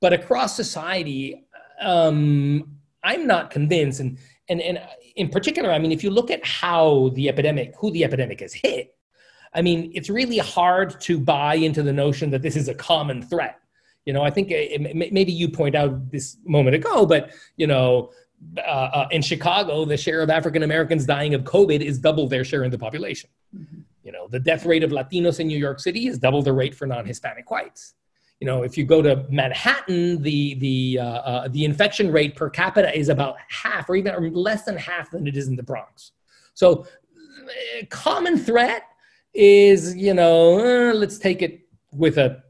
But 0.00 0.12
across 0.12 0.54
society, 0.54 1.46
um, 1.80 2.76
I'm 3.02 3.26
not 3.26 3.50
convinced. 3.50 4.00
And, 4.00 4.18
and, 4.50 4.60
and 4.60 4.78
in 5.16 5.30
particular, 5.30 5.72
I 5.72 5.78
mean, 5.78 5.92
if 5.92 6.04
you 6.04 6.10
look 6.10 6.30
at 6.30 6.44
how 6.44 7.10
the 7.14 7.30
epidemic, 7.30 7.74
who 7.78 7.90
the 7.90 8.04
epidemic 8.04 8.40
has 8.40 8.52
hit, 8.52 8.94
I 9.54 9.62
mean, 9.62 9.92
it's 9.94 10.10
really 10.10 10.38
hard 10.38 11.00
to 11.02 11.18
buy 11.18 11.54
into 11.54 11.82
the 11.82 11.92
notion 11.92 12.30
that 12.30 12.42
this 12.42 12.56
is 12.56 12.68
a 12.68 12.74
common 12.74 13.22
threat. 13.22 13.60
You 14.04 14.12
know, 14.12 14.22
I 14.22 14.30
think 14.30 14.48
it, 14.50 15.12
maybe 15.12 15.32
you 15.32 15.48
point 15.48 15.74
out 15.74 16.10
this 16.10 16.36
moment 16.44 16.76
ago, 16.76 17.06
but 17.06 17.32
you 17.56 17.66
know, 17.66 18.10
uh, 18.58 18.60
uh, 18.60 19.08
in 19.10 19.22
Chicago, 19.22 19.84
the 19.84 19.96
share 19.96 20.20
of 20.20 20.28
African 20.28 20.62
Americans 20.62 21.06
dying 21.06 21.34
of 21.34 21.42
COVID 21.44 21.80
is 21.80 21.98
double 21.98 22.28
their 22.28 22.44
share 22.44 22.64
in 22.64 22.70
the 22.70 22.78
population. 22.78 23.30
Mm-hmm. 23.56 23.80
You 24.02 24.12
know, 24.12 24.28
the 24.28 24.38
death 24.38 24.66
rate 24.66 24.84
of 24.84 24.90
Latinos 24.90 25.40
in 25.40 25.46
New 25.46 25.58
York 25.58 25.80
City 25.80 26.08
is 26.08 26.18
double 26.18 26.42
the 26.42 26.52
rate 26.52 26.74
for 26.74 26.86
non-Hispanic 26.86 27.50
whites. 27.50 27.94
You 28.40 28.46
know, 28.46 28.62
if 28.62 28.76
you 28.76 28.84
go 28.84 29.00
to 29.00 29.24
Manhattan, 29.30 30.20
the 30.20 30.54
the 30.56 30.98
uh, 31.00 31.04
uh, 31.04 31.48
the 31.48 31.64
infection 31.64 32.12
rate 32.12 32.36
per 32.36 32.50
capita 32.50 32.94
is 32.96 33.08
about 33.08 33.36
half, 33.48 33.88
or 33.88 33.96
even 33.96 34.34
less 34.34 34.64
than 34.64 34.76
half 34.76 35.10
than 35.12 35.26
it 35.26 35.36
is 35.36 35.48
in 35.48 35.56
the 35.56 35.62
Bronx. 35.62 36.12
So, 36.52 36.86
common 37.88 38.36
threat 38.36 38.82
is 39.34 39.94
you 39.96 40.14
know, 40.14 40.90
uh, 40.90 40.94
let's 40.94 41.18
take 41.18 41.42
it 41.42 41.60
with 41.92 42.18
a 42.18 42.42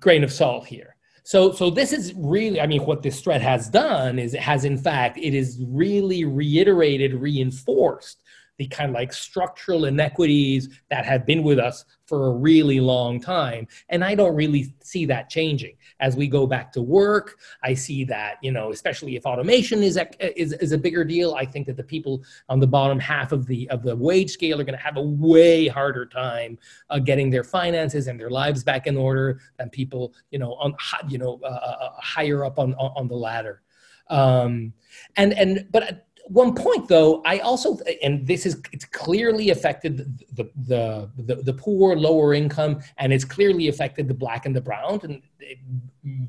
grain 0.00 0.24
of 0.24 0.32
salt 0.32 0.66
here. 0.66 0.96
So, 1.22 1.52
so 1.52 1.70
this 1.70 1.92
is 1.92 2.12
really, 2.16 2.60
I 2.60 2.66
mean, 2.66 2.84
what 2.84 3.02
this 3.02 3.20
threat 3.20 3.40
has 3.42 3.68
done 3.68 4.18
is 4.18 4.34
it 4.34 4.40
has, 4.40 4.64
in 4.64 4.76
fact, 4.76 5.18
it 5.18 5.34
is 5.34 5.62
really 5.68 6.24
reiterated, 6.24 7.14
reinforced 7.14 8.22
the 8.60 8.66
kind 8.66 8.90
of 8.90 8.94
like 8.94 9.10
structural 9.10 9.86
inequities 9.86 10.68
that 10.90 11.06
have 11.06 11.24
been 11.24 11.42
with 11.42 11.58
us 11.58 11.86
for 12.04 12.26
a 12.26 12.30
really 12.30 12.78
long 12.78 13.18
time. 13.18 13.66
And 13.88 14.04
I 14.04 14.14
don't 14.14 14.34
really 14.34 14.74
see 14.82 15.06
that 15.06 15.30
changing 15.30 15.76
as 15.98 16.14
we 16.14 16.28
go 16.28 16.46
back 16.46 16.70
to 16.72 16.82
work. 16.82 17.38
I 17.62 17.72
see 17.72 18.04
that, 18.04 18.36
you 18.42 18.52
know, 18.52 18.70
especially 18.70 19.16
if 19.16 19.24
automation 19.24 19.82
is 19.82 19.96
a, 19.96 20.38
is, 20.38 20.52
is 20.52 20.72
a 20.72 20.78
bigger 20.78 21.04
deal, 21.04 21.32
I 21.36 21.46
think 21.46 21.68
that 21.68 21.78
the 21.78 21.82
people 21.82 22.22
on 22.50 22.60
the 22.60 22.66
bottom 22.66 22.98
half 22.98 23.32
of 23.32 23.46
the 23.46 23.66
of 23.70 23.82
the 23.82 23.96
wage 23.96 24.30
scale 24.30 24.60
are 24.60 24.64
going 24.64 24.76
to 24.76 24.84
have 24.84 24.98
a 24.98 25.02
way 25.02 25.66
harder 25.66 26.04
time 26.04 26.58
uh, 26.90 26.98
getting 26.98 27.30
their 27.30 27.44
finances 27.44 28.08
and 28.08 28.20
their 28.20 28.28
lives 28.28 28.62
back 28.62 28.86
in 28.86 28.98
order 28.98 29.40
than 29.58 29.70
people, 29.70 30.12
you 30.30 30.38
know, 30.38 30.52
on 30.56 30.76
you 31.08 31.16
know 31.16 31.40
uh, 31.42 31.46
uh, 31.46 31.92
higher 31.96 32.44
up 32.44 32.58
on 32.58 32.74
on 32.74 33.08
the 33.08 33.16
ladder. 33.16 33.62
Um, 34.10 34.74
and 35.16 35.32
and 35.32 35.66
but 35.70 36.08
one 36.26 36.54
point 36.54 36.88
though 36.88 37.22
i 37.24 37.38
also 37.38 37.78
and 38.02 38.26
this 38.26 38.46
is 38.46 38.60
it's 38.72 38.84
clearly 38.84 39.50
affected 39.50 40.18
the, 40.34 40.50
the 40.66 41.10
the 41.16 41.36
the, 41.36 41.52
poor 41.52 41.96
lower 41.96 42.34
income 42.34 42.80
and 42.98 43.12
it's 43.12 43.24
clearly 43.24 43.68
affected 43.68 44.08
the 44.08 44.14
black 44.14 44.46
and 44.46 44.54
the 44.54 44.60
brown 44.60 45.00
and 45.02 45.22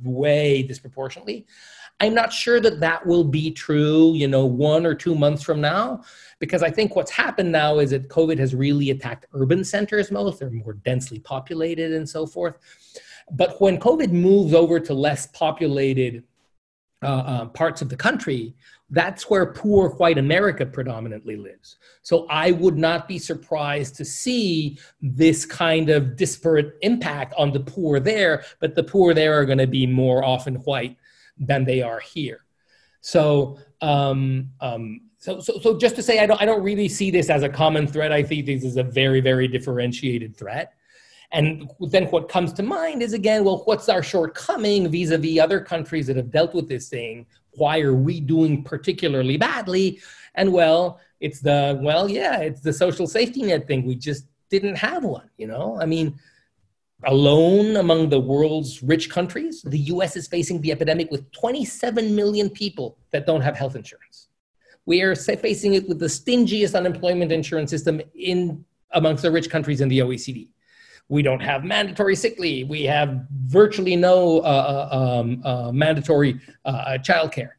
way 0.03 0.63
disproportionately. 0.63 1.45
I'm 1.99 2.13
not 2.15 2.33
sure 2.33 2.59
that 2.59 2.79
that 2.79 3.05
will 3.05 3.23
be 3.23 3.51
true 3.51 4.13
you 4.13 4.27
know 4.27 4.45
one 4.45 4.85
or 4.85 4.95
two 4.95 5.13
months 5.13 5.43
from 5.43 5.61
now 5.61 6.03
because 6.39 6.63
i 6.63 6.69
think 6.69 6.95
what's 6.95 7.11
happened 7.11 7.51
now 7.51 7.77
is 7.77 7.91
that 7.91 8.09
covid 8.09 8.39
has 8.39 8.55
really 8.55 8.89
attacked 8.89 9.27
urban 9.33 9.63
centers 9.63 10.11
most. 10.11 10.39
They're 10.39 10.49
more 10.49 10.73
densely 10.73 11.19
populated 11.19 11.93
and 11.93 12.07
so 12.09 12.25
forth. 12.25 12.57
But 13.31 13.61
when 13.61 13.79
covid 13.79 14.11
moves 14.11 14.53
over 14.53 14.79
to 14.79 14.93
less 14.93 15.27
populated 15.27 16.23
uh, 17.03 17.05
uh, 17.05 17.45
parts 17.47 17.81
of 17.81 17.89
the 17.89 17.95
country, 17.95 18.53
that's 18.91 19.29
where 19.29 19.45
poor 19.45 19.89
white 19.91 20.17
America 20.17 20.65
predominantly 20.65 21.37
lives. 21.37 21.77
So 22.01 22.27
I 22.29 22.51
would 22.51 22.77
not 22.77 23.07
be 23.07 23.17
surprised 23.17 23.95
to 23.95 24.05
see 24.05 24.77
this 25.01 25.45
kind 25.45 25.89
of 25.89 26.17
disparate 26.17 26.75
impact 26.81 27.33
on 27.37 27.53
the 27.53 27.61
poor 27.61 28.01
there, 28.01 28.43
but 28.59 28.75
the 28.75 28.83
poor 28.83 29.13
there 29.13 29.39
are 29.39 29.45
going 29.45 29.57
to 29.57 29.67
be 29.67 29.87
more 29.87 30.23
often 30.23 30.55
white 30.55 30.97
than 31.37 31.63
they 31.63 31.81
are 31.81 32.01
here. 32.01 32.43
So, 32.99 33.57
um, 33.81 34.49
um, 34.59 35.01
so, 35.17 35.39
so, 35.39 35.59
so 35.59 35.77
just 35.77 35.95
to 35.95 36.03
say, 36.03 36.19
I 36.19 36.25
don't, 36.25 36.41
I 36.41 36.45
don't 36.45 36.63
really 36.63 36.89
see 36.89 37.11
this 37.11 37.29
as 37.29 37.43
a 37.43 37.49
common 37.49 37.87
threat. 37.87 38.11
I 38.11 38.23
think 38.23 38.45
this 38.45 38.63
is 38.63 38.75
a 38.75 38.83
very, 38.83 39.21
very 39.21 39.47
differentiated 39.47 40.35
threat. 40.35 40.73
And 41.31 41.71
then 41.79 42.05
what 42.07 42.27
comes 42.27 42.51
to 42.53 42.63
mind 42.63 43.01
is 43.01 43.13
again, 43.13 43.45
well, 43.45 43.61
what's 43.63 43.87
our 43.87 44.03
shortcoming 44.03 44.89
vis 44.89 45.11
a 45.11 45.17
vis 45.17 45.39
other 45.39 45.61
countries 45.61 46.07
that 46.07 46.17
have 46.17 46.29
dealt 46.29 46.53
with 46.53 46.67
this 46.67 46.89
thing? 46.89 47.25
Why 47.53 47.81
are 47.81 47.95
we 47.95 48.19
doing 48.19 48.63
particularly 48.63 49.37
badly? 49.37 49.99
And 50.35 50.53
well, 50.53 50.99
it's 51.19 51.39
the, 51.39 51.79
well, 51.81 52.09
yeah, 52.09 52.39
it's 52.39 52.61
the 52.61 52.73
social 52.73 53.07
safety 53.07 53.43
net 53.43 53.67
thing. 53.67 53.85
We 53.85 53.95
just 53.95 54.25
didn't 54.49 54.75
have 54.75 55.03
one, 55.03 55.29
you 55.37 55.47
know? 55.47 55.77
I 55.79 55.85
mean, 55.85 56.19
alone 57.05 57.77
among 57.77 58.09
the 58.09 58.19
world's 58.19 58.83
rich 58.83 59.09
countries, 59.09 59.61
the 59.63 59.79
US 59.79 60.15
is 60.15 60.27
facing 60.27 60.61
the 60.61 60.71
epidemic 60.71 61.09
with 61.11 61.31
27 61.31 62.15
million 62.15 62.49
people 62.49 62.97
that 63.11 63.25
don't 63.25 63.41
have 63.41 63.55
health 63.55 63.75
insurance. 63.75 64.27
We 64.85 65.01
are 65.01 65.15
facing 65.15 65.73
it 65.73 65.87
with 65.87 65.99
the 65.99 66.07
stingiest 66.07 66.75
unemployment 66.75 67.31
insurance 67.31 67.69
system 67.69 68.01
in 68.15 68.65
amongst 68.91 69.23
the 69.23 69.31
rich 69.31 69.49
countries 69.49 69.81
in 69.81 69.89
the 69.89 69.99
OECD. 69.99 70.49
We 71.11 71.21
don't 71.21 71.41
have 71.41 71.65
mandatory 71.65 72.15
sick 72.15 72.39
leave. 72.39 72.69
We 72.69 72.83
have 72.83 73.25
virtually 73.47 73.97
no 73.97 74.39
uh, 74.39 74.89
uh 74.89 75.19
um, 75.19 75.41
uh, 75.43 75.69
mandatory 75.73 76.39
uh, 76.63 76.97
childcare. 76.99 77.49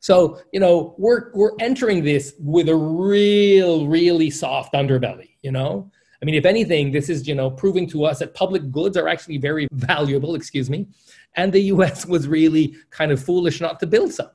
So 0.00 0.40
you 0.50 0.58
know 0.58 0.94
we're 0.96 1.30
we're 1.34 1.52
entering 1.60 2.02
this 2.02 2.32
with 2.38 2.70
a 2.70 2.74
real, 2.74 3.86
really 3.86 4.30
soft 4.30 4.72
underbelly. 4.72 5.28
You 5.42 5.52
know, 5.52 5.90
I 6.22 6.24
mean, 6.24 6.34
if 6.34 6.46
anything, 6.46 6.90
this 6.90 7.10
is 7.10 7.28
you 7.28 7.34
know 7.34 7.50
proving 7.50 7.86
to 7.88 8.06
us 8.06 8.18
that 8.20 8.32
public 8.32 8.70
goods 8.70 8.96
are 8.96 9.08
actually 9.08 9.36
very 9.36 9.68
valuable. 9.72 10.34
Excuse 10.34 10.70
me, 10.70 10.88
and 11.36 11.52
the 11.52 11.60
U.S. 11.74 12.06
was 12.14 12.26
really 12.26 12.74
kind 12.88 13.12
of 13.12 13.22
foolish 13.22 13.60
not 13.60 13.78
to 13.80 13.86
build 13.86 14.14
some. 14.14 14.30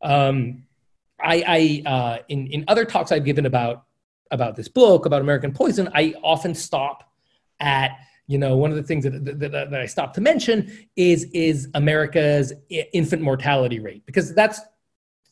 Um, 0.00 0.62
I, 1.20 1.82
I 1.86 1.90
uh, 1.90 2.18
in 2.30 2.46
in 2.46 2.64
other 2.68 2.86
talks 2.86 3.12
I've 3.12 3.26
given 3.26 3.44
about 3.44 3.84
about 4.30 4.56
this 4.56 4.68
book 4.68 5.04
about 5.04 5.20
American 5.20 5.52
Poison, 5.52 5.90
I 5.94 6.14
often 6.22 6.54
stop 6.54 7.07
at 7.60 7.98
you 8.28 8.38
know 8.38 8.56
one 8.56 8.70
of 8.70 8.76
the 8.76 8.82
things 8.82 9.04
that, 9.04 9.24
that, 9.24 9.50
that, 9.50 9.74
i 9.74 9.86
stopped 9.86 10.14
to 10.14 10.20
mention 10.20 10.70
is 10.94 11.24
is 11.32 11.68
america's 11.74 12.52
infant 12.92 13.22
mortality 13.22 13.80
rate. 13.80 14.04
Because 14.06 14.32
that's 14.34 14.60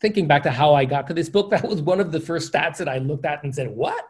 thinking 0.01 0.27
back 0.27 0.43
to 0.43 0.51
how 0.51 0.75
i 0.75 0.85
got 0.85 1.07
to 1.07 1.15
this 1.15 1.29
book 1.29 1.51
that 1.55 1.67
was 1.67 1.81
one 1.81 2.01
of 2.01 2.11
the 2.11 2.21
first 2.21 2.53
stats 2.53 2.79
that 2.79 2.89
i 2.89 2.99
looked 2.99 3.25
at 3.25 3.45
and 3.45 3.55
said 3.55 3.69
what? 3.69 4.05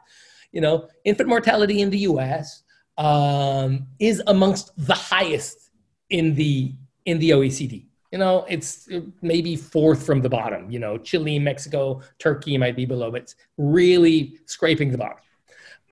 You 0.52 0.62
know 0.62 0.88
infant 1.04 1.28
mortality 1.28 1.82
in 1.82 1.90
the 1.90 1.98
us 1.98 2.62
um, 2.96 3.88
is 3.98 4.22
amongst 4.26 4.72
the 4.86 4.94
highest 4.94 5.70
in 6.08 6.34
the 6.34 6.74
in 7.04 7.18
the 7.18 7.30
oecd 7.30 7.84
you 8.12 8.18
know 8.18 8.46
it's 8.48 8.88
maybe 9.20 9.56
fourth 9.56 10.06
from 10.06 10.22
the 10.22 10.28
bottom. 10.28 10.70
You 10.70 10.78
know 10.78 10.96
chile 10.96 11.38
mexico 11.38 12.00
turkey 12.18 12.56
might 12.56 12.76
be 12.76 12.86
below 12.86 13.10
but 13.10 13.22
it's 13.22 13.34
really 13.58 14.38
scraping 14.46 14.92
the 14.92 14.98
bottom. 14.98 15.18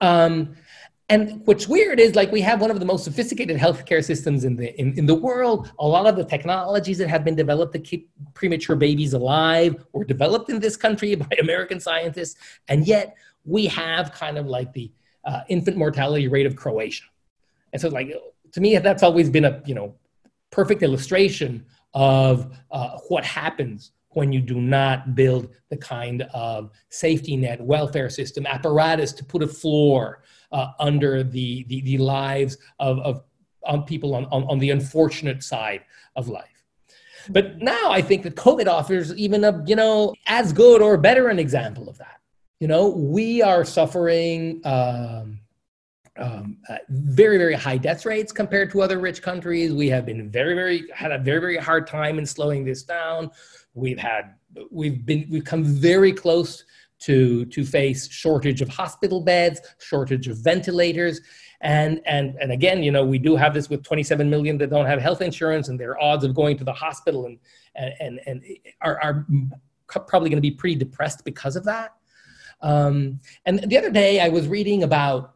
Um, 0.01 0.55
and 1.11 1.47
what's 1.47 1.69
weird 1.69 2.01
is 2.01 2.15
like 2.15 2.33
we 2.33 2.41
have 2.41 2.61
one 2.61 2.71
of 2.71 2.81
the 2.81 2.87
most 2.87 3.05
sophisticated 3.05 3.59
healthcare 3.59 4.03
systems 4.03 4.45
in 4.45 4.57
the 4.57 4.79
in, 4.81 4.99
in 4.99 5.05
the 5.05 5.15
world. 5.15 5.71
A 5.79 5.87
lot 5.87 6.07
of 6.07 6.17
the 6.17 6.25
technologies 6.25 6.97
that 6.99 7.09
have 7.09 7.25
been 7.25 7.35
developed 7.35 7.75
to 7.75 7.79
keep 7.79 8.11
premature 8.33 8.75
babies 8.75 9.13
alive 9.13 9.85
were 9.93 10.05
developed 10.05 10.49
in 10.49 10.61
this 10.61 10.77
country 10.77 11.15
by 11.27 11.29
American 11.41 11.79
scientists, 11.79 12.37
and 12.69 12.87
yet 12.87 13.17
we 13.45 13.67
have 13.67 14.13
kind 14.13 14.39
of 14.39 14.47
like 14.47 14.73
the 14.73 14.91
uh, 15.25 15.41
infant 15.49 15.77
mortality 15.77 16.29
rate 16.29 16.47
of 16.47 16.57
Croatia. 16.57 17.05
And 17.75 17.83
so, 17.83 17.89
like 17.89 18.15
to 18.53 18.61
me, 18.61 18.79
that's 18.79 19.03
always 19.03 19.29
been 19.29 19.45
a 19.45 19.63
you 19.67 19.75
know 19.75 19.95
perfect 20.51 20.83
illustration 20.83 21.67
of 21.93 22.57
uh, 22.71 22.99
what 23.09 23.25
happens 23.25 23.93
when 24.17 24.33
you 24.33 24.41
do 24.41 24.61
not 24.61 25.15
build 25.15 25.49
the 25.71 25.77
kind 25.77 26.23
of 26.35 26.71
safety 26.89 27.37
net, 27.37 27.61
welfare 27.61 28.09
system, 28.09 28.47
apparatus 28.47 29.13
to 29.13 29.25
put 29.25 29.43
a 29.43 29.47
floor 29.47 30.23
uh, 30.53 30.69
under 30.79 31.23
the, 31.23 31.65
the, 31.65 31.81
the, 31.83 31.99
lives 31.99 32.57
of, 32.79 32.99
of 33.01 33.23
on 33.65 33.83
people 33.83 34.15
on, 34.15 34.25
on, 34.27 34.45
on 34.45 34.59
the 34.59 34.71
unfortunate 34.71 35.43
side 35.43 35.83
of 36.17 36.29
life. 36.29 36.65
But 37.31 37.59
now 37.59 37.91
I 37.91 38.03
think 38.03 38.23
that 38.25 38.37
COVID 38.37 38.67
offers 38.67 39.15
even 39.17 39.45
a, 39.45 39.63
you 39.67 39.77
know, 39.77 40.15
as 40.27 40.53
good 40.53 40.83
or 40.83 40.97
better 40.97 41.29
an 41.29 41.39
example 41.39 41.89
of 41.89 41.99
that. 41.99 42.21
You 42.61 42.69
know, 42.69 42.89
we 42.89 43.43
are 43.43 43.65
suffering 43.65 44.61
um, 44.65 45.41
um, 46.17 46.59
uh, 46.69 46.77
very, 46.89 47.39
very 47.39 47.55
high 47.55 47.77
death 47.77 48.07
rates 48.07 48.33
compared 48.33 48.71
to 48.71 48.83
other 48.83 48.99
rich 48.99 49.23
countries. 49.23 49.73
We 49.73 49.89
have 49.89 50.07
been 50.07 50.31
very, 50.31 50.55
very, 50.55 50.85
had 50.95 51.13
a 51.13 51.19
very, 51.19 51.41
very 51.41 51.57
hard 51.57 51.87
time 51.87 52.19
in 52.19 52.27
slowing 52.27 52.65
this 52.65 52.83
down. 52.85 53.31
We've 53.75 53.99
had, 53.99 54.35
we've 54.71 55.05
been, 55.05 55.27
we've 55.31 55.45
come 55.45 55.65
very 55.65 56.13
close 56.13 56.65
to, 57.01 57.45
to 57.47 57.65
face 57.65 58.09
shortage 58.09 58.63
of 58.63 58.69
hospital 58.69 59.21
beds, 59.21 59.61
shortage 59.79 60.29
of 60.29 60.39
ventilators. 60.39 61.21
And, 61.61 62.01
and, 62.07 62.37
and 62.41 62.53
again, 62.53 62.83
you 62.83 62.93
know, 62.93 63.05
we 63.05 63.19
do 63.19 63.37
have 63.37 63.53
this 63.53 63.69
with 63.69 63.83
27 63.83 64.29
million 64.31 64.59
that 64.59 64.71
don't 64.71 64.87
have 64.87 65.01
health 65.01 65.21
insurance 65.21 65.69
and 65.69 65.79
their 65.79 66.01
odds 66.01 66.25
of 66.25 66.35
going 66.35 66.57
to 66.59 66.65
the 66.65 66.73
hospital 66.73 67.27
and, 67.27 67.39
and, 68.01 68.21
and 68.27 68.43
are, 68.81 69.01
are 69.03 69.27
probably 69.87 70.31
going 70.31 70.39
to 70.39 70.43
be 70.43 70.51
pretty 70.51 70.77
depressed 70.77 71.25
because 71.25 71.57
of 71.57 71.65
that. 71.65 71.95
Um, 72.63 73.21
and 73.45 73.59
the 73.59 73.77
other 73.77 73.91
day 73.91 74.21
I 74.21 74.29
was 74.29 74.49
reading 74.49 74.83
about, 74.83 75.35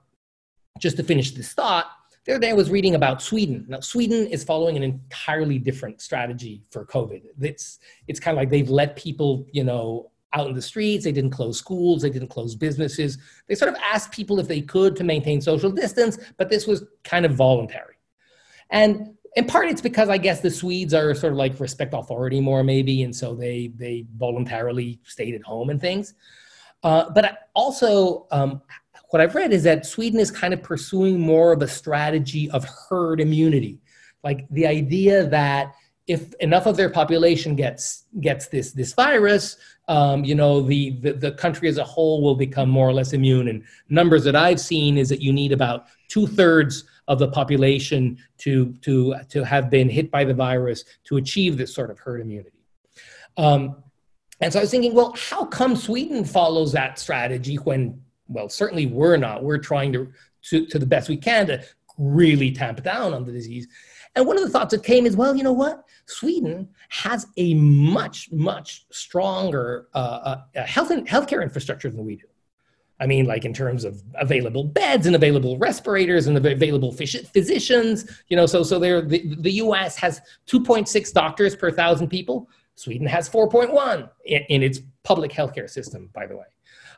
just 0.78 0.96
to 0.96 1.02
finish 1.02 1.32
this 1.32 1.52
thought, 1.52 1.90
the 2.28 2.34
other 2.34 2.40
day 2.42 2.50
I 2.50 2.52
was 2.52 2.68
reading 2.68 2.94
about 2.94 3.22
Sweden. 3.22 3.64
Now, 3.68 3.80
Sweden 3.80 4.26
is 4.26 4.44
following 4.44 4.76
an 4.76 4.82
entirely 4.82 5.58
different 5.58 6.02
strategy 6.02 6.62
for 6.70 6.84
COVID. 6.84 7.22
It's, 7.40 7.78
it's 8.06 8.20
kind 8.20 8.36
of 8.36 8.42
like 8.42 8.50
they've 8.50 8.68
let 8.68 8.96
people, 8.96 9.46
you 9.50 9.64
know, 9.64 10.10
out 10.34 10.46
in 10.46 10.54
the 10.54 10.60
streets. 10.60 11.04
They 11.04 11.12
didn't 11.12 11.30
close 11.30 11.58
schools. 11.58 12.02
They 12.02 12.10
didn't 12.10 12.28
close 12.28 12.54
businesses. 12.54 13.16
They 13.46 13.54
sort 13.54 13.70
of 13.70 13.80
asked 13.82 14.12
people 14.12 14.38
if 14.38 14.46
they 14.46 14.60
could 14.60 14.94
to 14.96 15.04
maintain 15.04 15.40
social 15.40 15.70
distance, 15.70 16.18
but 16.36 16.50
this 16.50 16.66
was 16.66 16.84
kind 17.02 17.24
of 17.24 17.32
voluntary. 17.32 17.94
And 18.68 19.14
in 19.36 19.46
part, 19.46 19.70
it's 19.70 19.80
because 19.80 20.10
I 20.10 20.18
guess 20.18 20.42
the 20.42 20.50
Swedes 20.50 20.92
are 20.92 21.14
sort 21.14 21.32
of 21.32 21.38
like 21.38 21.58
respect 21.58 21.94
authority 21.94 22.42
more, 22.42 22.62
maybe, 22.62 23.04
and 23.04 23.16
so 23.16 23.34
they 23.34 23.72
they 23.76 24.04
voluntarily 24.18 25.00
stayed 25.04 25.34
at 25.34 25.42
home 25.42 25.70
and 25.70 25.80
things. 25.80 26.12
Uh, 26.82 27.08
but 27.08 27.48
also, 27.54 28.26
um, 28.30 28.60
what 29.10 29.20
I've 29.20 29.34
read 29.34 29.52
is 29.52 29.62
that 29.62 29.86
Sweden 29.86 30.20
is 30.20 30.30
kind 30.30 30.52
of 30.52 30.62
pursuing 30.62 31.20
more 31.20 31.52
of 31.52 31.62
a 31.62 31.68
strategy 31.68 32.50
of 32.50 32.64
herd 32.64 33.20
immunity, 33.20 33.80
like 34.22 34.46
the 34.50 34.66
idea 34.66 35.26
that 35.28 35.74
if 36.06 36.32
enough 36.40 36.66
of 36.66 36.76
their 36.76 36.88
population 36.88 37.54
gets 37.54 38.04
gets 38.20 38.48
this 38.48 38.72
this 38.72 38.94
virus, 38.94 39.56
um, 39.88 40.24
you 40.24 40.34
know, 40.34 40.60
the, 40.60 40.90
the 41.00 41.12
the 41.12 41.32
country 41.32 41.68
as 41.68 41.78
a 41.78 41.84
whole 41.84 42.22
will 42.22 42.34
become 42.34 42.68
more 42.68 42.88
or 42.88 42.92
less 42.92 43.12
immune. 43.12 43.48
And 43.48 43.62
numbers 43.88 44.24
that 44.24 44.36
I've 44.36 44.60
seen 44.60 44.96
is 44.96 45.08
that 45.10 45.20
you 45.20 45.32
need 45.32 45.52
about 45.52 45.86
two 46.08 46.26
thirds 46.26 46.84
of 47.08 47.18
the 47.18 47.28
population 47.28 48.18
to 48.38 48.74
to 48.82 49.16
to 49.28 49.44
have 49.44 49.70
been 49.70 49.88
hit 49.88 50.10
by 50.10 50.24
the 50.24 50.34
virus 50.34 50.84
to 51.04 51.18
achieve 51.18 51.56
this 51.56 51.74
sort 51.74 51.90
of 51.90 51.98
herd 51.98 52.20
immunity. 52.20 52.58
Um, 53.36 53.82
and 54.40 54.52
so 54.52 54.58
I 54.58 54.62
was 54.62 54.70
thinking, 54.70 54.94
well, 54.94 55.14
how 55.16 55.44
come 55.44 55.74
Sweden 55.74 56.24
follows 56.24 56.72
that 56.72 56.98
strategy 56.98 57.56
when, 57.56 58.00
well, 58.28 58.48
certainly 58.48 58.86
we're 58.86 59.16
not. 59.16 59.42
We're 59.42 59.58
trying 59.58 59.92
to, 59.94 60.12
to, 60.44 60.66
to 60.66 60.78
the 60.78 60.86
best 60.86 61.08
we 61.08 61.16
can 61.16 61.46
to 61.48 61.62
really 61.98 62.52
tamp 62.52 62.82
down 62.82 63.14
on 63.14 63.24
the 63.24 63.32
disease. 63.32 63.66
And 64.14 64.26
one 64.26 64.36
of 64.36 64.42
the 64.42 64.50
thoughts 64.50 64.72
that 64.72 64.82
came 64.82 65.06
is, 65.06 65.16
well, 65.16 65.36
you 65.36 65.42
know 65.42 65.52
what? 65.52 65.84
Sweden 66.06 66.68
has 66.88 67.26
a 67.36 67.54
much, 67.54 68.30
much 68.32 68.86
stronger 68.90 69.88
uh, 69.94 70.38
uh, 70.56 70.64
health 70.64 70.90
and 70.90 71.06
healthcare 71.06 71.42
infrastructure 71.42 71.90
than 71.90 72.04
we 72.04 72.16
do. 72.16 72.26
I 73.00 73.06
mean, 73.06 73.26
like 73.26 73.44
in 73.44 73.52
terms 73.52 73.84
of 73.84 74.02
available 74.16 74.64
beds 74.64 75.06
and 75.06 75.14
available 75.14 75.56
respirators 75.58 76.26
and 76.26 76.36
available 76.36 76.92
physicians, 76.92 78.10
you 78.28 78.36
know, 78.36 78.46
so 78.46 78.64
so 78.64 78.78
there 78.78 79.00
the, 79.02 79.36
the 79.38 79.52
U.S. 79.52 79.96
has 79.98 80.20
2.6 80.48 81.12
doctors 81.12 81.54
per 81.54 81.70
thousand 81.70 82.08
people. 82.08 82.48
Sweden 82.74 83.06
has 83.06 83.28
4.1 83.28 84.08
in, 84.24 84.42
in 84.48 84.62
its 84.62 84.80
public 85.04 85.30
healthcare 85.30 85.70
system, 85.70 86.10
by 86.12 86.26
the 86.26 86.36
way. 86.36 86.44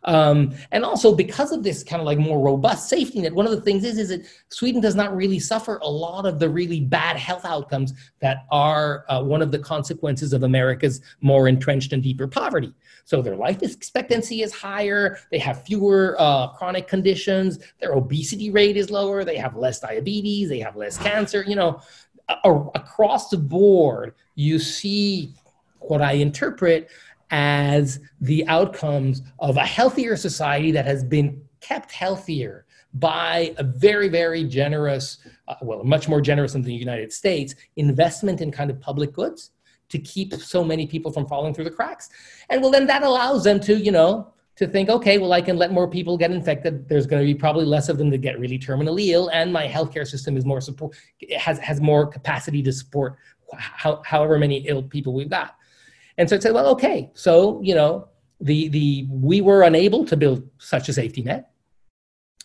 Um, 0.05 0.55
and 0.73 0.85
also 0.85 1.15
because 1.15 1.53
of 1.53 1.63
this 1.63 1.83
kind 1.83 2.01
of 2.01 2.07
like 2.07 2.19
more 2.19 2.41
robust 2.41 2.89
safety 2.89 3.21
net, 3.21 3.35
one 3.35 3.47
of 3.47 3.53
the 3.53 3.61
things 3.61 3.85
is, 3.85 3.99
is 3.99 4.09
that 4.09 4.27
Sweden 4.49 4.81
does 4.81 4.95
not 4.95 5.15
really 5.15 5.39
suffer 5.39 5.79
a 5.83 5.91
lot 5.91 6.27
of 6.27 6.39
the 6.39 6.49
really 6.49 6.81
bad 6.81 7.17
health 7.17 7.45
outcomes 7.45 7.93
that 8.21 8.47
are 8.51 9.05
uh, 9.09 9.23
one 9.23 9.43
of 9.43 9.51
the 9.51 9.59
consequences 9.59 10.33
of 10.33 10.43
America's 10.43 11.01
more 11.21 11.49
entrenched 11.49 11.93
and 11.93 12.03
deeper 12.03 12.27
poverty. 12.27 12.73
So 13.05 13.21
their 13.21 13.37
life 13.37 13.63
expectancy 13.63 14.43
is 14.43 14.53
higher, 14.55 15.19
they 15.31 15.39
have 15.39 15.65
fewer 15.65 16.17
uh, 16.19 16.49
chronic 16.49 16.89
conditions, 16.89 17.59
their 17.81 17.93
obesity 17.93 18.51
rate 18.51 18.77
is 18.77 18.91
lower, 18.91 19.25
they 19.25 19.37
have 19.37 19.57
less 19.57 19.81
diabetes, 19.81 20.49
they 20.49 20.61
have 20.61 20.77
less 20.77 20.97
cancer, 20.97 21.45
you 21.47 21.57
know, 21.57 21.81
across 22.45 23.29
the 23.29 23.37
board, 23.37 24.15
you 24.37 24.59
see 24.59 25.35
what 25.81 26.01
I 26.01 26.13
interpret 26.13 26.89
as 27.31 28.01
the 28.21 28.47
outcomes 28.49 29.23
of 29.39 29.57
a 29.57 29.65
healthier 29.65 30.17
society 30.17 30.71
that 30.73 30.85
has 30.85 31.05
been 31.05 31.41
kept 31.61 31.93
healthier 31.93 32.67
by 32.95 33.55
a 33.59 33.63
very, 33.63 34.09
very 34.09 34.45
generous, 34.45 35.19
uh, 35.47 35.55
well, 35.63 35.85
much 35.85 36.09
more 36.09 36.21
generous 36.21 36.55
than 36.55 36.63
the 36.63 36.75
United 36.75 37.13
States, 37.13 37.55
investment 37.77 38.41
in 38.41 38.51
kind 38.51 38.71
of 38.71 38.81
public 38.81 39.13
goods 39.13 39.53
to 39.89 39.99
keep 39.99 40.35
so 40.35 40.65
many 40.65 40.87
people 40.87 41.13
from 41.13 41.27
falling 41.27 41.55
through 41.55 41.65
the 41.65 41.71
cracks. 41.71 42.09
And 42.49 42.63
well, 42.63 42.71
then 42.71 42.87
that 42.87 43.03
allows 43.03 43.45
them 43.45 43.61
to, 43.61 43.77
you 43.77 43.93
know, 43.93 44.33
to 44.57 44.67
think, 44.67 44.89
okay, 44.89 45.19
well, 45.19 45.33
I 45.33 45.41
can 45.41 45.57
let 45.57 45.73
more 45.73 45.89
people 45.89 46.19
get 46.19 46.31
infected. 46.31 46.89
There's 46.89 47.07
going 47.07 47.23
to 47.23 47.27
be 47.27 47.35
probably 47.35 47.65
less 47.65 47.89
of 47.89 47.97
them 47.97 48.11
that 48.11 48.19
get 48.19 48.39
really 48.39 48.59
terminally 48.59 49.09
ill, 49.09 49.29
and 49.29 49.53
my 49.53 49.67
healthcare 49.67 50.07
system 50.07 50.37
is 50.37 50.45
more 50.45 50.61
support 50.61 50.95
has 51.39 51.59
has 51.61 51.81
more 51.81 52.07
capacity 52.07 52.63
to 52.65 52.73
support 52.73 53.17
how, 53.55 54.03
however 54.05 54.39
many 54.39 54.59
ill 54.69 54.83
people 54.83 55.15
we've 55.15 55.31
got. 55.31 55.57
And 56.21 56.29
so 56.29 56.37
it 56.37 56.43
said, 56.43 56.53
well, 56.53 56.67
okay, 56.67 57.11
so 57.15 57.63
you 57.63 57.75
know, 57.75 58.07
the 58.43 58.69
the 58.69 59.07
we 59.09 59.41
were 59.41 59.63
unable 59.63 60.05
to 60.05 60.19
build 60.19 60.47
such 60.59 60.91
a 60.91 60.93
safety 60.93 61.23
net. 61.23 61.51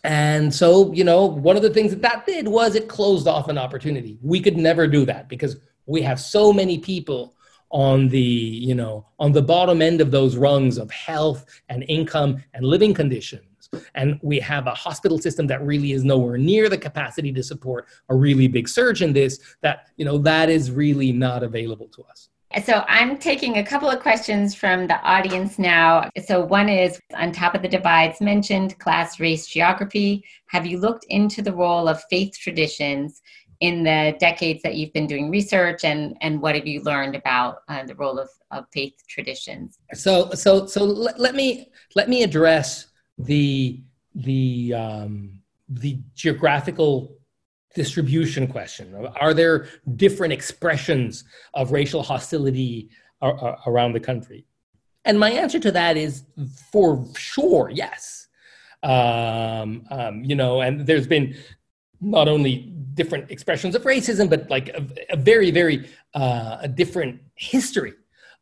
And 0.02 0.54
so, 0.54 0.92
you 0.94 1.04
know, 1.04 1.26
one 1.26 1.56
of 1.56 1.62
the 1.62 1.74
things 1.74 1.90
that 1.90 2.00
that 2.00 2.24
did 2.24 2.48
was 2.48 2.74
it 2.74 2.88
closed 2.88 3.28
off 3.28 3.48
an 3.48 3.58
opportunity. 3.58 4.18
We 4.22 4.40
could 4.40 4.56
never 4.56 4.86
do 4.86 5.04
that 5.04 5.28
because 5.28 5.58
we 5.84 6.00
have 6.00 6.18
so 6.18 6.54
many 6.54 6.78
people 6.78 7.34
on 7.70 8.08
the, 8.08 8.18
you 8.18 8.74
know, 8.74 9.04
on 9.18 9.32
the 9.32 9.42
bottom 9.42 9.82
end 9.82 10.00
of 10.00 10.10
those 10.10 10.38
rungs 10.38 10.78
of 10.78 10.90
health 10.90 11.44
and 11.68 11.84
income 11.86 12.42
and 12.54 12.64
living 12.64 12.94
conditions. 12.94 13.68
And 13.94 14.18
we 14.22 14.40
have 14.40 14.66
a 14.68 14.74
hospital 14.74 15.18
system 15.18 15.46
that 15.48 15.60
really 15.60 15.92
is 15.92 16.02
nowhere 16.02 16.38
near 16.38 16.70
the 16.70 16.78
capacity 16.78 17.30
to 17.32 17.42
support 17.42 17.88
a 18.08 18.14
really 18.14 18.48
big 18.48 18.68
surge 18.68 19.02
in 19.02 19.12
this, 19.12 19.38
that, 19.60 19.88
you 19.98 20.06
know, 20.06 20.16
that 20.18 20.48
is 20.48 20.70
really 20.70 21.12
not 21.12 21.42
available 21.42 21.88
to 21.88 22.02
us. 22.04 22.30
So 22.64 22.84
I'm 22.88 23.18
taking 23.18 23.58
a 23.58 23.64
couple 23.64 23.90
of 23.90 24.00
questions 24.00 24.54
from 24.54 24.86
the 24.86 25.00
audience 25.02 25.58
now. 25.58 26.08
So 26.24 26.44
one 26.44 26.68
is 26.68 26.98
on 27.14 27.32
top 27.32 27.54
of 27.54 27.62
the 27.62 27.68
divides 27.68 28.20
mentioned 28.20 28.78
class, 28.78 29.20
race, 29.20 29.46
geography. 29.46 30.24
Have 30.48 30.64
you 30.64 30.78
looked 30.78 31.04
into 31.10 31.42
the 31.42 31.52
role 31.52 31.88
of 31.88 32.02
faith 32.08 32.38
traditions 32.38 33.20
in 33.60 33.82
the 33.82 34.16
decades 34.20 34.62
that 34.62 34.76
you've 34.76 34.92
been 34.92 35.06
doing 35.06 35.30
research 35.30 35.84
and, 35.84 36.16
and 36.20 36.40
what 36.40 36.54
have 36.54 36.66
you 36.66 36.82
learned 36.82 37.14
about 37.14 37.58
uh, 37.68 37.84
the 37.84 37.94
role 37.96 38.18
of, 38.18 38.28
of 38.50 38.66
faith 38.72 38.94
traditions? 39.08 39.78
So, 39.92 40.30
so, 40.32 40.66
so 40.66 40.84
let, 40.84 41.18
let 41.18 41.34
me, 41.34 41.70
let 41.94 42.08
me 42.08 42.22
address 42.22 42.86
the, 43.18 43.82
the, 44.14 44.72
um, 44.74 45.40
the 45.68 45.98
geographical 46.14 47.15
distribution 47.76 48.48
question. 48.48 48.84
Are 49.20 49.34
there 49.34 49.68
different 49.94 50.32
expressions 50.32 51.24
of 51.54 51.70
racial 51.70 52.02
hostility 52.02 52.90
around 53.70 53.92
the 53.92 54.00
country? 54.00 54.46
And 55.04 55.20
my 55.20 55.30
answer 55.30 55.60
to 55.60 55.70
that 55.72 55.96
is 55.96 56.24
for 56.72 57.06
sure, 57.16 57.70
yes. 57.70 58.26
Um, 58.82 59.86
um, 59.90 60.24
you 60.24 60.34
know, 60.34 60.62
and 60.62 60.86
there's 60.88 61.06
been 61.06 61.36
not 62.00 62.26
only 62.28 62.72
different 62.94 63.30
expressions 63.30 63.74
of 63.74 63.82
racism, 63.82 64.28
but 64.28 64.48
like 64.50 64.68
a, 64.70 64.82
a 65.10 65.16
very, 65.16 65.50
very 65.50 65.88
uh, 66.14 66.56
a 66.62 66.68
different 66.68 67.20
history 67.34 67.92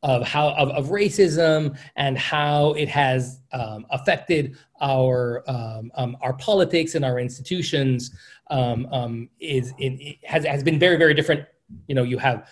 of 0.04 0.22
how 0.22 0.50
of, 0.50 0.68
of 0.70 0.86
racism 0.88 1.76
and 1.96 2.16
how 2.16 2.74
it 2.74 2.88
has 2.88 3.40
um, 3.52 3.86
affected 3.90 4.56
our 4.80 5.42
um, 5.48 5.90
um, 5.96 6.16
our 6.20 6.34
politics 6.34 6.94
and 6.94 7.04
our 7.04 7.18
institutions 7.18 8.14
um, 8.50 8.86
um, 8.92 9.30
is 9.40 9.72
in, 9.78 10.14
has 10.22 10.44
has 10.44 10.62
been 10.62 10.78
very 10.78 10.96
very 10.96 11.14
different. 11.14 11.44
You 11.88 11.94
know, 11.94 12.02
you 12.02 12.18
have 12.18 12.46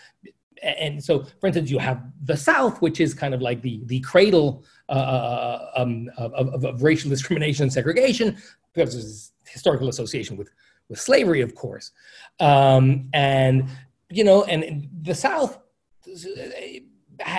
and 0.62 1.02
so 1.02 1.24
for 1.40 1.48
instance 1.48 1.70
you 1.70 1.78
have 1.78 2.02
the 2.24 2.36
south 2.36 2.80
which 2.80 3.00
is 3.00 3.12
kind 3.14 3.34
of 3.34 3.42
like 3.42 3.60
the 3.62 3.82
the 3.86 4.00
cradle 4.00 4.64
uh, 4.88 4.92
uh 4.92 5.70
um, 5.76 6.08
of, 6.16 6.32
of, 6.34 6.64
of, 6.64 6.82
racial 6.82 7.10
discrimination 7.10 7.64
and 7.64 7.72
segregation 7.72 8.36
because 8.72 8.94
there's 8.94 9.32
historical 9.46 9.88
association 9.88 10.36
with 10.36 10.50
with 10.88 11.00
slavery 11.00 11.40
of 11.40 11.54
course 11.56 11.90
um, 12.38 13.08
and 13.12 13.68
you 14.08 14.22
know 14.22 14.44
and 14.44 14.88
the 15.02 15.14
south 15.14 15.58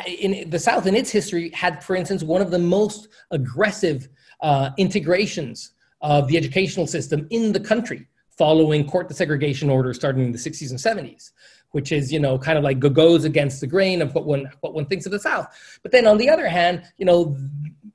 in 0.07 0.49
the 0.49 0.59
South 0.59 0.85
in 0.87 0.95
its 0.95 1.09
history 1.09 1.49
had, 1.51 1.83
for 1.83 1.95
instance, 1.95 2.23
one 2.23 2.41
of 2.41 2.51
the 2.51 2.59
most 2.59 3.07
aggressive 3.31 4.09
uh, 4.41 4.71
integrations 4.77 5.73
of 6.01 6.27
the 6.27 6.37
educational 6.37 6.85
system 6.85 7.27
in 7.29 7.51
the 7.51 7.59
country 7.59 8.07
following 8.37 8.87
court 8.87 9.09
desegregation 9.09 9.69
orders 9.69 9.95
starting 9.95 10.23
in 10.25 10.31
the 10.31 10.37
60s 10.37 10.71
and 10.71 10.79
70s, 10.79 11.31
which 11.71 11.91
is, 11.91 12.11
you 12.11 12.19
know, 12.19 12.37
kind 12.37 12.57
of 12.57 12.63
like 12.63 12.79
goes 12.79 13.25
against 13.25 13.61
the 13.61 13.67
grain 13.67 14.01
of 14.01 14.13
what 14.15 14.25
one, 14.25 14.49
what 14.61 14.73
one 14.73 14.85
thinks 14.85 15.05
of 15.05 15.11
the 15.11 15.19
South. 15.19 15.79
But 15.83 15.91
then 15.91 16.07
on 16.07 16.17
the 16.17 16.29
other 16.29 16.47
hand, 16.47 16.83
you 16.97 17.05
know, 17.05 17.37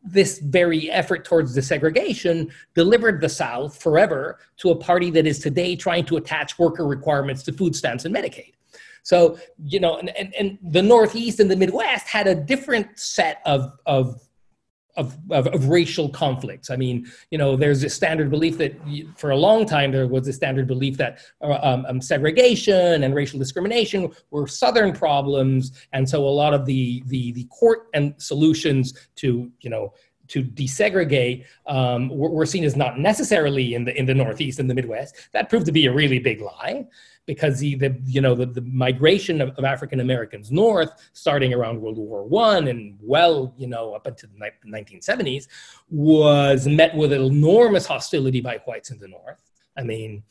this 0.04 0.38
very 0.38 0.90
effort 0.90 1.24
towards 1.24 1.56
desegregation 1.56 2.50
delivered 2.74 3.20
the 3.20 3.28
South 3.28 3.80
forever 3.80 4.38
to 4.58 4.70
a 4.70 4.76
party 4.76 5.10
that 5.10 5.26
is 5.26 5.38
today 5.38 5.76
trying 5.76 6.04
to 6.06 6.16
attach 6.16 6.58
worker 6.58 6.86
requirements 6.86 7.42
to 7.42 7.52
food 7.52 7.76
stamps 7.76 8.04
and 8.04 8.14
Medicaid. 8.14 8.54
So, 9.08 9.38
you 9.64 9.80
know, 9.80 9.96
and, 9.96 10.10
and, 10.18 10.34
and 10.34 10.58
the 10.60 10.82
Northeast 10.82 11.40
and 11.40 11.50
the 11.50 11.56
Midwest 11.56 12.06
had 12.06 12.26
a 12.26 12.34
different 12.34 12.98
set 12.98 13.40
of, 13.46 13.72
of 13.86 14.20
of, 14.98 15.16
of, 15.30 15.46
of, 15.46 15.68
racial 15.68 16.08
conflicts. 16.08 16.70
I 16.70 16.76
mean, 16.76 17.06
you 17.30 17.38
know, 17.38 17.54
there's 17.54 17.84
a 17.84 17.88
standard 17.88 18.30
belief 18.30 18.58
that 18.58 18.74
for 19.16 19.30
a 19.30 19.36
long 19.36 19.64
time 19.64 19.92
there 19.92 20.08
was 20.08 20.26
a 20.26 20.32
standard 20.32 20.66
belief 20.66 20.96
that 20.96 21.20
uh, 21.40 21.58
um, 21.62 21.86
um, 21.88 22.00
segregation 22.00 23.04
and 23.04 23.14
racial 23.14 23.38
discrimination 23.38 24.10
were 24.32 24.48
Southern 24.48 24.92
problems, 24.92 25.86
and 25.92 26.06
so 26.06 26.26
a 26.26 26.34
lot 26.42 26.52
of 26.52 26.66
the 26.66 27.04
the, 27.06 27.30
the 27.32 27.44
court 27.44 27.86
and 27.94 28.12
solutions 28.18 28.92
to 29.16 29.48
you 29.60 29.70
know 29.70 29.94
to 30.26 30.42
desegregate 30.42 31.44
um, 31.66 32.08
were, 32.08 32.30
were 32.30 32.44
seen 32.44 32.64
as 32.64 32.74
not 32.74 32.98
necessarily 32.98 33.74
in 33.74 33.84
the 33.84 33.96
in 33.96 34.04
the 34.04 34.14
Northeast 34.14 34.58
and 34.58 34.68
the 34.68 34.74
Midwest. 34.74 35.14
That 35.32 35.48
proved 35.48 35.66
to 35.66 35.72
be 35.72 35.86
a 35.86 35.92
really 35.92 36.18
big 36.18 36.40
lie 36.40 36.86
because 37.28 37.58
the, 37.58 37.74
the 37.74 38.00
you 38.06 38.22
know 38.22 38.34
the, 38.34 38.46
the 38.46 38.62
migration 38.62 39.42
of, 39.42 39.50
of, 39.50 39.64
African 39.64 40.00
Americans 40.00 40.50
north, 40.50 40.90
starting 41.12 41.52
around 41.52 41.78
World 41.78 41.98
War 41.98 42.24
One 42.24 42.68
and 42.68 42.98
well 43.02 43.54
you 43.58 43.68
know 43.68 43.92
up 43.92 44.06
until 44.06 44.30
the 44.30 44.50
1970s, 44.66 45.46
was 45.90 46.66
met 46.66 46.96
with 46.96 47.12
enormous 47.12 47.86
hostility 47.86 48.40
by 48.40 48.56
whites 48.66 48.90
in 48.90 48.98
the 48.98 49.08
north. 49.08 49.38
I 49.76 49.82
mean, 49.82 50.22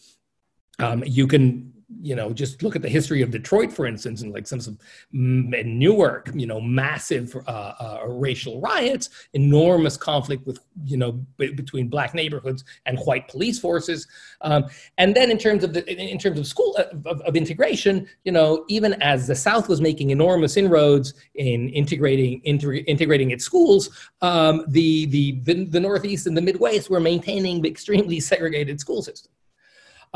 um, 0.80 1.04
you 1.06 1.28
can 1.28 1.72
you 2.02 2.16
know, 2.16 2.34
just 2.34 2.62
look 2.64 2.76
at 2.76 2.82
the 2.82 2.90
history 2.90 3.22
of 3.22 3.32
Detroit, 3.32 3.72
for 3.72 3.86
instance, 3.86 4.22
and 4.22 4.34
like 4.34 4.46
some, 4.46 4.60
some 4.60 4.78
in 5.14 5.80
Newark, 5.80 6.30
you 6.34 6.46
know, 6.46 6.60
massive 6.60 7.34
uh, 7.48 7.50
uh, 7.50 8.00
racial 8.08 8.60
riots, 8.60 9.10
enormous 9.34 9.96
conflict 9.96 10.46
with, 10.46 10.60
you 10.84 10.98
know, 10.98 11.14
b- 11.38 11.54
between 11.54 11.88
black 11.88 12.14
neighborhoods 12.14 12.66
and 12.86 13.00
white 13.00 13.30
police 13.30 13.58
forces. 13.58 14.06
Um, 14.42 14.66
and 14.98 15.16
then 15.16 15.32
in 15.32 15.38
terms 15.38 15.64
of 15.64 15.74
the, 15.74 15.90
in 15.90 16.18
terms 16.18 16.38
of 16.38 16.46
school 16.46 16.76
uh, 16.78 16.84
of, 17.06 17.22
of, 17.22 17.38
integration, 17.38 18.08
you 18.26 18.34
know, 18.34 18.66
even 18.68 19.02
as 19.02 19.28
the 19.28 19.36
South 19.36 19.70
was 19.70 19.80
making 19.80 20.10
enormous 20.10 20.58
inroads 20.58 21.14
in 21.36 21.70
integrating 21.70 22.42
integrating 22.42 23.32
its 23.32 23.46
schools, 23.46 23.90
um, 24.22 24.66
the, 24.68 25.06
the 25.06 25.40
the 25.44 25.66
the 25.66 25.80
Northeast 25.80 26.28
and 26.28 26.36
the 26.36 26.42
Midwest 26.42 26.90
were 26.90 27.00
maintaining 27.00 27.66
extremely 27.66 28.20
segregated 28.20 28.80
school 28.80 29.02
systems. 29.02 29.37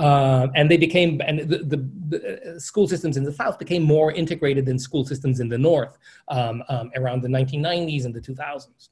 Uh, 0.01 0.47
and 0.55 0.71
they 0.71 0.77
became 0.77 1.21
and 1.21 1.39
the, 1.41 1.59
the, 1.59 1.77
the, 2.09 2.59
school 2.59 2.87
systems 2.87 3.17
in 3.17 3.23
the 3.23 3.31
south 3.31 3.59
became 3.59 3.83
more 3.83 4.11
integrated 4.11 4.65
than 4.65 4.79
school 4.79 5.05
systems 5.05 5.39
in 5.39 5.47
the 5.47 5.57
north 5.57 5.97
um, 6.29 6.63
um, 6.69 6.91
around 6.95 7.21
the 7.21 7.27
1990s 7.27 8.05
and 8.05 8.13
the 8.13 8.19
2000s 8.19 8.89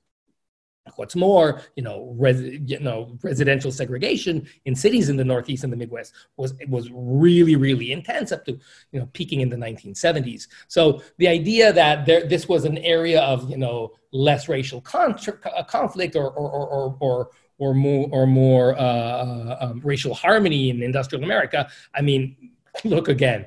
what's 0.96 1.16
more 1.16 1.62
you 1.76 1.84
know, 1.84 2.16
res, 2.18 2.42
you 2.42 2.80
know 2.80 3.18
residential 3.24 3.72
segregation 3.72 4.48
in 4.66 4.76
cities 4.76 5.10
in 5.10 5.18
the 5.18 5.24
northeast 5.24 5.64
and 5.64 5.74
the 5.74 5.78
midwest 5.78 6.14
was 6.38 6.54
was 6.68 6.90
really 6.94 7.56
really 7.56 7.92
intense 7.92 8.32
up 8.32 8.46
to 8.46 8.60
you 8.92 9.00
know 9.00 9.10
peaking 9.14 9.42
in 9.42 9.50
the 9.50 9.56
1970s 9.56 10.48
so 10.68 11.02
the 11.18 11.28
idea 11.28 11.74
that 11.74 12.06
there 12.06 12.28
this 12.28 12.48
was 12.48 12.66
an 12.66 12.78
area 12.80 13.22
of 13.22 13.50
you 13.50 13.58
know 13.58 13.92
less 14.12 14.50
racial 14.50 14.82
contra- 14.82 15.40
conflict 15.68 16.16
or 16.16 16.30
or, 16.32 16.50
or, 16.52 16.68
or 16.68 16.98
or 17.00 17.30
more 17.74 18.08
or 18.12 18.26
more 18.26 18.78
uh, 18.78 18.82
uh, 18.82 19.58
um, 19.62 19.82
racial 19.84 20.14
harmony 20.14 20.70
in 20.70 20.82
industrial 20.82 21.24
America. 21.24 21.70
I 21.94 22.02
mean, 22.02 22.52
look 22.84 23.08
again. 23.08 23.46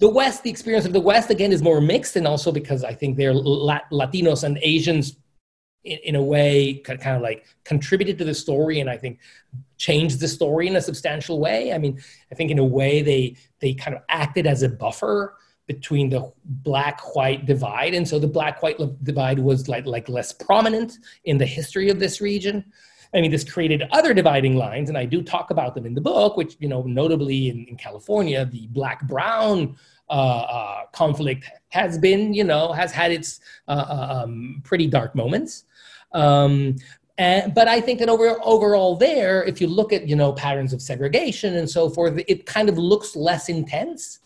The 0.00 0.08
West, 0.08 0.42
the 0.42 0.50
experience 0.50 0.86
of 0.86 0.92
the 0.92 1.00
West 1.00 1.30
again 1.30 1.52
is 1.52 1.62
more 1.62 1.80
mixed, 1.80 2.16
and 2.16 2.26
also 2.26 2.50
because 2.50 2.82
I 2.82 2.94
think 2.94 3.16
they're 3.16 3.32
Lat- 3.32 3.88
Latinos 3.92 4.42
and 4.42 4.58
Asians, 4.60 5.16
in, 5.84 5.98
in, 6.02 6.14
a 6.16 6.22
way, 6.22 6.74
kind 6.84 7.16
of 7.16 7.22
like 7.22 7.46
contributed 7.64 8.18
to 8.18 8.24
the 8.24 8.34
story, 8.34 8.80
and 8.80 8.90
I 8.90 8.96
think 8.96 9.20
changed 9.76 10.18
the 10.18 10.28
story 10.28 10.66
in 10.66 10.76
a 10.76 10.80
substantial 10.80 11.38
way. 11.38 11.72
I 11.72 11.78
mean, 11.78 12.00
I 12.32 12.34
think 12.34 12.50
in 12.50 12.58
a 12.58 12.64
way 12.64 13.02
they 13.02 13.36
they 13.60 13.74
kind 13.74 13.96
of 13.96 14.02
acted 14.08 14.46
as 14.46 14.62
a 14.62 14.68
buffer 14.68 15.36
between 15.66 16.10
the 16.10 16.32
black 16.44 17.14
white 17.14 17.46
divide 17.46 17.94
and 17.94 18.06
so 18.06 18.18
the 18.18 18.26
black 18.26 18.62
white 18.62 18.76
divide 19.02 19.38
was 19.38 19.66
like 19.66 19.86
like 19.86 20.08
less 20.08 20.30
prominent 20.30 20.98
in 21.24 21.38
the 21.38 21.46
history 21.46 21.88
of 21.88 21.98
this 21.98 22.20
region 22.20 22.64
I 23.14 23.20
mean, 23.20 23.30
this 23.30 23.44
created 23.44 23.84
other 23.92 24.12
dividing 24.12 24.56
lines, 24.56 24.88
and 24.88 24.98
I 24.98 25.04
do 25.04 25.22
talk 25.22 25.50
about 25.50 25.74
them 25.74 25.86
in 25.86 25.94
the 25.94 26.00
book, 26.00 26.36
which, 26.36 26.56
you 26.58 26.68
know, 26.68 26.82
notably 26.82 27.48
in, 27.48 27.64
in 27.66 27.76
California, 27.76 28.44
the 28.44 28.66
black 28.68 29.06
brown 29.06 29.76
uh, 30.10 30.12
uh, 30.12 30.86
conflict 30.92 31.48
has 31.68 31.96
been, 31.96 32.34
you 32.34 32.44
know, 32.44 32.72
has 32.72 32.90
had 32.92 33.12
its 33.12 33.40
uh, 33.68 33.84
uh 33.88 34.22
um, 34.24 34.60
pretty 34.64 34.86
dark 34.86 35.14
moments. 35.14 35.64
Um, 36.12 36.76
and, 37.16 37.54
but 37.54 37.68
I 37.68 37.80
think 37.80 38.00
that 38.00 38.08
over, 38.08 38.36
overall, 38.42 38.96
there, 38.96 39.44
if 39.44 39.60
you 39.60 39.68
look 39.68 39.92
at 39.92 40.08
you 40.08 40.16
know 40.16 40.32
patterns 40.32 40.72
of 40.72 40.82
segregation 40.82 41.54
and 41.56 41.70
so 41.70 41.88
forth, 41.88 42.20
it 42.26 42.46
kind 42.46 42.68
of 42.68 42.76
looks 42.76 43.14
less 43.14 43.48
intense 43.48 44.18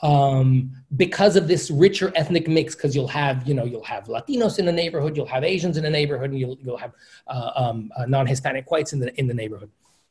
um, 0.00 0.70
because 0.96 1.36
of 1.36 1.48
this 1.48 1.70
richer 1.70 2.12
ethnic 2.14 2.48
mix. 2.48 2.74
Because 2.74 2.94
you'll 2.94 3.08
have, 3.08 3.46
you 3.46 3.54
know, 3.54 3.64
you'll 3.64 3.84
have 3.84 4.04
Latinos 4.04 4.58
in 4.58 4.66
the 4.66 4.72
neighborhood, 4.72 5.16
you'll 5.16 5.26
have 5.26 5.44
Asians 5.44 5.76
in 5.76 5.84
the 5.84 5.90
neighborhood, 5.90 6.30
and 6.30 6.38
you'll, 6.38 6.58
you'll 6.62 6.76
have 6.76 6.92
uh, 7.28 7.50
um, 7.54 7.90
uh, 7.96 8.06
non-Hispanic 8.06 8.70
whites 8.70 8.92
in 8.92 9.00
the 9.00 9.18
in 9.18 9.26
the 9.26 9.34
neighborhood. 9.34 9.70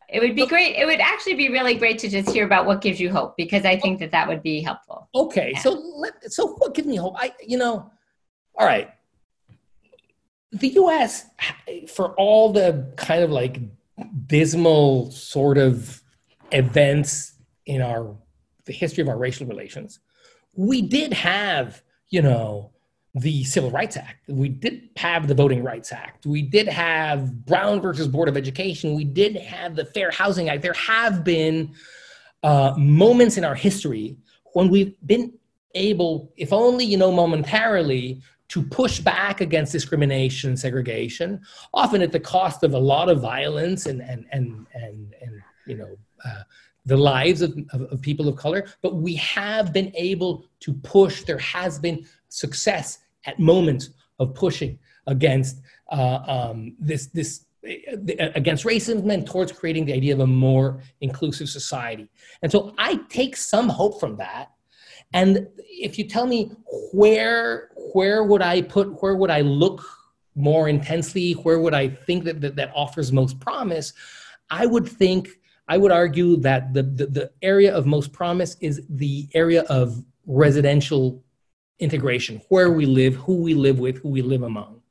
It 0.10 0.22
would 0.22 0.36
be 0.36 0.46
great. 0.46 0.76
It 0.76 0.86
would 0.86 1.00
actually 1.00 1.34
be 1.34 1.50
really 1.50 1.74
great 1.74 1.98
to 2.00 2.10
just 2.10 2.30
hear 2.30 2.46
about 2.46 2.68
what 2.68 2.82
gives 2.82 3.00
you 3.00 3.12
hope 3.12 3.36
because 3.36 3.66
I 3.66 3.80
think 3.80 4.00
that 4.00 4.12
that 4.12 4.28
would 4.28 4.44
be 4.44 4.62
helpful. 4.62 5.10
Okay, 5.16 5.54
yeah. 5.56 5.60
so 5.60 5.72
let, 5.72 6.32
so 6.32 6.54
what 6.56 6.76
gives 6.76 6.88
me 6.88 6.98
hope? 6.98 7.16
I 7.18 7.34
you 7.46 7.58
know, 7.58 7.92
all 8.56 8.68
right. 8.68 8.92
The 10.52 10.68
U.S. 10.68 11.26
for 11.88 12.14
all 12.14 12.54
the 12.54 12.94
kind 12.96 13.24
of 13.24 13.32
like 13.32 13.60
dismal 14.28 15.10
sort 15.10 15.58
of 15.58 16.04
events 16.52 17.34
in 17.66 17.82
our 17.82 18.16
the 18.66 18.74
history 18.74 19.01
of 19.01 19.09
our 19.09 19.18
racial 19.18 19.47
relations, 19.47 19.99
we 20.55 20.82
did 20.82 21.14
have, 21.14 21.82
you 22.09 22.22
know, 22.22 22.72
the 23.16 23.43
Civil 23.43 23.70
Rights 23.70 23.95
Act. 23.95 24.28
We 24.28 24.49
did 24.49 24.89
have 24.97 25.28
the 25.28 25.36
Voting 25.36 25.64
Rights 25.64 25.91
Act. 25.91 26.26
We 26.26 26.41
did 26.41 26.68
have 26.68 27.45
Brown 27.45 27.80
versus 27.80 28.07
Board 28.07 28.28
of 28.28 28.36
Education. 28.36 28.95
We 28.95 29.03
did 29.03 29.36
have 29.36 29.76
the 29.76 29.86
Fair 29.86 30.09
Housing 30.09 30.49
Act. 30.49 30.64
There 30.64 30.74
have 30.74 31.24
been 31.24 31.74
uh, 32.41 32.74
moments 32.78 33.38
in 33.38 33.43
our 33.43 33.55
history 33.55 34.18
when 34.53 34.70
we've 34.70 34.95
been 35.05 35.34
able, 35.76 36.32
if 36.38 36.51
only, 36.51 36.86
you 36.86 36.97
know, 36.97 37.11
momentarily, 37.11 38.22
to 38.49 38.61
push 38.61 38.99
back 38.99 39.41
against 39.41 39.72
discrimination 39.72 40.51
and 40.51 40.59
segregation, 40.59 41.41
often 41.74 42.01
at 42.01 42.11
the 42.11 42.20
cost 42.20 42.64
of 42.64 42.74
a 42.74 42.78
lot 42.78 43.09
of 43.09 43.20
violence 43.20 43.86
and 43.88 44.01
and 44.01 44.26
and 44.32 44.68
and, 44.74 45.14
and 45.22 45.41
you 45.66 45.76
know 45.76 45.97
uh, 46.24 46.43
the 46.86 46.98
lives 46.98 47.42
of, 47.42 47.58
of, 47.72 47.82
of, 47.84 48.02
people 48.02 48.28
of 48.28 48.36
color, 48.36 48.66
but 48.82 48.96
we 48.96 49.16
have 49.16 49.72
been 49.72 49.92
able 49.96 50.46
to 50.60 50.74
push. 50.74 51.24
There 51.24 51.38
has 51.38 51.80
been 51.80 52.06
success 52.30 53.00
at 53.26 53.40
moments 53.40 53.90
of 54.20 54.34
pushing 54.34 54.80
against 55.08 55.62
uh, 55.92 56.20
um, 56.28 56.76
this 56.80 57.08
this 57.08 57.46
uh, 57.66 58.30
against 58.36 58.66
racism 58.66 59.12
and 59.12 59.26
towards 59.26 59.52
creating 59.52 59.86
the 59.86 59.94
idea 59.94 60.14
of 60.14 60.20
a 60.20 60.28
more 60.28 60.82
inclusive 61.02 61.48
society. 61.48 62.10
And 62.42 62.52
so 62.52 62.74
I 62.78 63.00
take 63.10 63.38
some 63.38 63.70
hope 63.70 64.00
from 64.00 64.18
that. 64.18 64.52
And 65.14 65.48
if 65.58 65.98
you 65.98 66.08
tell 66.08 66.26
me 66.26 66.52
where 66.92 67.70
where 67.94 68.24
would 68.24 68.42
I 68.42 68.62
put 68.62 69.02
where 69.02 69.16
would 69.16 69.30
I 69.30 69.42
look 69.42 69.84
more 70.36 70.68
intensely, 70.68 71.34
where 71.34 71.60
would 71.60 71.74
I 71.74 71.90
think 71.90 72.24
that 72.26 72.42
that, 72.42 72.56
that 72.56 72.72
offers 72.76 73.12
most 73.12 73.40
promise, 73.40 73.94
I 74.50 74.66
would 74.66 74.88
think 74.88 75.30
I 75.68 75.78
would 75.78 75.91
argue 75.91 76.38
that 76.38 76.74
the, 76.74 76.84
the, 76.84 77.05
the 77.05 77.32
area 77.41 77.74
of 77.74 77.86
most 77.86 78.11
promise 78.11 78.57
is 78.59 78.82
the 78.89 79.30
area 79.34 79.64
of 79.64 80.03
residential 80.26 81.24
integration, 81.80 82.41
where 82.49 82.72
we 82.72 82.86
live, 82.86 83.16
who 83.16 83.41
we 83.41 83.53
live 83.53 83.80
with, 83.80 83.97
who 83.97 84.09
we 84.09 84.22
live 84.22 84.43
among. 84.43 84.82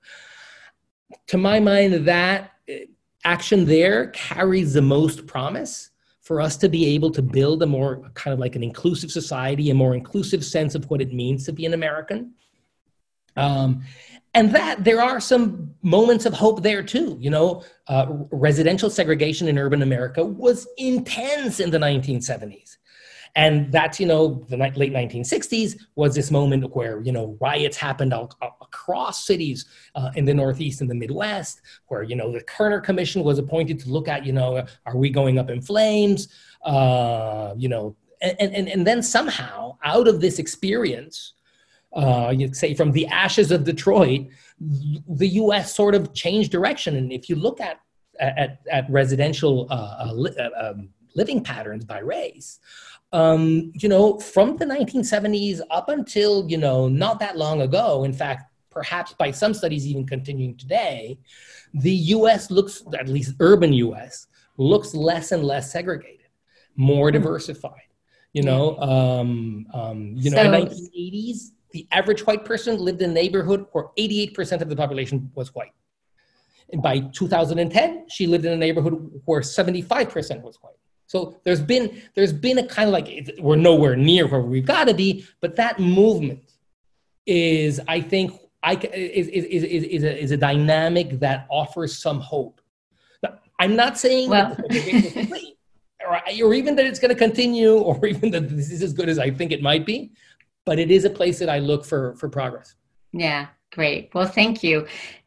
To 1.29 1.39
my 1.39 1.61
mind, 1.61 2.07
that 2.07 2.53
eh, 2.69 2.87
action 3.25 3.65
there 3.65 4.09
carries 4.09 4.75
the 4.75 4.83
most 4.83 5.27
promise 5.27 5.91
for 6.21 6.41
us 6.41 6.57
to 6.59 6.69
be 6.69 6.87
able 6.95 7.11
to 7.11 7.23
build 7.23 7.63
a 7.63 7.67
more 7.67 8.11
kind 8.15 8.33
of 8.33 8.39
like 8.39 8.57
an 8.57 8.63
inclusive 8.63 9.11
society, 9.11 9.71
a 9.71 9.75
more 9.75 9.95
inclusive 9.95 10.45
sense 10.45 10.75
of 10.75 10.89
what 10.89 11.01
it 11.03 11.13
means 11.13 11.45
to 11.45 11.53
be 11.53 11.67
an 11.67 11.75
American. 11.75 12.33
Um, 13.37 13.83
and 14.35 14.53
that 14.55 14.85
there 14.85 15.03
are 15.03 15.21
some 15.21 15.75
moments 15.83 16.25
of 16.25 16.33
hope 16.33 16.63
there 16.63 16.83
too. 16.83 17.17
You 17.21 17.31
know, 17.31 17.65
uh, 17.89 18.07
residential 18.31 18.91
segregation 18.91 19.49
in 19.49 19.59
urban 19.59 19.83
America 19.83 20.25
was 20.25 20.67
intense 20.79 21.61
in 21.61 21.71
the 21.71 21.79
1970s. 21.79 22.77
And 23.35 23.73
that's, 23.73 23.99
you 23.99 24.07
know, 24.07 24.45
the 24.51 24.59
late 24.59 24.93
1960s 24.93 25.79
was 25.95 26.15
this 26.15 26.31
moment 26.31 26.75
where, 26.77 27.01
you 27.01 27.13
know, 27.13 27.37
riots 27.41 27.79
happened 27.79 28.13
all, 28.13 28.31
all 28.43 28.59
across 28.61 29.25
cities 29.25 29.65
uh, 29.95 30.11
in 30.17 30.27
the 30.27 30.35
Northeast 30.35 30.83
and 30.83 30.91
the 30.91 30.95
Midwest, 30.95 31.63
where, 31.87 32.03
you 32.03 32.15
know, 32.15 32.31
the 32.31 32.43
Kerner 32.43 32.81
Commission 32.81 33.25
was 33.25 33.39
appointed 33.39 33.81
to 33.81 33.89
look 33.89 34.07
at, 34.07 34.27
you 34.27 34.33
know, 34.33 34.67
are 34.85 34.97
we 34.97 35.09
going 35.09 35.39
up 35.39 35.49
in 35.49 35.63
flames? 35.63 36.29
Uh, 36.63 37.55
you 37.57 37.71
know, 37.71 37.97
and, 38.21 38.55
and, 38.55 38.69
and 38.69 38.87
then 38.87 39.03
somehow 39.03 39.79
out 39.83 40.09
of 40.09 40.21
this 40.21 40.39
experience, 40.39 41.33
uh, 41.95 42.33
you 42.37 42.53
say 42.55 42.75
from 42.75 42.93
the 42.93 43.07
ashes 43.07 43.51
of 43.51 43.65
Detroit, 43.65 44.29
the 44.61 45.29
U.S. 45.29 45.75
sort 45.75 45.95
of 45.95 46.15
changed 46.15 46.51
direction. 46.51 46.97
And 46.97 47.13
if 47.13 47.29
you 47.29 47.37
look 47.37 47.61
at 47.61 47.81
at, 48.21 48.61
at 48.71 48.89
residential 48.91 49.67
uh, 49.71 50.07
uh, 50.07 50.13
li- 50.13 50.37
uh, 50.39 50.71
um, 50.71 50.91
living 51.15 51.43
patterns 51.43 51.85
by 51.85 51.99
race, 51.99 52.61
um, 53.13 53.73
you 53.75 53.89
know, 53.89 54.19
from 54.19 54.57
the 54.57 54.65
1970s 54.65 55.61
up 55.71 55.89
until 55.89 56.49
you 56.49 56.57
know 56.57 56.89
not 56.89 57.19
that 57.21 57.37
long 57.37 57.63
ago, 57.63 58.05
in 58.05 58.13
fact, 58.13 58.45
perhaps 58.71 59.13
by 59.13 59.31
some 59.31 59.53
studies 59.53 59.87
even 59.87 60.07
continuing 60.07 60.57
today, 60.57 61.19
the 61.75 61.93
U.S. 61.93 62.51
looks, 62.51 62.83
at 62.99 63.09
least 63.09 63.35
urban 63.41 63.73
U.S. 63.75 64.27
looks 64.57 64.95
less 64.95 65.33
and 65.33 65.45
less 65.45 65.71
segregated, 65.71 66.27
more 66.77 67.11
hmm. 67.11 67.15
diversified. 67.15 67.81
You 68.33 68.45
know, 68.45 68.79
um, 68.79 69.67
um, 69.75 70.15
you 70.17 70.31
know, 70.31 70.37
so, 70.39 70.43
in 70.43 70.51
the 70.53 70.59
1980s, 70.59 71.51
the 71.73 71.87
average 71.93 72.27
white 72.27 72.45
person 72.45 72.79
lived 72.79 73.03
in 73.03 73.11
a 73.11 73.13
neighborhood 73.13 73.67
where 73.73 73.87
88% 73.99 74.61
of 74.61 74.69
the 74.69 74.77
population 74.77 75.31
was 75.35 75.55
white. 75.55 75.73
And 76.73 76.83
by 76.83 77.01
2010, 77.01 78.07
she 78.09 78.27
lived 78.27 78.45
in 78.45 78.53
a 78.53 78.57
neighborhood 78.57 79.21
where 79.25 79.41
75% 79.41 80.43
was 80.43 80.57
white. 80.63 80.75
So 81.07 81.37
there's 81.45 81.61
been 81.61 82.01
there's 82.15 82.33
been 82.33 82.57
a 82.57 82.67
kind 82.67 82.89
of 82.89 82.93
like 82.95 83.35
we're 83.39 83.57
nowhere 83.57 83.97
near 83.97 84.27
where 84.27 84.41
we've 84.41 84.65
got 84.65 84.89
to 84.89 84.95
be, 84.95 85.27
but 85.43 85.57
that 85.57 85.79
movement 85.79 86.55
is, 87.27 87.81
I 87.87 88.01
think, 88.01 88.41
I, 88.63 88.77
is, 88.77 89.29
is, 89.29 89.45
is, 89.45 89.65
is, 89.65 90.05
a, 90.05 90.23
is 90.23 90.31
a 90.31 90.37
dynamic 90.39 91.21
that 91.21 91.47
offers 91.51 91.99
some 91.99 92.21
hope. 92.21 92.63
Now, 93.23 93.39
I'm 93.59 93.77
not 93.77 93.99
saying 93.99 94.31
well. 94.31 94.57
that 94.57 95.53
or, 96.09 96.21
or 96.45 96.55
even 96.55 96.77
that 96.77 96.87
it's 96.87 96.99
going 96.99 97.11
to 97.11 97.19
continue, 97.19 97.77
or 97.77 98.07
even 98.07 98.31
that 98.31 98.49
this 98.49 98.71
is 98.71 98.83
as 98.83 98.93
good 98.93 99.09
as 99.09 99.19
I 99.19 99.31
think 99.31 99.53
it 99.53 99.63
might 99.63 99.85
be. 99.85 100.13
But 100.65 100.79
it 100.79 100.91
is 100.91 101.05
a 101.05 101.11
place 101.11 101.39
that 101.39 101.49
I 101.49 101.59
look 101.59 101.85
for 101.85 102.15
for 102.17 102.29
progress. 102.29 102.75
Yeah, 103.13 103.49
great. 103.73 104.11
Well, 104.15 104.27
thank 104.27 104.63
you. 104.63 104.87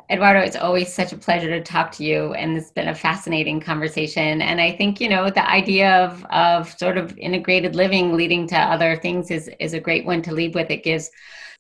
Eduardo, 0.10 0.40
it's 0.40 0.56
always 0.56 0.94
such 0.94 1.14
a 1.14 1.18
pleasure 1.18 1.50
to 1.50 1.64
talk 1.64 1.92
to 1.94 2.04
you, 2.04 2.34
and 2.34 2.56
it's 2.56 2.70
been 2.70 2.90
a 2.90 2.96
fascinating 2.96 3.60
conversation. 3.60 4.42
And 4.42 4.62
I 4.62 4.72
think 4.72 5.02
you 5.02 5.10
know 5.10 5.30
the 5.30 5.50
idea 5.50 6.06
of 6.06 6.24
of 6.26 6.72
sort 6.78 6.98
of 6.98 7.18
integrated 7.18 7.76
living 7.76 8.14
leading 8.14 8.48
to 8.48 8.58
other 8.58 8.98
things 8.98 9.32
is 9.32 9.50
is 9.60 9.74
a 9.74 9.80
great 9.80 10.06
one 10.06 10.22
to 10.24 10.34
lead 10.34 10.54
with. 10.54 10.70
It 10.70 10.84
gives 10.84 11.10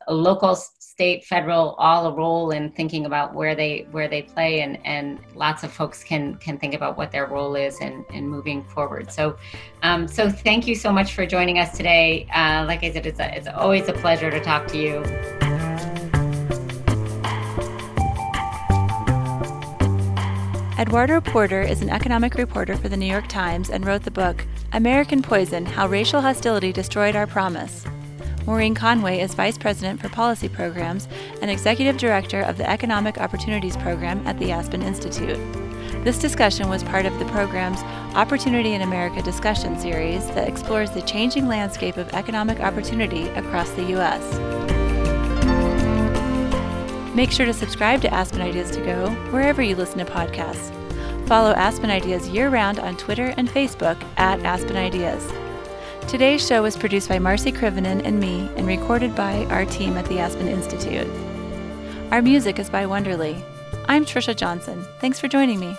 local, 0.08 0.58
state, 0.96 1.26
federal 1.26 1.76
all 1.78 2.08
a 2.08 2.14
role 2.16 2.52
in 2.52 2.72
thinking 2.72 3.06
about 3.06 3.34
where 3.34 3.54
they 3.54 3.86
where 3.92 4.08
they 4.08 4.22
play, 4.22 4.62
and 4.62 4.80
and 4.86 5.20
lots 5.36 5.64
of 5.64 5.72
folks 5.72 6.04
can 6.04 6.36
can 6.36 6.58
think 6.58 6.74
about 6.74 6.98
what 6.98 7.12
their 7.12 7.28
role 7.28 7.56
is 7.56 7.80
and 7.82 8.06
and 8.14 8.30
moving 8.30 8.64
forward. 8.64 9.12
So, 9.12 9.36
um, 9.84 10.08
so 10.08 10.30
thank 10.30 10.68
you 10.68 10.74
so 10.74 10.94
much 10.94 11.14
for 11.14 11.26
joining 11.26 11.60
us 11.60 11.76
today. 11.76 12.28
Uh, 12.34 12.64
like 12.66 12.82
I 12.84 12.94
said, 12.94 13.06
it's 13.06 13.20
a, 13.20 13.36
it's 13.36 13.48
always 13.48 13.90
a 13.90 13.94
pleasure 13.94 14.32
to 14.32 14.40
talk 14.40 14.68
to 14.68 14.78
you. 14.78 15.04
Eduardo 20.80 21.20
Porter 21.20 21.62
is 21.62 21.82
an 21.82 21.90
economic 21.90 22.36
reporter 22.36 22.78
for 22.78 22.88
the 22.88 22.98
New 22.98 23.06
York 23.06 23.28
Times 23.28 23.70
and 23.70 23.86
wrote 23.86 24.04
the 24.04 24.12
book 24.12 24.46
American 24.72 25.22
Poison 25.22 25.66
How 25.66 25.88
Racial 25.88 26.22
Hostility 26.22 26.72
Destroyed 26.72 27.16
Our 27.18 27.28
Promise. 27.28 27.86
Maureen 28.46 28.76
Conway 28.76 29.20
is 29.20 29.34
Vice 29.34 29.58
President 29.58 30.00
for 30.00 30.08
Policy 30.08 30.48
Programs 30.48 31.08
and 31.42 31.50
Executive 31.50 31.98
Director 31.98 32.42
of 32.42 32.58
the 32.58 32.70
Economic 32.70 33.18
Opportunities 33.18 33.76
Program 33.78 34.26
at 34.28 34.38
the 34.38 34.52
Aspen 34.52 34.84
Institute. 34.84 35.40
This 36.04 36.20
discussion 36.20 36.70
was 36.70 36.84
part 36.84 37.08
of 37.08 37.18
the 37.18 37.26
program's 37.26 37.82
Opportunity 38.16 38.74
in 38.74 38.84
America 38.84 39.24
discussion 39.24 39.80
series 39.80 40.28
that 40.28 40.48
explores 40.48 40.92
the 40.92 41.02
changing 41.02 41.48
landscape 41.48 41.98
of 41.98 42.14
economic 42.14 42.60
opportunity 42.60 43.28
across 43.30 43.72
the 43.72 43.84
U.S. 43.86 44.24
Make 47.16 47.32
sure 47.32 47.48
to 47.48 47.54
subscribe 47.54 48.02
to 48.02 48.14
Aspen 48.14 48.42
Ideas 48.42 48.70
to 48.72 48.86
Go 48.86 49.10
wherever 49.32 49.64
you 49.64 49.76
listen 49.76 49.98
to 49.98 50.06
podcasts. 50.06 50.72
Follow 51.28 51.52
Aspen 51.54 51.90
Ideas 51.90 52.30
year 52.30 52.50
round 52.50 52.78
on 52.78 52.96
Twitter 52.96 53.34
and 53.38 53.50
Facebook 53.50 54.00
at 54.18 54.40
Aspen 54.42 54.78
Ideas. 54.78 55.32
Today's 56.08 56.46
show 56.46 56.62
was 56.62 56.78
produced 56.78 57.10
by 57.10 57.18
Marci 57.18 57.52
Krivonen 57.52 58.06
and 58.06 58.20
me 58.20 58.48
and 58.58 58.68
recorded 58.68 59.16
by 59.16 59.46
our 59.46 59.66
team 59.66 59.98
at 59.98 60.06
the 60.06 60.20
Aspen 60.20 60.48
Institute. 60.48 61.10
Our 62.12 62.22
music 62.22 62.60
is 62.60 62.70
by 62.70 62.86
Wonderly. 62.86 63.44
I'm 63.88 64.06
Trisha 64.06 64.36
Johnson. 64.36 64.86
Thanks 65.00 65.20
for 65.20 65.28
joining 65.28 65.60
me. 65.60 65.76